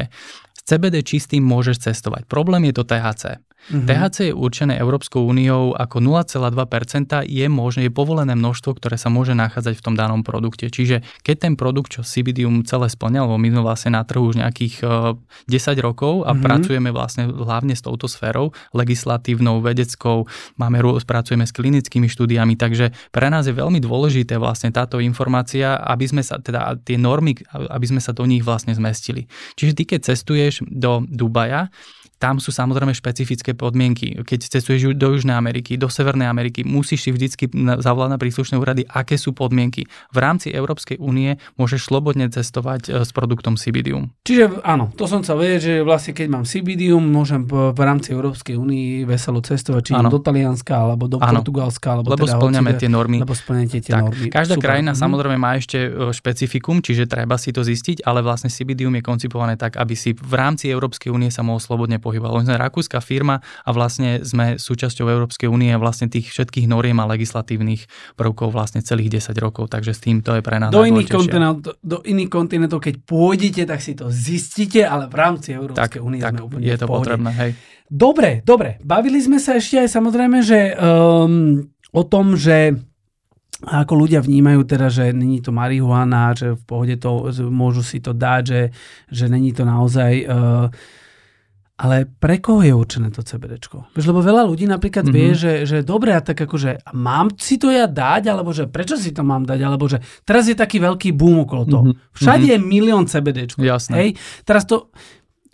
s 0.57 0.65
CBD 0.65 1.05
čistým 1.05 1.45
môžeš 1.45 1.93
cestovať. 1.93 2.25
Problém 2.25 2.73
je 2.73 2.81
to 2.81 2.89
THC. 2.89 3.45
Mm-hmm. 3.67 3.89
THC 3.91 4.17
je 4.31 4.35
určené 4.35 4.79
Európskou 4.79 5.27
úniou 5.27 5.75
ako 5.75 5.99
0,2%, 5.99 7.27
je 7.27 7.47
možné, 7.51 7.91
je 7.91 7.93
povolené 7.93 8.39
množstvo, 8.39 8.79
ktoré 8.79 8.95
sa 8.95 9.11
môže 9.11 9.35
nachádzať 9.35 9.75
v 9.75 9.83
tom 9.83 9.95
danom 9.99 10.23
produkte. 10.23 10.71
Čiže 10.71 11.03
keď 11.27 11.37
ten 11.51 11.55
produkt, 11.59 11.91
čo 11.91 12.07
CBDium 12.07 12.63
celé 12.63 12.87
splňa, 12.87 13.27
lebo 13.27 13.35
my 13.35 13.49
sme 13.51 13.63
vlastne 13.67 13.91
na 13.99 14.07
trhu 14.07 14.31
už 14.31 14.39
nejakých 14.39 14.87
10 14.87 15.19
e, 15.51 15.83
rokov 15.83 16.23
a 16.23 16.31
mm-hmm. 16.31 16.47
pracujeme 16.47 16.91
vlastne 16.95 17.27
hlavne 17.27 17.75
s 17.75 17.83
touto 17.83 18.07
sférou, 18.07 18.55
legislatívnou, 18.71 19.59
vedeckou, 19.59 20.31
máme, 20.63 20.79
pracujeme 21.03 21.43
s 21.43 21.51
klinickými 21.51 22.07
štúdiami, 22.07 22.55
takže 22.55 22.95
pre 23.11 23.27
nás 23.35 23.51
je 23.51 23.55
veľmi 23.55 23.83
dôležité 23.83 24.39
vlastne 24.39 24.71
táto 24.71 25.03
informácia, 25.03 25.75
aby 25.75 26.07
sme 26.07 26.23
sa, 26.23 26.39
teda 26.39 26.79
tie 26.87 26.95
normy, 26.95 27.35
aby 27.51 27.87
sme 27.91 27.99
sa 27.99 28.15
do 28.15 28.23
nich 28.31 28.47
vlastne 28.47 28.71
zmestili. 28.79 29.27
Čiže 29.59 29.73
ty, 29.75 29.83
keď 29.91 30.15
cestuješ 30.15 30.46
do 30.71 31.01
Dubaja, 31.09 31.71
tam 32.17 32.41
sú 32.41 32.49
samozrejme 32.49 32.97
špecifické 32.97 33.53
podmienky. 33.53 34.17
Keď 34.25 34.49
cestuješ 34.49 34.97
do 34.97 35.13
Južnej 35.13 35.37
Ameriky, 35.37 35.77
do 35.77 35.93
Severnej 35.93 36.29
Ameriky, 36.29 36.65
musíš 36.65 37.09
si 37.09 37.11
vždycky 37.13 37.49
zavolať 37.81 38.11
na 38.17 38.19
príslušné 38.19 38.57
úrady, 38.57 38.89
aké 38.89 39.21
sú 39.21 39.37
podmienky. 39.37 39.85
V 40.13 40.19
rámci 40.19 40.49
Európskej 40.49 40.97
únie 40.97 41.37
môžeš 41.61 41.93
slobodne 41.93 42.33
cestovať 42.33 42.89
e, 42.89 42.91
s 43.05 43.11
produktom 43.13 43.61
Cibidium. 43.61 44.17
Čiže 44.25 44.65
áno, 44.65 44.89
to 44.97 45.05
som 45.05 45.21
sa 45.21 45.37
vedieť, 45.37 45.61
že 45.61 45.75
vlastne 45.85 46.17
keď 46.17 46.27
mám 46.33 46.45
Cibidium, 46.49 47.05
môžem 47.05 47.45
v 47.47 47.81
rámci 47.81 48.17
Európskej 48.17 48.57
únie 48.57 49.05
veselo 49.05 49.45
cestovať, 49.45 49.83
či 49.85 49.93
do 49.93 50.21
Talianska, 50.21 50.73
alebo 50.73 51.07
do 51.07 51.21
ano. 51.21 51.45
Portugalska, 51.45 52.01
alebo 52.01 52.17
lebo 52.17 52.25
teda 52.25 52.41
splňame 52.41 52.73
tie 52.81 52.89
normy. 52.89 53.21
Lebo 53.21 53.37
splňate 53.37 53.79
tie 53.85 53.93
tak, 53.93 54.09
normy. 54.09 54.27
Každá 54.33 54.57
Super. 54.57 54.65
krajina 54.65 54.93
mm-hmm. 54.93 55.05
samozrejme 55.05 55.37
má 55.37 55.53
ešte 55.61 55.79
e, 55.85 56.11
špecifikum, 56.17 56.81
čiže 56.81 57.05
treba 57.05 57.37
si 57.37 57.53
to 57.53 57.61
zistiť, 57.61 58.03
ale 58.09 58.25
vlastne 58.25 58.49
Cibidium 58.49 58.95
je 58.97 59.03
koncipované 59.05 59.61
tak, 59.61 59.77
aby 59.77 59.93
si 59.93 60.17
v 60.17 60.35
rámci 60.35 60.73
Európskej 60.73 61.13
únie 61.13 61.29
sa 61.29 61.45
mohol 61.45 61.61
slobodne 61.61 62.01
pohybovať. 62.07 62.31
My 62.31 62.47
sme 62.47 62.63
rakúska 62.63 63.03
firma 63.03 63.43
a 63.43 63.71
vlastne 63.75 64.23
sme 64.23 64.63
súčasťou 64.63 65.11
Európskej 65.11 65.51
únie 65.51 65.75
a 65.75 65.83
vlastne 65.83 66.07
tých 66.07 66.31
všetkých 66.31 66.71
noriem 66.71 67.03
a 67.03 67.11
legislatívnych 67.11 67.91
prvkov 68.15 68.55
vlastne 68.55 68.87
celých 68.87 69.19
10 69.19 69.35
rokov, 69.43 69.75
takže 69.75 69.91
s 69.91 70.01
tým 70.07 70.23
to 70.23 70.39
je 70.39 70.43
pre 70.47 70.63
nás 70.63 70.71
do 70.71 70.87
iných, 70.87 71.11
do, 71.59 71.73
do 71.83 71.99
iných 72.07 72.31
kontinentov, 72.31 72.79
keď 72.79 73.03
pôjdete, 73.03 73.67
tak 73.67 73.83
si 73.83 73.99
to 73.99 74.07
zistíte, 74.07 74.87
ale 74.87 75.11
v 75.11 75.17
rámci 75.19 75.59
Európskej 75.59 75.99
únie 75.99 76.23
sme 76.23 76.47
úplne 76.47 76.63
je 76.63 76.79
to 76.79 76.87
potrebné, 76.87 77.33
hej. 77.35 77.51
Dobre, 77.87 78.43
dobre. 78.43 78.83
Bavili 78.83 79.23
sme 79.23 79.39
sa 79.39 79.55
ešte 79.59 79.79
aj 79.79 79.89
samozrejme, 79.95 80.43
že 80.43 80.75
um, 80.75 81.63
o 81.95 82.03
tom, 82.03 82.35
že 82.35 82.75
ako 83.65 83.95
ľudia 84.05 84.21
vnímajú 84.21 84.69
teda, 84.69 84.93
že 84.93 85.17
není 85.17 85.41
to 85.41 85.49
marihuana, 85.49 86.37
že 86.37 86.61
v 86.61 86.63
pohode 86.69 86.97
to, 87.01 87.33
môžu 87.49 87.81
si 87.81 88.05
to 88.05 88.13
dať, 88.13 88.43
že, 88.45 88.63
že 89.09 89.25
není 89.33 89.57
to 89.57 89.65
naozaj 89.65 90.13
uh, 90.29 90.69
ale 91.77 92.09
pre 92.09 92.41
koho 92.41 92.65
je 92.65 92.73
určené 92.73 93.13
to? 93.13 93.21
Vieš, 93.21 94.07
lebo 94.09 94.25
veľa 94.25 94.49
ľudí 94.49 94.65
napríklad 94.65 95.13
mm-hmm. 95.13 95.21
vie, 95.21 95.29
že, 95.37 95.53
že 95.69 95.77
dobre, 95.85 96.17
a 96.17 96.25
tak 96.25 96.41
akože 96.41 96.89
mám 96.97 97.37
si 97.37 97.61
to 97.61 97.69
ja 97.69 97.85
dať, 97.85 98.33
alebo 98.33 98.57
že 98.57 98.65
prečo 98.65 98.97
si 98.97 99.13
to 99.13 99.21
mám 99.21 99.45
dať, 99.45 99.61
alebo 99.61 99.85
že 99.85 100.01
teraz 100.25 100.49
je 100.49 100.57
taký 100.57 100.81
veľký 100.81 101.13
boom 101.13 101.45
okolo 101.45 101.63
toho. 101.69 101.85
Mm-hmm. 101.93 102.17
Všade 102.17 102.49
mm-hmm. 102.49 102.65
je 102.65 102.71
milión 102.73 103.05
CBDčko. 103.05 103.61
Jasné. 103.61 103.95
Hej? 104.01 104.09
Teraz 104.49 104.65
to, 104.65 104.89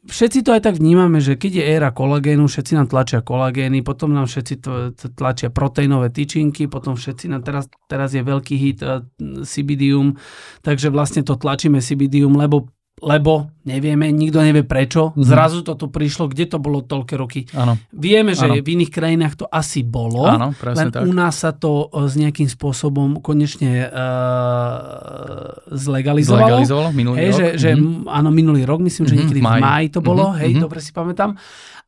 všetci 0.06 0.46
to 0.46 0.54
aj 0.54 0.62
tak 0.62 0.74
vnímame, 0.78 1.18
že 1.18 1.38
keď 1.38 1.52
je 1.58 1.64
éra 1.78 1.90
kolagénu, 1.94 2.46
všetci 2.46 2.72
nám 2.74 2.86
tlačia 2.86 3.22
kolagény, 3.22 3.82
potom 3.86 4.10
nám 4.10 4.26
všetci 4.26 4.54
to, 4.62 4.72
to 4.94 5.06
tlačia 5.14 5.50
proteínové 5.50 6.10
tyčinky, 6.10 6.66
potom 6.66 6.98
všetci 6.98 7.30
nám 7.30 7.42
teraz, 7.46 7.66
teraz 7.86 8.14
je 8.14 8.22
veľký 8.22 8.54
hit 8.58 8.78
uh, 8.82 9.02
CBDium, 9.42 10.18
takže 10.62 10.90
vlastne 10.90 11.22
to 11.22 11.38
tlačíme 11.38 11.78
CBDium, 11.78 12.34
lebo 12.34 12.70
lebo 13.02 13.50
nevieme, 13.66 14.14
nikto 14.14 14.38
nevie 14.38 14.62
prečo. 14.62 15.10
Mm-hmm. 15.10 15.26
Zrazu 15.26 15.66
to 15.66 15.74
tu 15.74 15.90
prišlo, 15.90 16.30
kde 16.30 16.46
to 16.46 16.62
bolo 16.62 16.86
toľké 16.86 17.14
roky. 17.18 17.50
Ano. 17.50 17.74
Vieme, 17.90 18.38
že 18.38 18.46
ano. 18.46 18.62
v 18.62 18.68
iných 18.78 18.94
krajinách 18.94 19.34
to 19.42 19.46
asi 19.50 19.82
bolo, 19.82 20.22
ano, 20.22 20.54
len 20.54 20.88
tak. 20.94 21.02
u 21.02 21.10
nás 21.10 21.42
sa 21.42 21.50
to 21.50 21.90
e, 21.90 22.06
s 22.06 22.14
nejakým 22.14 22.46
spôsobom 22.46 23.18
konečne 23.18 23.90
uh, 23.90 25.66
zlegalizovalo. 25.74 26.62
Zlegalizovalo 26.62 26.88
minulý 26.94 27.18
hej, 27.18 27.30
rok. 27.34 27.38
Že, 27.42 27.46
že, 27.58 27.70
mm-hmm. 27.74 28.06
Áno, 28.06 28.28
minulý 28.30 28.62
rok, 28.62 28.78
myslím, 28.86 29.04
že 29.10 29.18
mm-hmm, 29.18 29.22
niekedy 29.26 29.40
v 29.42 29.54
máji 29.58 29.86
to 29.90 30.00
bolo, 30.00 30.30
mm-hmm. 30.30 30.40
hej, 30.46 30.50
mm-hmm. 30.54 30.62
dobre 30.62 30.78
si 30.78 30.90
pamätám. 30.94 31.34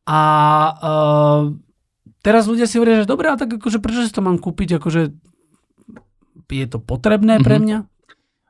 A 0.05 0.19
uh, 0.83 1.41
teraz 2.19 2.43
ľudia 2.51 2.67
si 2.67 2.75
hovoria, 2.75 3.01
že 3.01 3.07
dobre, 3.07 3.31
a 3.31 3.39
tak 3.39 3.55
akože 3.55 3.79
prečo 3.79 4.03
si 4.03 4.11
to 4.11 4.19
mám 4.19 4.35
kúpiť, 4.35 4.83
akože 4.83 5.15
je 6.51 6.67
to 6.67 6.77
potrebné 6.83 7.39
mm-hmm. 7.39 7.47
pre 7.47 7.55
mňa? 7.63 7.94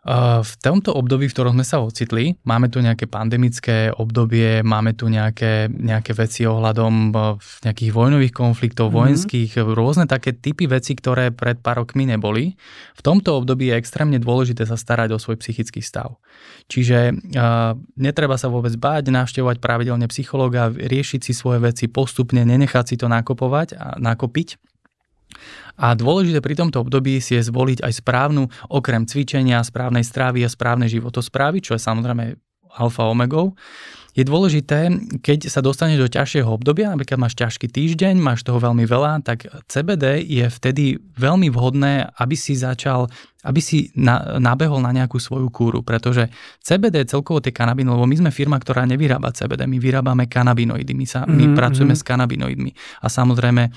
V 0.05 0.53
tomto 0.61 0.93
období, 0.93 1.25
v 1.25 1.33
ktorom 1.33 1.57
sme 1.57 1.65
sa 1.65 1.81
ocitli, 1.81 2.37
máme 2.45 2.69
tu 2.69 2.77
nejaké 2.77 3.09
pandemické 3.09 3.89
obdobie, 3.89 4.61
máme 4.61 4.93
tu 4.93 5.09
nejaké, 5.09 5.65
nejaké 5.65 6.13
veci 6.13 6.45
ohľadom 6.45 7.09
nejakých 7.65 7.89
vojnových 7.89 8.29
konfliktov, 8.29 8.93
mm-hmm. 8.93 9.01
vojenských, 9.01 9.51
rôzne 9.65 10.05
také 10.05 10.37
typy 10.37 10.69
veci, 10.69 10.93
ktoré 10.93 11.33
pred 11.33 11.57
pár 11.57 11.81
rokmi 11.81 12.05
neboli. 12.05 12.53
V 12.93 13.01
tomto 13.01 13.33
období 13.41 13.73
je 13.73 13.81
extrémne 13.81 14.21
dôležité 14.21 14.69
sa 14.69 14.77
starať 14.77 15.17
o 15.17 15.17
svoj 15.17 15.41
psychický 15.41 15.81
stav. 15.81 16.21
Čiže 16.69 17.09
uh, 17.09 17.73
netreba 17.97 18.37
sa 18.37 18.45
vôbec 18.45 18.77
báť, 18.77 19.09
navštevovať 19.09 19.57
pravidelne 19.57 20.05
psychológa, 20.13 20.69
riešiť 20.69 21.21
si 21.25 21.33
svoje 21.33 21.65
veci 21.65 21.89
postupne, 21.89 22.45
nenechať 22.45 22.93
si 22.93 22.95
to 23.01 23.09
nakopovať 23.09 23.73
a 23.73 23.97
nakopiť 23.97 24.74
a 25.75 25.91
dôležité 25.91 26.39
pri 26.39 26.55
tomto 26.55 26.83
období 26.83 27.19
si 27.19 27.35
je 27.35 27.43
zvoliť 27.43 27.83
aj 27.83 27.93
správnu, 27.99 28.47
okrem 28.71 29.03
cvičenia, 29.03 29.59
správnej 29.59 30.07
strávy 30.07 30.47
a 30.47 30.49
správnej 30.49 30.87
životosprávy, 30.87 31.59
čo 31.59 31.75
je 31.75 31.81
samozrejme 31.83 32.39
alfa 32.75 33.07
omegou, 33.07 33.55
je 34.15 34.23
dôležité, 34.23 34.95
keď 35.19 35.51
sa 35.51 35.59
dostaneš 35.59 36.07
do 36.07 36.09
ťažšieho 36.11 36.47
obdobia, 36.47 36.87
napríklad 36.87 37.19
máš 37.19 37.35
ťažký 37.35 37.67
týždeň, 37.67 38.15
máš 38.15 38.47
toho 38.47 38.63
veľmi 38.63 38.87
veľa, 38.87 39.19
tak 39.27 39.43
CBD 39.67 40.23
je 40.23 40.47
vtedy 40.47 41.03
veľmi 41.19 41.51
vhodné, 41.51 42.15
aby 42.15 42.35
si 42.39 42.55
začal 42.55 43.11
aby 43.45 43.61
si 43.61 43.93
na, 43.93 44.41
nabehol 44.41 44.81
na 44.81 44.89
nejakú 44.89 45.21
svoju 45.21 45.53
kúru, 45.53 45.85
pretože 45.85 46.27
CBD 46.65 47.05
celkovo 47.05 47.37
tie 47.39 47.53
kanabiny, 47.53 47.85
lebo 47.85 48.09
my 48.09 48.15
sme 48.25 48.31
firma, 48.33 48.57
ktorá 48.57 48.89
nevyrába 48.89 49.29
CBD, 49.29 49.69
my 49.69 49.77
vyrábame 49.77 50.25
kanabinoidy, 50.25 50.97
my, 50.97 51.05
sa, 51.05 51.29
my 51.29 51.37
mm-hmm. 51.37 51.53
pracujeme 51.53 51.93
s 51.93 52.01
kanabinoidmi 52.01 52.71
a 53.01 53.07
samozrejme 53.07 53.69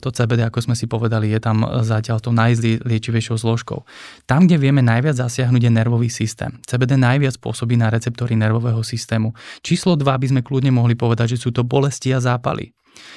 to 0.00 0.12
CBD, 0.12 0.44
ako 0.44 0.60
sme 0.70 0.74
si 0.76 0.84
povedali, 0.84 1.32
je 1.32 1.40
tam 1.40 1.64
zatiaľ 1.84 2.20
to 2.20 2.32
najzliečivejšou 2.32 3.36
zložkou. 3.40 3.84
Tam, 4.28 4.44
kde 4.44 4.60
vieme 4.60 4.84
najviac 4.84 5.16
zasiahnuť 5.16 5.62
je 5.64 5.72
nervový 5.72 6.08
systém. 6.12 6.60
CBD 6.68 7.00
najviac 7.00 7.40
pôsobí 7.40 7.76
na 7.76 7.88
receptory 7.88 8.36
nervového 8.36 8.80
systému. 8.84 9.32
Číslo 9.64 9.96
2 9.96 10.04
by 10.04 10.26
sme 10.28 10.40
kľudne 10.44 10.72
mohli 10.72 10.96
povedať, 10.96 11.36
že 11.36 11.48
sú 11.48 11.50
to 11.52 11.64
bolesti 11.64 12.12
a 12.12 12.20
zápaly. 12.20 12.72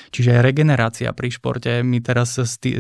Čiže 0.09 0.41
regenerácia 0.41 1.13
pri 1.13 1.29
športe. 1.29 1.85
My 1.85 2.01
teraz 2.01 2.35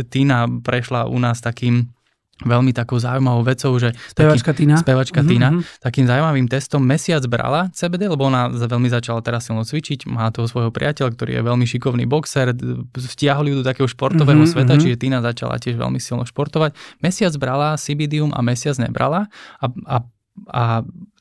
Tina 0.09 0.47
prešla 0.47 1.05
u 1.07 1.17
nás 1.21 1.39
takým 1.43 1.96
veľmi 2.45 2.69
takou 2.69 3.01
zaujímavou 3.01 3.41
vecou, 3.41 3.73
že 3.81 3.97
spevačka 4.13 4.53
taký, 4.53 4.69
Tina, 4.69 4.75
spevačka 4.77 5.25
mm-hmm. 5.25 5.31
Tina 5.31 5.49
mhm. 5.49 5.61
takým 5.81 6.05
zaujímavým 6.05 6.47
testom 6.51 6.81
mesiac 6.85 7.23
brala 7.25 7.73
CBD, 7.73 8.05
lebo 8.11 8.29
ona 8.29 8.51
veľmi 8.51 8.89
začala 8.91 9.25
teraz 9.25 9.49
silno 9.49 9.65
cvičiť, 9.65 10.05
má 10.05 10.29
toho 10.29 10.45
svojho 10.45 10.69
priateľa, 10.69 11.17
ktorý 11.17 11.31
je 11.39 11.41
veľmi 11.41 11.65
šikovný 11.65 12.05
boxer, 12.05 12.53
vtiahli 12.93 13.53
ju 13.53 13.55
do 13.61 13.65
takého 13.65 13.89
športového 13.89 14.45
mm-hmm. 14.45 14.53
sveta, 14.53 14.77
čiže 14.77 15.01
Tina 15.01 15.23
začala 15.25 15.57
tiež 15.57 15.79
veľmi 15.79 15.97
silno 15.97 16.27
športovať. 16.29 16.77
Mesiac 17.01 17.33
brala 17.41 17.79
CBDum 17.79 18.29
a 18.35 18.39
mesiac 18.45 18.77
nebrala 18.77 19.31
a, 19.57 19.65
a, 19.89 19.97
a 20.53 20.63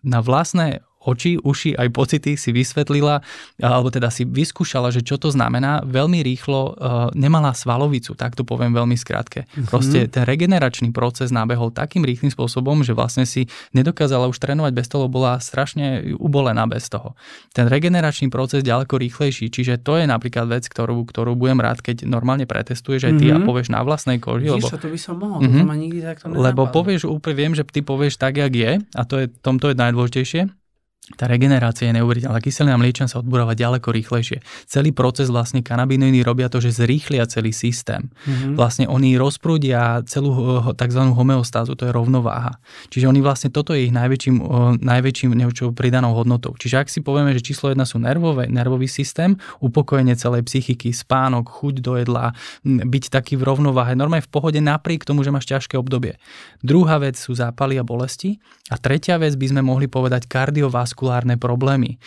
na 0.04 0.20
vlastné 0.20 0.84
oči, 1.06 1.38
uši, 1.38 1.78
aj 1.78 1.88
pocity 1.94 2.34
si 2.34 2.50
vysvetlila, 2.50 3.22
alebo 3.62 3.88
teda 3.94 4.10
si 4.10 4.26
vyskúšala, 4.26 4.90
že 4.90 5.06
čo 5.06 5.16
to 5.16 5.30
znamená. 5.30 5.86
Veľmi 5.86 6.20
rýchlo 6.26 6.60
uh, 6.74 6.74
nemala 7.14 7.54
svalovicu, 7.54 8.18
tak 8.18 8.34
to 8.34 8.42
poviem 8.42 8.74
veľmi 8.74 8.98
skrátke. 8.98 9.46
Mm-hmm. 9.46 9.70
Proste 9.70 9.98
ten 10.10 10.26
regeneračný 10.26 10.90
proces 10.90 11.30
nábehol 11.30 11.70
takým 11.70 12.02
rýchlým 12.02 12.34
spôsobom, 12.34 12.82
že 12.82 12.92
vlastne 12.92 13.22
si 13.22 13.46
nedokázala 13.70 14.26
už 14.26 14.42
trénovať 14.42 14.72
bez 14.74 14.86
toho, 14.90 15.06
bola 15.06 15.38
strašne 15.38 16.18
ubolená 16.18 16.66
bez 16.66 16.90
toho. 16.90 17.14
Ten 17.54 17.70
regeneračný 17.70 18.28
proces 18.28 18.66
ďaleko 18.66 18.98
rýchlejší, 18.98 19.48
čiže 19.48 19.78
to 19.80 20.02
je 20.02 20.04
napríklad 20.10 20.50
vec, 20.50 20.66
ktorú, 20.66 21.06
ktorú 21.06 21.38
budem 21.38 21.62
rád, 21.62 21.80
keď 21.80 22.02
normálne 22.02 22.44
pretestuješ 22.44 23.08
aj 23.08 23.14
ty 23.16 23.30
mm-hmm. 23.30 23.38
a 23.38 23.44
mhm. 23.44 23.46
povieš 23.46 23.68
na 23.70 23.80
vlastnej 23.86 24.18
koži. 24.18 24.50
Lebo, 24.50 24.66
to 24.66 24.90
by 24.90 24.98
som 24.98 25.14
mohol, 25.22 25.38
mm-hmm. 25.40 25.62
to 25.62 25.68
ma 25.68 25.76
nikdy 25.78 26.00
takto 26.02 26.24
Lebo 26.34 26.66
povieš 26.68 27.06
úplne, 27.06 27.36
viem, 27.38 27.52
že 27.54 27.62
ty 27.62 27.80
povieš 27.86 28.18
tak, 28.18 28.42
jak 28.42 28.52
je 28.52 28.82
a 28.82 29.02
to 29.06 29.14
je, 29.22 29.26
tomto 29.30 29.70
je 29.70 29.76
najdôležitejšie 29.78 30.65
tá 31.14 31.30
regenerácia 31.30 31.86
je 31.86 32.02
neuveriteľná. 32.02 32.42
Kyselina 32.42 32.74
mliečna 32.74 33.06
sa 33.06 33.22
odburáva 33.22 33.54
ďaleko 33.54 33.94
rýchlejšie. 33.94 34.42
Celý 34.66 34.90
proces 34.90 35.30
vlastne 35.30 35.62
kanabinoidy 35.62 36.26
robia 36.26 36.50
to, 36.50 36.58
že 36.58 36.82
zrýchlia 36.82 37.30
celý 37.30 37.54
systém. 37.54 38.10
Mm-hmm. 38.26 38.58
Vlastne 38.58 38.90
oni 38.90 39.14
rozprúdia 39.14 40.02
celú 40.10 40.34
tzv. 40.74 41.02
homeostázu, 41.14 41.78
to 41.78 41.86
je 41.86 41.94
rovnováha. 41.94 42.58
Čiže 42.90 43.06
oni 43.06 43.22
vlastne, 43.22 43.54
toto 43.54 43.70
je 43.70 43.86
ich 43.86 43.94
najväčším, 43.94 44.36
najväčším 44.82 45.30
nevčou 45.38 45.70
pridanou 45.70 46.10
hodnotou. 46.18 46.58
Čiže 46.58 46.82
ak 46.82 46.90
si 46.90 46.98
povieme, 47.06 47.30
že 47.38 47.46
číslo 47.46 47.70
jedna 47.70 47.86
sú 47.86 48.02
nervové, 48.02 48.50
nervový 48.50 48.90
systém, 48.90 49.38
upokojenie 49.62 50.18
celej 50.18 50.42
psychiky, 50.50 50.90
spánok, 50.90 51.46
chuť 51.46 51.86
do 51.86 52.02
jedla, 52.02 52.34
byť 52.66 53.04
taký 53.14 53.38
v 53.38 53.46
rovnováhe, 53.46 53.94
normálne 53.94 54.26
v 54.26 54.32
pohode 54.34 54.58
napriek 54.58 55.06
tomu, 55.06 55.22
že 55.22 55.30
máš 55.30 55.46
ťažké 55.46 55.78
obdobie. 55.78 56.18
Druhá 56.66 56.98
vec 56.98 57.14
sú 57.14 57.30
zápaly 57.30 57.78
a 57.78 57.86
bolesti. 57.86 58.42
A 58.66 58.82
tretia 58.82 59.14
vec 59.14 59.38
by 59.38 59.46
sme 59.54 59.62
mohli 59.62 59.86
povedať 59.86 60.26
kardiovaskulárne 60.26 60.95
kardiovaskulárne 60.96 61.36
problémy, 61.36 62.00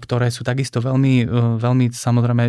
ktoré 0.00 0.32
sú 0.32 0.42
takisto 0.42 0.80
veľmi, 0.80 1.14
e, 1.24 1.60
veľmi 1.60 1.92
samozrejme 1.92 2.44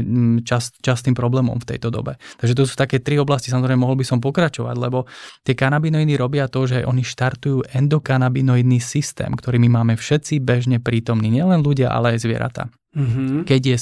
čast, 0.47 0.79
častým 0.79 1.11
problémom 1.11 1.59
v 1.59 1.75
tejto 1.75 1.91
dobe. 1.91 2.15
Takže 2.39 2.55
to 2.55 2.63
sú 2.63 2.79
také 2.79 3.03
tri 3.03 3.19
oblasti, 3.19 3.51
samozrejme 3.51 3.83
mohol 3.83 3.99
by 3.99 4.07
som 4.07 4.23
pokračovať, 4.23 4.75
lebo 4.79 5.03
tie 5.43 5.53
kanabinoidy 5.53 6.15
robia 6.15 6.47
to, 6.47 6.63
že 6.63 6.87
oni 6.87 7.03
štartujú 7.03 7.67
endokanabinoidný 7.75 8.79
systém, 8.79 9.35
ktorý 9.35 9.59
my 9.67 9.83
máme 9.83 9.93
všetci 9.99 10.39
bežne 10.39 10.79
prítomní, 10.79 11.27
nielen 11.27 11.59
ľudia, 11.59 11.91
ale 11.91 12.15
aj 12.15 12.23
zvieratá. 12.23 12.71
Mm-hmm. 12.95 13.43
Keď 13.43 13.61
je 13.61 13.77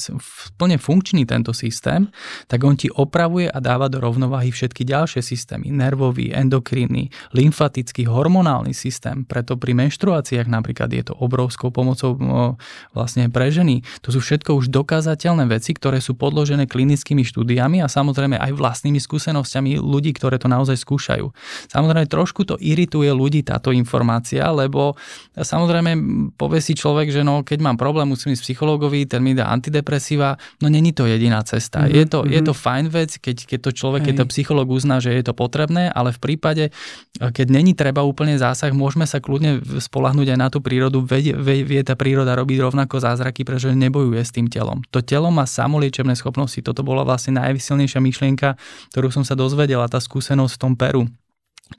plne 0.58 0.82
funkčný 0.82 1.30
tento 1.30 1.54
systém, 1.54 2.10
tak 2.50 2.66
on 2.66 2.74
ti 2.74 2.90
opravuje 2.90 3.46
a 3.46 3.62
dáva 3.62 3.86
do 3.86 4.02
rovnováhy 4.02 4.50
všetky 4.50 4.82
ďalšie 4.82 5.22
systémy. 5.22 5.70
Nervový, 5.70 6.34
endokrinný, 6.34 7.14
lymfatický, 7.38 8.10
hormonálny 8.10 8.74
systém. 8.74 9.22
Preto 9.22 9.54
pri 9.62 9.78
menštruáciách 9.78 10.50
napríklad 10.50 10.90
je 10.90 11.04
to 11.06 11.14
obrovskou 11.14 11.70
pomocou 11.70 12.18
vlastne 12.98 13.30
pre 13.30 13.54
ženy. 13.54 13.86
To 14.02 14.10
sú 14.10 14.18
všetko 14.18 14.58
už 14.58 14.74
dokázateľné 14.74 15.46
veci, 15.46 15.78
ktoré 15.78 16.02
sú 16.02 16.18
podložené 16.18 16.66
klinickými 16.66 17.22
štúdiami 17.22 17.86
a 17.86 17.88
samozrejme 17.88 18.42
aj 18.42 18.52
vlastnými 18.58 18.98
skúsenosťami 18.98 19.78
ľudí, 19.78 20.10
ktoré 20.18 20.42
to 20.42 20.50
naozaj 20.50 20.74
skúšajú. 20.74 21.30
Samozrejme 21.70 22.10
trošku 22.10 22.50
to 22.50 22.58
irituje 22.58 23.14
ľudí 23.14 23.46
táto 23.46 23.70
informácia, 23.70 24.50
lebo 24.50 24.98
samozrejme 25.38 25.92
povie 26.34 26.66
si 26.66 26.74
človek, 26.74 27.14
že 27.14 27.22
no 27.22 27.46
keď 27.46 27.62
mám 27.62 27.78
problém, 27.78 28.10
musím 28.10 28.34
ísť 28.34 28.44
psychologovi, 29.04 29.10
ten 29.10 29.22
mi 29.24 29.34
dá 29.36 29.52
antidepresíva, 29.52 30.38
no 30.62 30.70
není 30.70 30.94
to 30.94 31.06
jediná 31.06 31.44
cesta. 31.44 31.84
Mm-hmm. 31.84 31.96
Je, 31.96 32.06
to, 32.06 32.20
je 32.26 32.40
mhm. 32.40 32.48
to 32.48 32.54
fajn 32.54 32.86
vec, 32.90 33.12
keď, 33.20 33.38
keď 33.46 33.60
to 33.60 33.72
človek, 33.72 34.02
Hej. 34.04 34.08
keď 34.08 34.16
to 34.24 34.26
psycholog 34.32 34.68
uzná, 34.72 35.00
že 35.00 35.14
je 35.14 35.24
to 35.24 35.34
potrebné, 35.36 35.92
ale 35.92 36.16
v 36.16 36.20
prípade, 36.20 36.64
keď 37.20 37.48
není 37.52 37.76
treba 37.76 38.02
úplne 38.04 38.40
zásah, 38.40 38.72
môžeme 38.72 39.06
sa 39.06 39.20
kľudne 39.20 39.62
spolahnúť 39.80 40.34
aj 40.34 40.40
na 40.40 40.48
tú 40.50 40.60
prírodu, 40.64 41.04
vie, 41.04 41.36
vie, 41.36 41.64
vie 41.68 41.82
tá 41.84 41.94
príroda 41.94 42.34
robiť 42.34 42.64
rovnako 42.64 43.04
zázraky, 43.04 43.44
pretože 43.44 43.76
nebojuje 43.76 44.22
s 44.24 44.32
tým 44.34 44.48
telom. 44.48 44.82
To 44.96 45.04
telo 45.04 45.30
má 45.30 45.44
samoliečebné 45.46 46.16
schopnosti. 46.16 46.60
Toto 46.64 46.82
bola 46.82 47.04
vlastne 47.04 47.38
najsilnejšia 47.38 48.00
myšlienka, 48.00 48.56
ktorú 48.96 49.12
som 49.12 49.24
sa 49.28 49.36
dozvedela, 49.36 49.90
tá 49.92 50.00
skúsenosť 50.00 50.54
v 50.56 50.62
tom 50.62 50.74
Peru. 50.74 51.04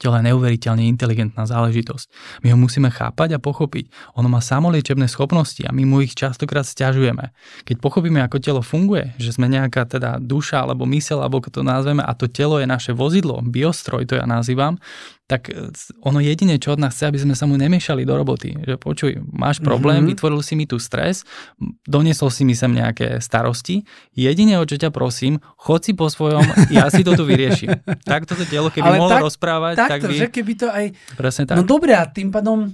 Telo 0.01 0.16
je 0.18 0.27
neuveriteľne 0.27 0.88
inteligentná 0.88 1.44
záležitosť. 1.44 2.09
My 2.42 2.57
ho 2.57 2.59
musíme 2.59 2.88
chápať 2.88 3.37
a 3.37 3.42
pochopiť. 3.42 4.16
Ono 4.18 4.27
má 4.33 4.40
samoliečebné 4.40 5.07
schopnosti 5.07 5.61
a 5.62 5.70
my 5.70 5.85
mu 5.87 6.03
ich 6.03 6.16
častokrát 6.16 6.66
stiažujeme. 6.66 7.31
Keď 7.68 7.77
pochopíme, 7.79 8.18
ako 8.25 8.42
telo 8.42 8.62
funguje, 8.64 9.14
že 9.20 9.37
sme 9.37 9.47
nejaká 9.47 9.87
teda 9.87 10.18
duša 10.18 10.64
alebo 10.64 10.88
mysel, 10.88 11.20
alebo 11.20 11.38
ako 11.38 11.61
to 11.61 11.62
nazveme, 11.62 12.03
a 12.03 12.12
to 12.16 12.27
telo 12.27 12.59
je 12.59 12.66
naše 12.66 12.97
vozidlo, 12.97 13.44
biostroj 13.44 14.09
to 14.09 14.18
ja 14.18 14.27
nazývam, 14.27 14.81
tak 15.25 15.49
e, 15.49 15.73
ono 16.05 16.20
jedine, 16.20 16.61
čo 16.61 16.77
od 16.77 16.81
nás 16.85 16.92
chce, 16.92 17.09
aby 17.09 17.18
sme 17.20 17.35
sa 17.35 17.49
mu 17.49 17.57
nemiešali 17.57 18.05
do 18.05 18.12
roboty. 18.12 18.53
Že 18.61 18.75
počuj, 18.77 19.12
máš 19.33 19.64
problém, 19.64 20.05
mm-hmm. 20.05 20.12
vytvoril 20.12 20.40
si 20.44 20.53
mi 20.53 20.68
tu 20.68 20.77
stres, 20.77 21.25
doniesol 21.88 22.29
si 22.29 22.44
mi 22.44 22.53
sem 22.53 22.68
nejaké 22.68 23.25
starosti, 23.25 23.88
jedine, 24.12 24.61
o 24.61 24.64
čo 24.68 24.77
ťa 24.77 24.92
prosím, 24.92 25.40
chod 25.57 25.81
si 25.81 25.97
po 25.97 26.12
svojom, 26.12 26.44
ja 26.68 26.92
si 26.92 27.01
to 27.01 27.16
tu 27.16 27.25
vyriešim. 27.25 27.73
tak 28.11 28.29
toto 28.29 28.44
telo, 28.44 28.68
keby 28.68 28.85
Ale 28.85 28.97
mohlo 29.01 29.16
tak, 29.16 29.25
rozprávať, 29.25 29.73
tak, 29.76 29.90
tak 29.98 30.00
by... 30.06 30.14
že 30.14 30.26
keby 30.30 30.52
to 30.54 30.66
aj... 30.70 30.84
Presne 31.18 31.42
tak. 31.50 31.56
No 31.58 31.62
dobré, 31.66 31.94
a 31.94 32.06
tým 32.06 32.30
pádom 32.30 32.70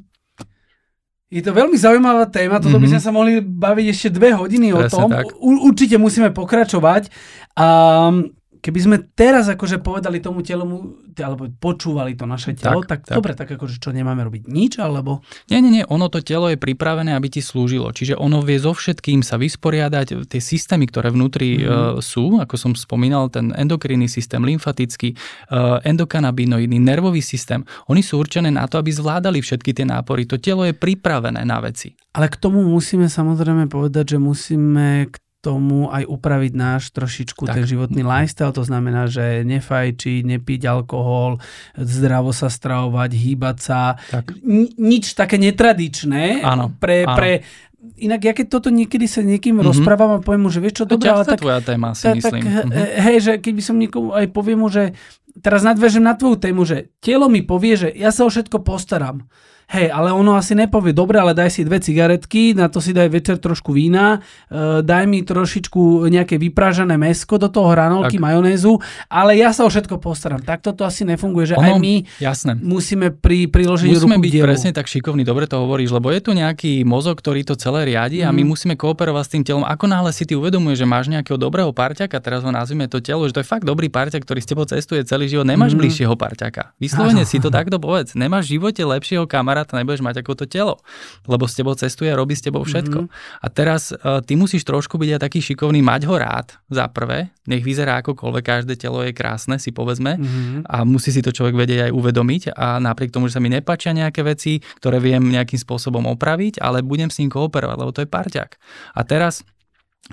je 1.30 1.42
to 1.46 1.54
veľmi 1.54 1.78
zaujímavá 1.78 2.26
téma, 2.26 2.58
toto 2.58 2.74
mm-hmm. 2.74 2.82
by 2.82 2.86
mhm. 2.90 2.94
sme 2.98 3.02
sa 3.02 3.10
mohli 3.14 3.32
baviť 3.38 3.86
ešte 3.86 4.08
dve 4.10 4.34
hodiny 4.34 4.74
Presne 4.74 4.78
o 4.78 4.82
tom. 4.90 5.08
U, 5.38 5.50
určite 5.70 5.94
musíme 5.94 6.34
pokračovať. 6.34 7.06
Um, 7.54 8.34
keby 8.60 8.78
sme 8.80 8.96
teraz 9.16 9.48
akože 9.48 9.80
povedali 9.80 10.20
tomu 10.20 10.44
telu, 10.44 10.94
alebo 11.16 11.48
počúvali 11.48 12.14
to 12.14 12.28
naše 12.28 12.52
telo, 12.54 12.84
tak, 12.84 13.04
tak, 13.04 13.12
tak. 13.12 13.16
dobre, 13.16 13.32
tak 13.32 13.48
akože 13.56 13.80
čo 13.80 13.90
nemáme 13.90 14.20
robiť 14.24 14.46
nič, 14.46 14.78
alebo... 14.78 15.24
Nie, 15.48 15.64
nie, 15.64 15.82
nie, 15.82 15.84
ono 15.88 16.12
to 16.12 16.20
telo 16.20 16.52
je 16.52 16.60
pripravené, 16.60 17.16
aby 17.16 17.32
ti 17.32 17.40
slúžilo. 17.40 17.90
Čiže 17.90 18.20
ono 18.20 18.44
vie 18.44 18.60
so 18.60 18.76
všetkým 18.76 19.24
sa 19.24 19.40
vysporiadať. 19.40 20.28
Tie 20.28 20.40
systémy, 20.40 20.86
ktoré 20.92 21.08
vnútri 21.10 21.60
mm-hmm. 21.60 21.96
uh, 21.96 22.04
sú, 22.04 22.38
ako 22.38 22.54
som 22.60 22.72
spomínal, 22.76 23.32
ten 23.32 23.50
endokrinný 23.56 24.06
systém, 24.06 24.44
lymfatický, 24.44 25.16
uh, 25.16 25.80
endokanabinoidný, 25.82 26.76
nervový 26.76 27.24
systém, 27.24 27.64
oni 27.88 28.04
sú 28.04 28.20
určené 28.20 28.52
na 28.52 28.68
to, 28.68 28.76
aby 28.76 28.92
zvládali 28.92 29.40
všetky 29.40 29.72
tie 29.72 29.88
nápory. 29.88 30.28
To 30.28 30.36
telo 30.36 30.68
je 30.68 30.76
pripravené 30.76 31.42
na 31.48 31.58
veci. 31.64 31.96
Ale 32.12 32.28
k 32.28 32.36
tomu 32.36 32.60
musíme 32.66 33.08
samozrejme 33.08 33.70
povedať, 33.70 34.14
že 34.14 34.18
musíme 34.18 35.08
k 35.08 35.16
tomu 35.40 35.88
aj 35.88 36.04
upraviť 36.04 36.52
náš 36.52 36.92
trošičku 36.92 37.48
tak. 37.48 37.56
ten 37.56 37.64
životný 37.64 38.04
lifestyle, 38.04 38.52
to 38.52 38.60
znamená, 38.60 39.08
že 39.08 39.40
nefajčiť, 39.48 40.20
nepiť 40.36 40.60
alkohol, 40.68 41.40
zdravo 41.74 42.36
sa 42.36 42.52
stravovať, 42.52 43.10
hýbať 43.16 43.56
sa, 43.58 43.96
tak. 44.12 44.36
Nič 44.76 45.16
také 45.16 45.40
netradičné 45.40 46.44
áno, 46.44 46.72
pre, 46.76 47.08
áno. 47.08 47.16
pre 47.16 47.32
Inak 47.80 48.20
ja 48.28 48.36
keď 48.36 48.60
toto 48.60 48.68
niekedy 48.68 49.08
sa 49.08 49.24
niekým 49.24 49.56
mm-hmm. 49.56 49.68
rozprávam 49.72 50.10
a 50.12 50.18
poviem 50.20 50.44
mu, 50.44 50.52
že 50.52 50.60
vieš 50.60 50.84
čo, 50.84 50.84
dobré, 50.84 51.16
ale 51.16 51.24
tak... 51.24 51.40
tvoja 51.40 51.64
téma, 51.64 51.96
si 51.96 52.04
tak, 52.04 52.20
myslím. 52.20 52.44
Tak, 52.44 52.52
mm-hmm. 52.68 53.00
hej, 53.08 53.16
že 53.24 53.32
keď 53.40 53.52
by 53.56 53.62
som 53.64 53.76
niekomu 53.80 54.08
aj 54.12 54.26
poviem 54.36 54.58
mu, 54.60 54.68
že 54.68 54.92
teraz 55.40 55.64
nadvežem 55.64 56.04
na 56.04 56.12
tvoju 56.12 56.36
tému, 56.36 56.68
že 56.68 56.92
telo 57.00 57.32
mi 57.32 57.40
povie, 57.40 57.80
že 57.80 57.88
ja 57.96 58.12
sa 58.12 58.28
o 58.28 58.30
všetko 58.30 58.60
postaram 58.60 59.24
Hej, 59.70 59.86
ale 59.94 60.10
ono 60.10 60.34
asi 60.34 60.58
nepovie, 60.58 60.90
dobre, 60.90 61.22
ale 61.22 61.30
daj 61.30 61.54
si 61.54 61.62
dve 61.62 61.78
cigaretky, 61.78 62.58
na 62.58 62.66
to 62.66 62.82
si 62.82 62.90
daj 62.90 63.06
večer 63.06 63.38
trošku 63.38 63.70
vína, 63.70 64.18
uh, 64.18 64.82
daj 64.82 65.06
mi 65.06 65.22
trošičku 65.22 66.10
nejaké 66.10 66.42
vyprážané 66.42 66.98
mesko 66.98 67.38
do 67.38 67.46
toho 67.46 67.70
hranolky, 67.70 68.18
tak. 68.18 68.24
majonézu, 68.26 68.82
ale 69.06 69.38
ja 69.38 69.54
sa 69.54 69.62
o 69.62 69.70
všetko 69.70 70.02
postaram. 70.02 70.42
Takto 70.42 70.74
to 70.74 70.82
asi 70.82 71.06
nefunguje, 71.06 71.54
že 71.54 71.56
ono, 71.56 71.70
aj 71.70 71.72
my 71.78 71.94
jasné. 72.18 72.58
musíme 72.58 73.14
pri, 73.14 73.46
priložiť 73.46 73.94
musíme 73.94 74.18
ruku 74.18 74.26
byť 74.26 74.32
dielu. 74.34 74.46
presne 74.50 74.70
tak 74.74 74.90
šikovní, 74.90 75.22
dobre 75.22 75.46
to 75.46 75.62
hovoríš, 75.62 75.94
lebo 75.94 76.10
je 76.10 76.18
tu 76.18 76.34
nejaký 76.34 76.82
mozog, 76.82 77.22
ktorý 77.22 77.46
to 77.46 77.54
celé 77.54 77.86
riadi 77.86 78.26
mm. 78.26 78.26
a 78.26 78.34
my 78.34 78.42
mhm. 78.42 78.48
musíme 78.50 78.74
kooperovať 78.74 79.22
s 79.22 79.30
tým 79.38 79.42
telom. 79.46 79.62
Ako 79.62 79.86
náhle 79.86 80.10
si 80.10 80.26
ty 80.26 80.34
uvedomuješ, 80.34 80.82
že 80.82 80.86
máš 80.90 81.06
nejakého 81.06 81.38
dobrého 81.38 81.70
parťaka, 81.70 82.18
teraz 82.18 82.42
ho 82.42 82.50
nazvime 82.50 82.90
to 82.90 82.98
telo, 82.98 83.22
že 83.30 83.38
to 83.38 83.40
je 83.40 83.46
fakt 83.46 83.62
dobrý 83.62 83.86
parťak, 83.86 84.26
ktorý 84.26 84.42
s 84.42 84.50
tebou 84.50 84.66
cestuje 84.66 85.06
celý 85.06 85.30
život, 85.30 85.46
nemáš 85.46 85.78
mm. 85.78 85.78
bližšieho 85.78 86.14
parťaka. 86.18 86.74
Vyslovene 86.82 87.22
si 87.22 87.38
to 87.38 87.54
takto 87.54 87.78
povedz. 87.78 88.18
Nemáš 88.18 88.50
v 88.50 88.58
živote 88.58 88.82
lepšieho 88.82 89.30
kamaráta, 89.30 89.59
nebudeš 89.68 90.00
mať 90.00 90.24
ako 90.24 90.32
to 90.40 90.44
telo, 90.48 90.80
lebo 91.28 91.44
s 91.44 91.54
tebou 91.56 91.76
cestuje 91.76 92.08
a 92.08 92.16
robí 92.16 92.32
s 92.32 92.44
tebou 92.44 92.64
všetko. 92.64 93.04
Mm-hmm. 93.04 93.44
A 93.44 93.46
teraz 93.52 93.92
uh, 93.92 94.24
ty 94.24 94.38
musíš 94.38 94.64
trošku 94.64 94.96
byť 94.96 95.10
aj 95.16 95.20
taký 95.20 95.40
šikovný, 95.44 95.84
mať 95.84 96.08
ho 96.08 96.16
rád 96.16 96.56
za 96.72 96.88
prvé, 96.88 97.34
nech 97.44 97.64
vyzerá 97.64 98.00
akokoľvek, 98.00 98.44
každé 98.44 98.74
telo 98.78 99.02
je 99.02 99.12
krásne, 99.12 99.58
si 99.58 99.74
povedzme, 99.74 100.16
mm-hmm. 100.16 100.70
a 100.70 100.86
musí 100.86 101.10
si 101.10 101.20
to 101.20 101.34
človek 101.34 101.58
vedieť 101.58 101.90
aj 101.90 101.92
uvedomiť 101.92 102.42
a 102.54 102.78
napriek 102.78 103.10
tomu, 103.10 103.26
že 103.26 103.36
sa 103.36 103.42
mi 103.42 103.50
nepáčia 103.50 103.90
nejaké 103.90 104.22
veci, 104.22 104.62
ktoré 104.78 105.02
viem 105.02 105.20
nejakým 105.20 105.58
spôsobom 105.58 106.06
opraviť, 106.14 106.62
ale 106.62 106.86
budem 106.86 107.10
s 107.10 107.18
ním 107.18 107.28
kooperovať, 107.28 107.76
lebo 107.76 107.90
to 107.90 108.02
je 108.04 108.08
parťak. 108.08 108.56
A 108.94 109.02
teraz 109.02 109.42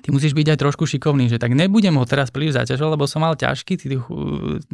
ty 0.02 0.14
musíš 0.14 0.34
byť 0.38 0.54
aj 0.54 0.58
trošku 0.62 0.84
šikovný, 0.86 1.28
že 1.28 1.42
tak 1.42 1.54
nebudem 1.54 1.96
ho 1.98 2.06
teraz 2.06 2.30
príliš 2.30 2.58
zaťažovať, 2.58 2.92
lebo 2.94 3.06
som 3.10 3.26
mal 3.26 3.34
ťažký, 3.34 3.74
tý, 3.78 3.88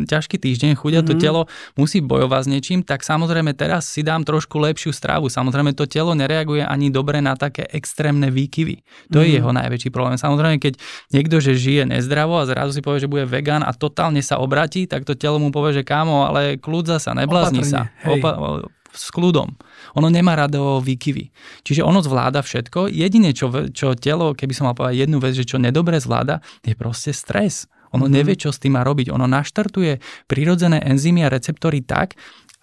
ťažký 0.03 0.35
týždeň, 0.39 0.75
chudia 0.75 1.01
mm-hmm. 1.01 1.09
to 1.09 1.13
mhm. 1.15 1.21
telo 1.21 1.41
musí 1.79 2.03
bojovať 2.03 2.41
s 2.43 2.47
niečím, 2.49 2.79
tak 2.83 3.01
samozrejme 3.01 3.55
teraz 3.55 3.87
si 3.87 4.03
dám 4.03 4.27
trošku 4.27 4.59
lepšiu 4.59 4.91
stravu. 4.91 5.31
Samozrejme 5.31 5.73
to 5.73 5.87
telo 5.87 6.13
nereaguje 6.13 6.63
ani 6.63 6.91
dobre 6.91 7.23
na 7.23 7.33
také 7.33 7.65
extrémne 7.71 8.29
výkyvy. 8.29 8.83
To 9.11 9.19
mm-hmm. 9.19 9.23
je 9.23 9.29
mhm. 9.29 9.37
jeho 9.39 9.51
najväčší 9.51 9.89
problém. 9.89 10.17
Samozrejme, 10.19 10.57
keď 10.59 10.73
niekto, 11.15 11.39
že 11.39 11.55
žije 11.57 11.89
nezdravo 11.89 12.39
a 12.39 12.47
zrazu 12.47 12.75
si 12.75 12.81
povie, 12.83 13.03
že 13.03 13.11
bude 13.11 13.25
vegan 13.25 13.63
a 13.63 13.71
totálne 13.71 14.21
sa 14.21 14.39
obratí, 14.39 14.85
tak 14.85 15.07
to 15.07 15.15
telo 15.15 15.39
mu 15.39 15.49
povie, 15.49 15.81
že 15.81 15.83
kámo, 15.87 16.27
ale 16.27 16.59
kľudza 16.59 16.99
sa, 16.99 17.15
neblazni 17.15 17.63
sa. 17.63 17.89
Opa- 18.03 18.67
s 18.93 19.09
kľudom. 19.09 19.49
Ono 19.97 20.07
nemá 20.07 20.37
rado 20.37 20.79
výkyvy. 20.79 21.33
Čiže 21.65 21.81
ono 21.81 21.99
zvláda 22.05 22.45
všetko. 22.45 22.93
Jedine, 22.93 23.33
čo, 23.33 23.49
čo 23.73 23.97
telo, 23.97 24.37
keby 24.37 24.53
som 24.53 24.69
mal 24.69 24.77
povedať 24.77 25.03
jednu 25.03 25.17
vec, 25.17 25.33
že 25.33 25.49
čo 25.49 25.57
nedobre 25.57 25.97
zvláda, 25.97 26.39
je 26.61 26.77
proste 26.77 27.11
stres. 27.11 27.65
Ono 27.93 28.05
mm-hmm. 28.05 28.13
nevie, 28.13 28.35
čo 28.37 28.53
s 28.53 28.61
tým 28.61 28.77
má 28.77 28.85
robiť. 28.85 29.09
Ono 29.09 29.25
naštartuje 29.25 29.97
prirodzené 30.29 30.81
enzymy 30.85 31.25
a 31.25 31.33
receptory 31.33 31.81
tak, 31.81 32.13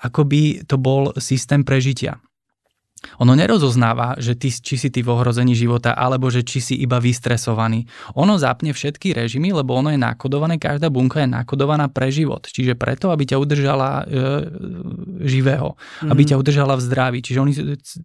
ako 0.00 0.24
by 0.24 0.64
to 0.64 0.80
bol 0.80 1.12
systém 1.18 1.66
prežitia. 1.66 2.18
Ono 3.24 3.32
nerozoznáva, 3.32 4.20
že 4.20 4.36
ty, 4.36 4.52
či 4.52 4.76
si 4.76 4.92
ty 4.92 5.00
v 5.00 5.08
ohrození 5.08 5.56
života, 5.56 5.96
alebo 5.96 6.28
že 6.28 6.44
či 6.44 6.60
si 6.60 6.74
iba 6.76 7.00
vystresovaný. 7.00 7.88
Ono 8.12 8.36
zapne 8.36 8.76
všetky 8.76 9.16
režimy, 9.16 9.56
lebo 9.56 9.72
ono 9.72 9.88
je 9.88 9.96
nakodované, 9.96 10.60
každá 10.60 10.92
bunka 10.92 11.24
je 11.24 11.28
nakodovaná 11.32 11.88
pre 11.88 12.12
život. 12.12 12.44
Čiže 12.44 12.76
preto, 12.76 13.08
aby 13.08 13.24
ťa 13.24 13.40
udržala 13.40 14.04
e, 14.04 14.24
živého, 15.24 15.80
mm-hmm. 15.80 16.12
aby 16.12 16.22
mhm. 16.24 16.28
ťa 16.28 16.36
udržala 16.36 16.74
v 16.76 16.82
zdraví. 16.84 17.18
Čiže 17.24 17.38
oni, 17.40 17.52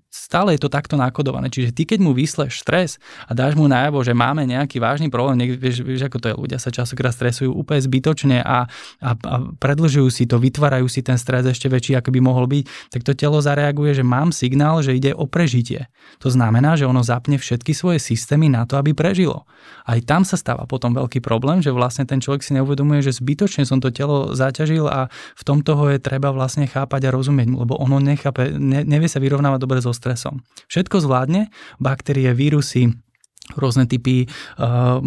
stále 0.08 0.56
je 0.56 0.64
to 0.64 0.72
takto 0.72 0.96
nakodované. 0.96 1.52
Čiže 1.52 1.76
ty, 1.76 1.84
keď 1.84 2.00
mu 2.00 2.16
vysleš 2.16 2.64
stres 2.64 2.96
a 3.28 3.36
dáš 3.36 3.60
mu 3.60 3.68
najavo, 3.68 4.00
že 4.00 4.16
máme 4.16 4.48
nejaký 4.48 4.80
vážny 4.80 5.12
problém, 5.12 5.44
nech, 5.44 5.60
vieš, 5.60 5.84
vieš, 5.84 6.08
ako 6.08 6.18
to 6.24 6.28
je, 6.32 6.36
ľudia 6.40 6.60
sa 6.60 6.72
častokrát 6.72 7.12
stresujú 7.12 7.52
úplne 7.52 7.84
zbytočne 7.84 8.40
a, 8.40 8.64
a, 9.04 9.10
a 9.12 9.36
predlžujú 9.60 10.08
si 10.08 10.24
to, 10.24 10.40
vytvárajú 10.40 10.88
si 10.88 11.04
ten 11.04 11.20
stres 11.20 11.44
ešte 11.44 11.68
väčší, 11.68 12.00
ako 12.00 12.16
by 12.16 12.20
mohol 12.24 12.48
byť, 12.48 12.64
tak 12.96 13.04
to 13.04 13.12
telo 13.12 13.44
zareaguje, 13.44 13.92
že 13.92 14.08
mám 14.08 14.32
signál, 14.32 14.85
že 14.86 14.94
ide 14.94 15.12
o 15.18 15.26
prežitie. 15.26 15.90
To 16.22 16.30
znamená, 16.30 16.78
že 16.78 16.86
ono 16.86 17.02
zapne 17.02 17.42
všetky 17.42 17.74
svoje 17.74 17.98
systémy 17.98 18.48
na 18.54 18.70
to, 18.70 18.78
aby 18.78 18.94
prežilo. 18.94 19.50
Aj 19.90 19.98
tam 20.06 20.22
sa 20.22 20.38
stáva 20.38 20.70
potom 20.70 20.94
veľký 20.94 21.26
problém, 21.26 21.66
že 21.66 21.74
vlastne 21.74 22.06
ten 22.06 22.22
človek 22.22 22.46
si 22.46 22.54
neuvedomuje, 22.54 23.02
že 23.02 23.18
zbytočne 23.18 23.66
som 23.66 23.82
to 23.82 23.90
telo 23.90 24.38
zaťažil 24.38 24.86
a 24.86 25.10
v 25.12 25.44
tom 25.44 25.66
toho 25.66 25.90
je 25.90 25.98
treba 25.98 26.30
vlastne 26.30 26.70
chápať 26.70 27.10
a 27.10 27.14
rozumieť, 27.14 27.50
lebo 27.50 27.74
ono 27.82 27.98
nechápe, 27.98 28.54
ne, 28.54 28.86
nevie 28.86 29.10
sa 29.10 29.18
vyrovnávať 29.18 29.60
dobre 29.60 29.82
so 29.82 29.92
stresom. 29.92 30.46
Všetko 30.70 31.02
zvládne, 31.02 31.50
baktérie, 31.82 32.30
vírusy, 32.36 33.05
rôzne 33.54 33.86
typy 33.86 34.26
uh, 34.26 34.98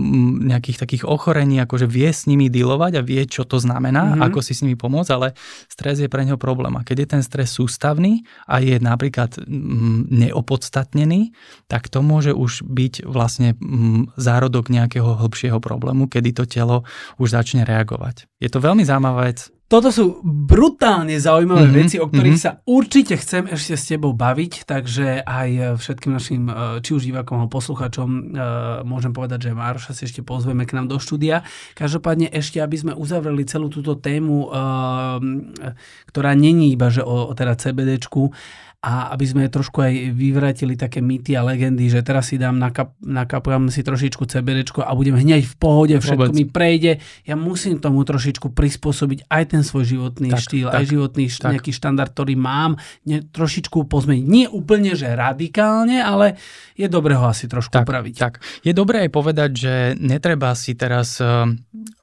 nejakých 0.47 0.79
takých 0.79 1.03
ochorení, 1.03 1.59
akože 1.59 1.91
vie 1.91 2.07
s 2.07 2.31
nimi 2.31 2.47
dealovať 2.47 2.93
a 2.99 3.03
vie, 3.03 3.27
čo 3.27 3.43
to 3.43 3.59
znamená, 3.59 4.15
mm-hmm. 4.15 4.27
ako 4.31 4.39
si 4.39 4.55
s 4.55 4.63
nimi 4.63 4.79
pomôcť, 4.79 5.11
ale 5.11 5.35
stres 5.67 5.99
je 5.99 6.07
pre 6.07 6.23
neho 6.23 6.39
problém. 6.39 6.71
A 6.79 6.87
keď 6.87 6.97
je 7.03 7.09
ten 7.19 7.23
stres 7.27 7.51
sústavný 7.51 8.23
a 8.47 8.63
je 8.63 8.79
napríklad 8.79 9.43
um, 9.43 10.07
neopodstatnený, 10.07 11.35
tak 11.67 11.91
to 11.91 11.99
môže 11.99 12.31
už 12.31 12.63
byť 12.63 13.03
vlastne 13.11 13.59
um, 13.59 14.07
zárodok 14.15 14.71
nejakého 14.71 15.19
hĺbšieho 15.19 15.59
problému, 15.59 16.07
kedy 16.07 16.31
to 16.31 16.45
telo 16.47 16.87
už 17.19 17.35
začne 17.35 17.67
reagovať. 17.67 18.31
Je 18.39 18.47
to 18.47 18.63
veľmi 18.63 18.87
zaujímavá 18.87 19.35
vec 19.35 19.51
toto 19.69 19.93
sú 19.93 20.25
brutálne 20.25 21.21
zaujímavé 21.21 21.69
mm-hmm, 21.69 21.81
veci, 21.85 21.97
o 22.01 22.09
ktorých 22.09 22.41
mm-hmm. 22.41 22.57
sa 22.57 22.65
určite 22.65 23.21
chcem 23.21 23.53
ešte 23.53 23.77
s 23.77 23.85
tebou 23.85 24.17
baviť, 24.17 24.65
takže 24.65 25.21
aj 25.21 25.77
všetkým 25.77 26.13
našim 26.17 26.49
e, 26.49 26.81
či 26.81 26.97
už 26.97 27.05
divákom 27.05 27.37
alebo 27.37 27.53
posluchačom 27.53 28.09
e, 28.09 28.21
môžem 28.89 29.13
povedať, 29.13 29.53
že 29.53 29.53
Maroša 29.53 29.93
si 29.93 30.09
ešte 30.09 30.25
pozveme 30.25 30.65
k 30.65 30.73
nám 30.73 30.89
do 30.89 30.97
štúdia. 30.97 31.45
Každopádne 31.77 32.33
ešte, 32.33 32.65
aby 32.65 32.81
sme 32.81 32.93
uzavreli 32.97 33.45
celú 33.45 33.69
túto 33.69 33.93
tému, 33.93 34.49
e, 34.49 35.71
ktorá 36.09 36.33
není 36.33 36.73
iba 36.73 36.89
že 36.89 37.05
o, 37.05 37.29
o 37.29 37.37
teda 37.37 37.53
CBDčku, 37.53 38.33
a 38.79 39.11
aby 39.11 39.27
sme 39.27 39.43
trošku 39.51 39.83
aj 39.83 40.15
vyvratili 40.15 40.79
také 40.79 41.03
mýty 41.03 41.35
a 41.35 41.43
legendy, 41.43 41.91
že 41.91 41.99
teraz 42.07 42.31
si 42.31 42.39
dám, 42.39 42.63
nakap, 42.63 42.95
nakapujem 43.03 43.75
si 43.75 43.83
trošičku 43.83 44.23
CBD 44.23 44.63
a 44.87 44.95
budem 44.95 45.19
hneď 45.19 45.43
v 45.51 45.57
pohode, 45.59 45.99
všetko 45.99 46.31
Vôbec. 46.31 46.39
mi 46.39 46.47
prejde. 46.47 47.03
Ja 47.27 47.35
musím 47.35 47.83
tomu 47.83 48.07
trošičku 48.07 48.55
prispôsobiť 48.55 49.27
aj 49.27 49.43
ten 49.51 49.63
svoj 49.67 49.83
životný 49.83 50.31
tak, 50.31 50.43
štýl, 50.47 50.71
tak, 50.71 50.79
aj 50.79 50.85
životný 50.95 51.27
tak. 51.27 51.51
nejaký 51.59 51.73
štandard, 51.75 52.15
ktorý 52.15 52.39
mám, 52.39 52.79
ne, 53.03 53.19
trošičku 53.27 53.83
pozmeniť. 53.91 54.25
Nie 54.31 54.47
úplne, 54.47 54.95
že 54.95 55.11
radikálne, 55.11 55.99
ale 55.99 56.39
je 56.79 56.87
dobré 56.87 57.19
ho 57.19 57.27
asi 57.27 57.51
trošku 57.51 57.75
tak, 57.75 57.83
upraviť. 57.83 58.15
Tak. 58.15 58.63
Je 58.63 58.71
dobré 58.71 59.03
aj 59.03 59.11
povedať, 59.11 59.51
že 59.59 59.75
netreba 59.99 60.55
si 60.55 60.79
teraz 60.79 61.19
uh, 61.19 61.51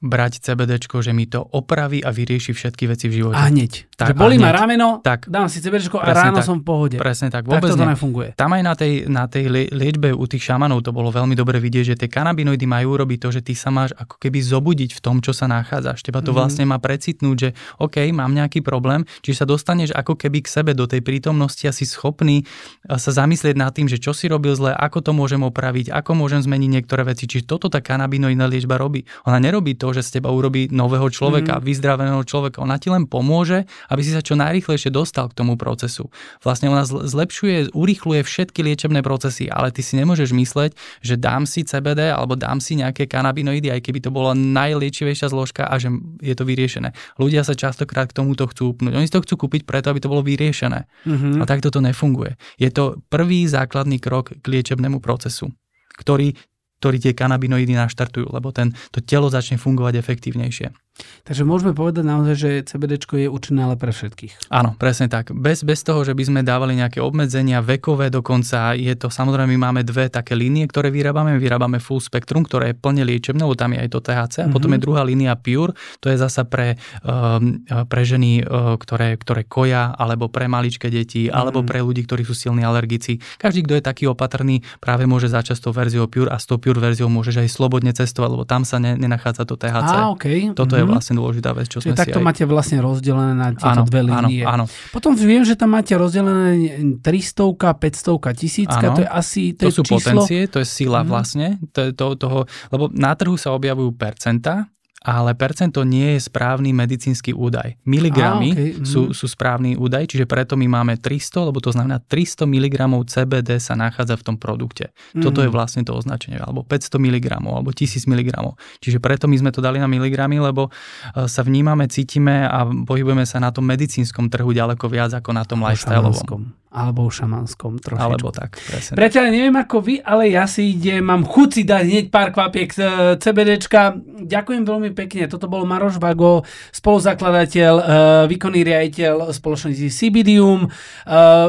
brať 0.04 0.44
CBD, 0.44 0.76
že 0.76 1.16
mi 1.16 1.24
to 1.24 1.40
opraví 1.40 2.04
a 2.04 2.12
vyrieši 2.12 2.52
všetky 2.52 2.84
veci 2.84 3.08
v 3.08 3.24
živote. 3.24 3.40
A 3.40 3.48
hneď. 3.48 3.88
Tak, 3.96 4.12
že 4.12 4.20
bolí 4.20 4.36
ma 4.36 4.52
rameno, 4.52 5.00
tak, 5.00 5.24
dám 5.24 5.48
si 5.48 5.64
CBD 5.64 5.88
a 5.88 6.12
ráno 6.12 6.44
tak. 6.44 6.48
som 6.52 6.65
pohode. 6.66 6.98
Presne 6.98 7.30
tak, 7.30 7.46
vôbec 7.46 7.70
tak 7.70 7.78
to 7.78 7.86
nefunguje. 7.86 8.34
Tam 8.34 8.50
aj 8.50 8.62
na 8.66 8.74
tej, 8.74 8.92
na 9.06 9.30
tej 9.30 9.70
liečbe 9.70 10.10
u 10.10 10.26
tých 10.26 10.42
šamanov 10.42 10.82
to 10.82 10.90
bolo 10.90 11.14
veľmi 11.14 11.38
dobre 11.38 11.62
vidieť, 11.62 11.94
že 11.94 11.98
tie 12.02 12.10
kanabinoidy 12.10 12.66
majú 12.66 12.98
robiť 12.98 13.18
to, 13.22 13.28
že 13.30 13.40
ty 13.46 13.54
sa 13.54 13.70
máš 13.70 13.94
ako 13.94 14.18
keby 14.18 14.42
zobudiť 14.42 14.98
v 14.98 15.00
tom, 15.00 15.22
čo 15.22 15.30
sa 15.30 15.46
nachádzaš. 15.46 16.02
Teba 16.02 16.18
to 16.18 16.34
mm-hmm. 16.34 16.38
vlastne 16.42 16.64
má 16.66 16.82
precitnúť, 16.82 17.36
že 17.38 17.48
OK, 17.78 18.02
mám 18.10 18.34
nejaký 18.34 18.66
problém, 18.66 19.06
čiže 19.22 19.44
sa 19.44 19.46
dostaneš 19.46 19.94
ako 19.94 20.18
keby 20.18 20.42
k 20.42 20.48
sebe 20.50 20.72
do 20.74 20.90
tej 20.90 21.04
prítomnosti 21.04 21.62
a 21.68 21.72
si 21.76 21.86
schopný 21.86 22.42
sa 22.88 23.10
zamyslieť 23.12 23.54
nad 23.54 23.70
tým, 23.76 23.86
že 23.86 24.00
čo 24.00 24.16
si 24.16 24.26
robil 24.26 24.56
zle, 24.56 24.72
ako 24.72 25.04
to 25.04 25.12
môžem 25.12 25.44
opraviť, 25.44 25.92
ako 25.92 26.16
môžem 26.16 26.40
zmeniť 26.40 26.70
niektoré 26.80 27.04
veci. 27.04 27.28
Čiže 27.28 27.44
toto 27.44 27.68
tá 27.68 27.84
kanabinoidná 27.84 28.48
liečba 28.48 28.80
robí. 28.80 29.04
Ona 29.28 29.36
nerobí 29.36 29.76
to, 29.76 29.92
že 29.92 30.02
z 30.02 30.18
teba 30.18 30.32
urobí 30.32 30.72
nového 30.72 31.06
človeka, 31.12 31.60
mm-hmm. 31.60 31.68
vyzdraveného 31.68 32.22
človeka. 32.24 32.64
Ona 32.64 32.80
ti 32.80 32.88
len 32.88 33.04
pomôže, 33.04 33.68
aby 33.92 34.00
si 34.00 34.16
sa 34.16 34.24
čo 34.24 34.34
najrychlejšie 34.40 34.88
dostal 34.88 35.28
k 35.28 35.36
tomu 35.36 35.60
procesu. 35.60 36.08
Vlastne 36.40 36.55
vlastne 36.56 36.72
ona 36.72 36.88
zlepšuje, 36.88 37.76
urýchluje 37.76 38.24
všetky 38.24 38.64
liečebné 38.64 39.04
procesy, 39.04 39.52
ale 39.52 39.68
ty 39.68 39.84
si 39.84 40.00
nemôžeš 40.00 40.32
mysleť, 40.32 40.72
že 41.04 41.20
dám 41.20 41.44
si 41.44 41.68
CBD 41.68 42.08
alebo 42.08 42.32
dám 42.32 42.64
si 42.64 42.80
nejaké 42.80 43.04
kanabinoidy, 43.04 43.68
aj 43.68 43.84
keby 43.84 44.00
to 44.00 44.08
bola 44.08 44.32
najliečivejšia 44.32 45.28
zložka 45.28 45.68
a 45.68 45.76
že 45.76 45.92
je 46.24 46.32
to 46.32 46.48
vyriešené. 46.48 46.96
Ľudia 47.20 47.44
sa 47.44 47.52
častokrát 47.52 48.08
k 48.08 48.16
tomuto 48.16 48.48
chcú 48.48 48.72
upnúť. 48.72 48.96
Oni 48.96 49.04
si 49.04 49.12
to 49.12 49.20
chcú 49.20 49.44
kúpiť 49.44 49.68
preto, 49.68 49.92
aby 49.92 50.00
to 50.00 50.08
bolo 50.08 50.24
vyriešené. 50.24 50.88
Mm-hmm. 51.04 51.44
A 51.44 51.44
takto 51.44 51.68
to 51.68 51.84
nefunguje. 51.84 52.40
Je 52.56 52.72
to 52.72 53.04
prvý 53.12 53.44
základný 53.44 54.00
krok 54.00 54.32
k 54.32 54.46
liečebnému 54.48 55.04
procesu, 55.04 55.52
ktorý 56.00 56.32
ktorý 56.76 57.00
tie 57.00 57.16
kanabinoidy 57.16 57.72
naštartujú, 57.72 58.28
lebo 58.36 58.52
ten, 58.52 58.76
to 58.92 59.00
telo 59.00 59.32
začne 59.32 59.56
fungovať 59.56 59.96
efektívnejšie. 59.96 60.85
Takže 61.26 61.42
môžeme 61.42 61.74
povedať 61.74 62.06
naozaj, 62.06 62.34
že 62.38 62.50
CBD 62.70 63.02
je 63.02 63.26
určené 63.26 63.66
ale 63.66 63.74
pre 63.74 63.90
všetkých. 63.90 64.48
Áno, 64.48 64.78
presne 64.78 65.10
tak. 65.10 65.34
Bez, 65.34 65.66
bez 65.66 65.82
toho, 65.82 66.06
že 66.06 66.14
by 66.14 66.22
sme 66.22 66.40
dávali 66.46 66.78
nejaké 66.78 67.02
obmedzenia 67.02 67.58
vekové 67.60 68.08
dokonca, 68.14 68.78
je 68.78 68.94
to 68.94 69.10
samozrejme, 69.10 69.50
my 69.56 69.58
máme 69.58 69.82
dve 69.82 70.06
také 70.06 70.38
línie, 70.38 70.70
ktoré 70.70 70.94
vyrábame. 70.94 71.34
Vyrábame 71.36 71.82
full 71.82 71.98
spektrum, 71.98 72.46
ktoré 72.46 72.72
je 72.72 72.76
plne 72.78 73.02
liečebné, 73.02 73.42
lebo 73.42 73.58
tam 73.58 73.74
je 73.74 73.82
aj 73.82 73.88
to 73.90 74.00
THC. 74.00 74.34
Mm-hmm. 74.38 74.48
A 74.48 74.54
potom 74.54 74.70
je 74.72 74.80
druhá 74.80 75.02
línia 75.02 75.34
Pure, 75.34 75.74
to 75.98 76.08
je 76.08 76.16
zasa 76.16 76.46
pre, 76.46 76.78
um, 77.02 77.60
pre 77.66 78.02
ženy, 78.06 78.46
uh, 78.46 78.78
ktoré, 78.78 79.18
ktoré 79.18 79.42
koja, 79.44 79.98
alebo 79.98 80.30
pre 80.30 80.46
maličké 80.46 80.88
deti, 80.88 81.26
mm-hmm. 81.26 81.36
alebo 81.36 81.66
pre 81.66 81.82
ľudí, 81.82 82.06
ktorí 82.06 82.22
sú 82.22 82.38
silní 82.38 82.62
alergici. 82.62 83.18
Každý, 83.42 83.66
kto 83.66 83.74
je 83.78 83.82
taký 83.82 84.04
opatrný, 84.06 84.62
práve 84.78 85.04
môže 85.10 85.26
začať 85.26 85.58
s 85.58 85.62
tou 85.66 85.74
verziou 85.74 86.06
Pure 86.06 86.30
a 86.30 86.38
s 86.38 86.46
tou 86.46 86.62
Pure 86.62 86.78
verziou 86.78 87.10
môžeš 87.10 87.42
aj 87.42 87.48
slobodne 87.50 87.90
cestovať, 87.90 88.30
lebo 88.30 88.44
tam 88.46 88.62
sa 88.62 88.78
ne, 88.78 88.94
nenachádza 88.94 89.42
to 89.42 89.58
THC. 89.58 89.92
Á, 89.92 90.08
okay. 90.14 90.54
Toto 90.54 90.78
mm-hmm. 90.78 90.85
je 90.85 90.85
je 90.86 90.94
vlastne 90.94 91.14
dôležitá 91.18 91.50
vec, 91.52 91.66
čo 91.66 91.82
Čiže 91.82 91.92
sme 91.92 91.98
takto 91.98 92.18
si 92.18 92.22
aj... 92.22 92.26
máte 92.26 92.42
vlastne 92.46 92.78
rozdelené 92.78 93.34
na 93.34 93.48
tieto 93.52 93.82
áno, 93.82 93.88
dve 93.90 94.00
línie. 94.06 94.46
Áno, 94.46 94.64
áno. 94.70 94.94
Potom 94.94 95.12
viem, 95.18 95.42
že 95.42 95.58
tam 95.58 95.74
máte 95.74 95.98
rozdelené 95.98 96.54
300, 97.02 97.74
500, 97.74 98.70
1000, 98.70 98.94
to 98.94 99.02
je 99.02 99.08
asi 99.10 99.42
to, 99.52 99.66
to 99.66 99.74
sú 99.74 99.82
číslo... 99.82 100.22
potencie, 100.22 100.40
to 100.46 100.58
je 100.62 100.68
sila 100.68 101.02
mm. 101.02 101.08
vlastne, 101.10 101.46
to 101.74 101.78
je 101.86 101.90
to, 101.90 102.06
toho, 102.14 102.38
lebo 102.70 102.88
na 102.94 103.12
trhu 103.18 103.34
sa 103.34 103.50
objavujú 103.52 103.90
percentá, 103.98 104.70
ale 105.06 105.38
percento 105.38 105.86
nie 105.86 106.18
je 106.18 106.26
správny 106.26 106.74
medicínsky 106.74 107.30
údaj. 107.30 107.78
Miligramy 107.86 108.50
ah, 108.50 108.56
okay. 108.58 108.70
mm. 108.82 108.86
sú, 108.90 109.14
sú 109.14 109.30
správny 109.30 109.78
údaj, 109.78 110.10
čiže 110.10 110.26
preto 110.26 110.58
my 110.58 110.66
máme 110.66 110.98
300, 110.98 111.46
lebo 111.46 111.62
to 111.62 111.70
znamená 111.70 112.02
300 112.02 112.42
mg 112.42 112.76
CBD 113.06 113.62
sa 113.62 113.78
nachádza 113.78 114.18
v 114.18 114.26
tom 114.26 114.36
produkte. 114.36 114.90
Mm. 115.14 115.22
Toto 115.22 115.46
je 115.46 115.50
vlastne 115.54 115.86
to 115.86 115.94
označenie, 115.94 116.42
alebo 116.42 116.66
500 116.66 116.98
mg, 116.98 117.38
alebo 117.38 117.70
1000 117.70 118.02
mg. 118.02 118.34
Čiže 118.82 118.98
preto 118.98 119.30
my 119.30 119.38
sme 119.38 119.54
to 119.54 119.62
dali 119.62 119.78
na 119.78 119.86
miligramy, 119.86 120.42
lebo 120.42 120.74
e, 121.14 121.30
sa 121.30 121.46
vnímame, 121.46 121.86
cítime 121.86 122.42
a 122.42 122.66
pohybujeme 122.66 123.22
sa 123.22 123.38
na 123.38 123.54
tom 123.54 123.62
medicínskom 123.62 124.26
trhu 124.26 124.50
ďaleko 124.50 124.90
viac 124.90 125.14
ako 125.14 125.30
na 125.30 125.46
tom 125.46 125.62
lifestyleovom 125.62 126.65
alebo 126.76 127.08
šamanskom 127.08 127.80
trošičku. 127.80 128.04
Alebo 128.04 128.28
tak, 128.28 128.60
presne. 128.60 129.00
Priateľe, 129.00 129.32
neviem 129.32 129.56
ako 129.56 129.76
vy, 129.80 129.94
ale 130.04 130.28
ja 130.28 130.44
si 130.44 130.76
idem, 130.76 131.00
mám 131.00 131.24
chuť 131.24 131.48
si 131.48 131.62
dať 131.64 131.84
hneď 131.88 132.06
pár 132.12 132.36
kvapiek 132.36 132.68
z 132.68 132.80
e, 132.84 132.88
CBDčka. 133.16 133.96
Ďakujem 134.28 134.62
veľmi 134.68 134.90
pekne. 134.92 135.24
Toto 135.32 135.48
bol 135.48 135.64
Maroš 135.64 135.96
Vago, 135.96 136.44
spoluzakladateľ, 136.76 137.72
e, 137.80 137.84
výkonný 138.28 138.60
riaditeľ 138.60 139.32
spoločnosti 139.32 139.88
Cibidium, 139.88 140.68
e, 140.68 140.70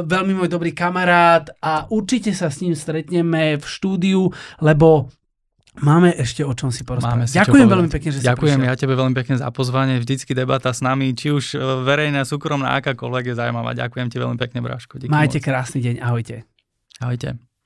veľmi 0.07 0.32
môj 0.32 0.47
dobrý 0.47 0.71
kamarát 0.71 1.51
a 1.59 1.91
určite 1.91 2.32
sa 2.32 2.47
s 2.47 2.63
ním 2.63 2.71
stretneme 2.71 3.59
v 3.59 3.65
štúdiu, 3.67 4.32
lebo 4.63 5.11
Máme 5.82 6.09
ešte 6.13 6.41
o 6.41 6.53
čom 6.53 6.73
si 6.73 6.82
porozprávať. 6.82 7.30
si 7.30 7.38
Ďakujem 7.38 7.67
veľmi 7.69 7.89
pekne, 7.89 8.09
že 8.13 8.19
Ďakujem 8.25 8.59
si 8.61 8.69
ja 8.69 8.75
tebe 8.78 8.93
veľmi 8.97 9.15
pekne 9.17 9.36
za 9.38 9.49
pozvanie. 9.53 10.01
Vždycky 10.01 10.34
debata 10.34 10.73
s 10.73 10.82
nami, 10.82 11.13
či 11.13 11.30
už 11.30 11.53
e, 11.53 11.61
verejná, 11.86 12.25
súkromná, 12.25 12.78
akákoľvek 12.82 13.34
je 13.34 13.36
zaujímavá. 13.38 13.78
Ďakujem 13.78 14.07
ti 14.09 14.17
veľmi 14.17 14.38
pekne, 14.41 14.59
Bráško. 14.65 14.97
Majte 15.09 15.38
moc. 15.38 15.45
krásny 15.45 15.80
deň. 15.86 15.95
Ahojte. 16.01 16.45
Ahojte. 17.01 17.57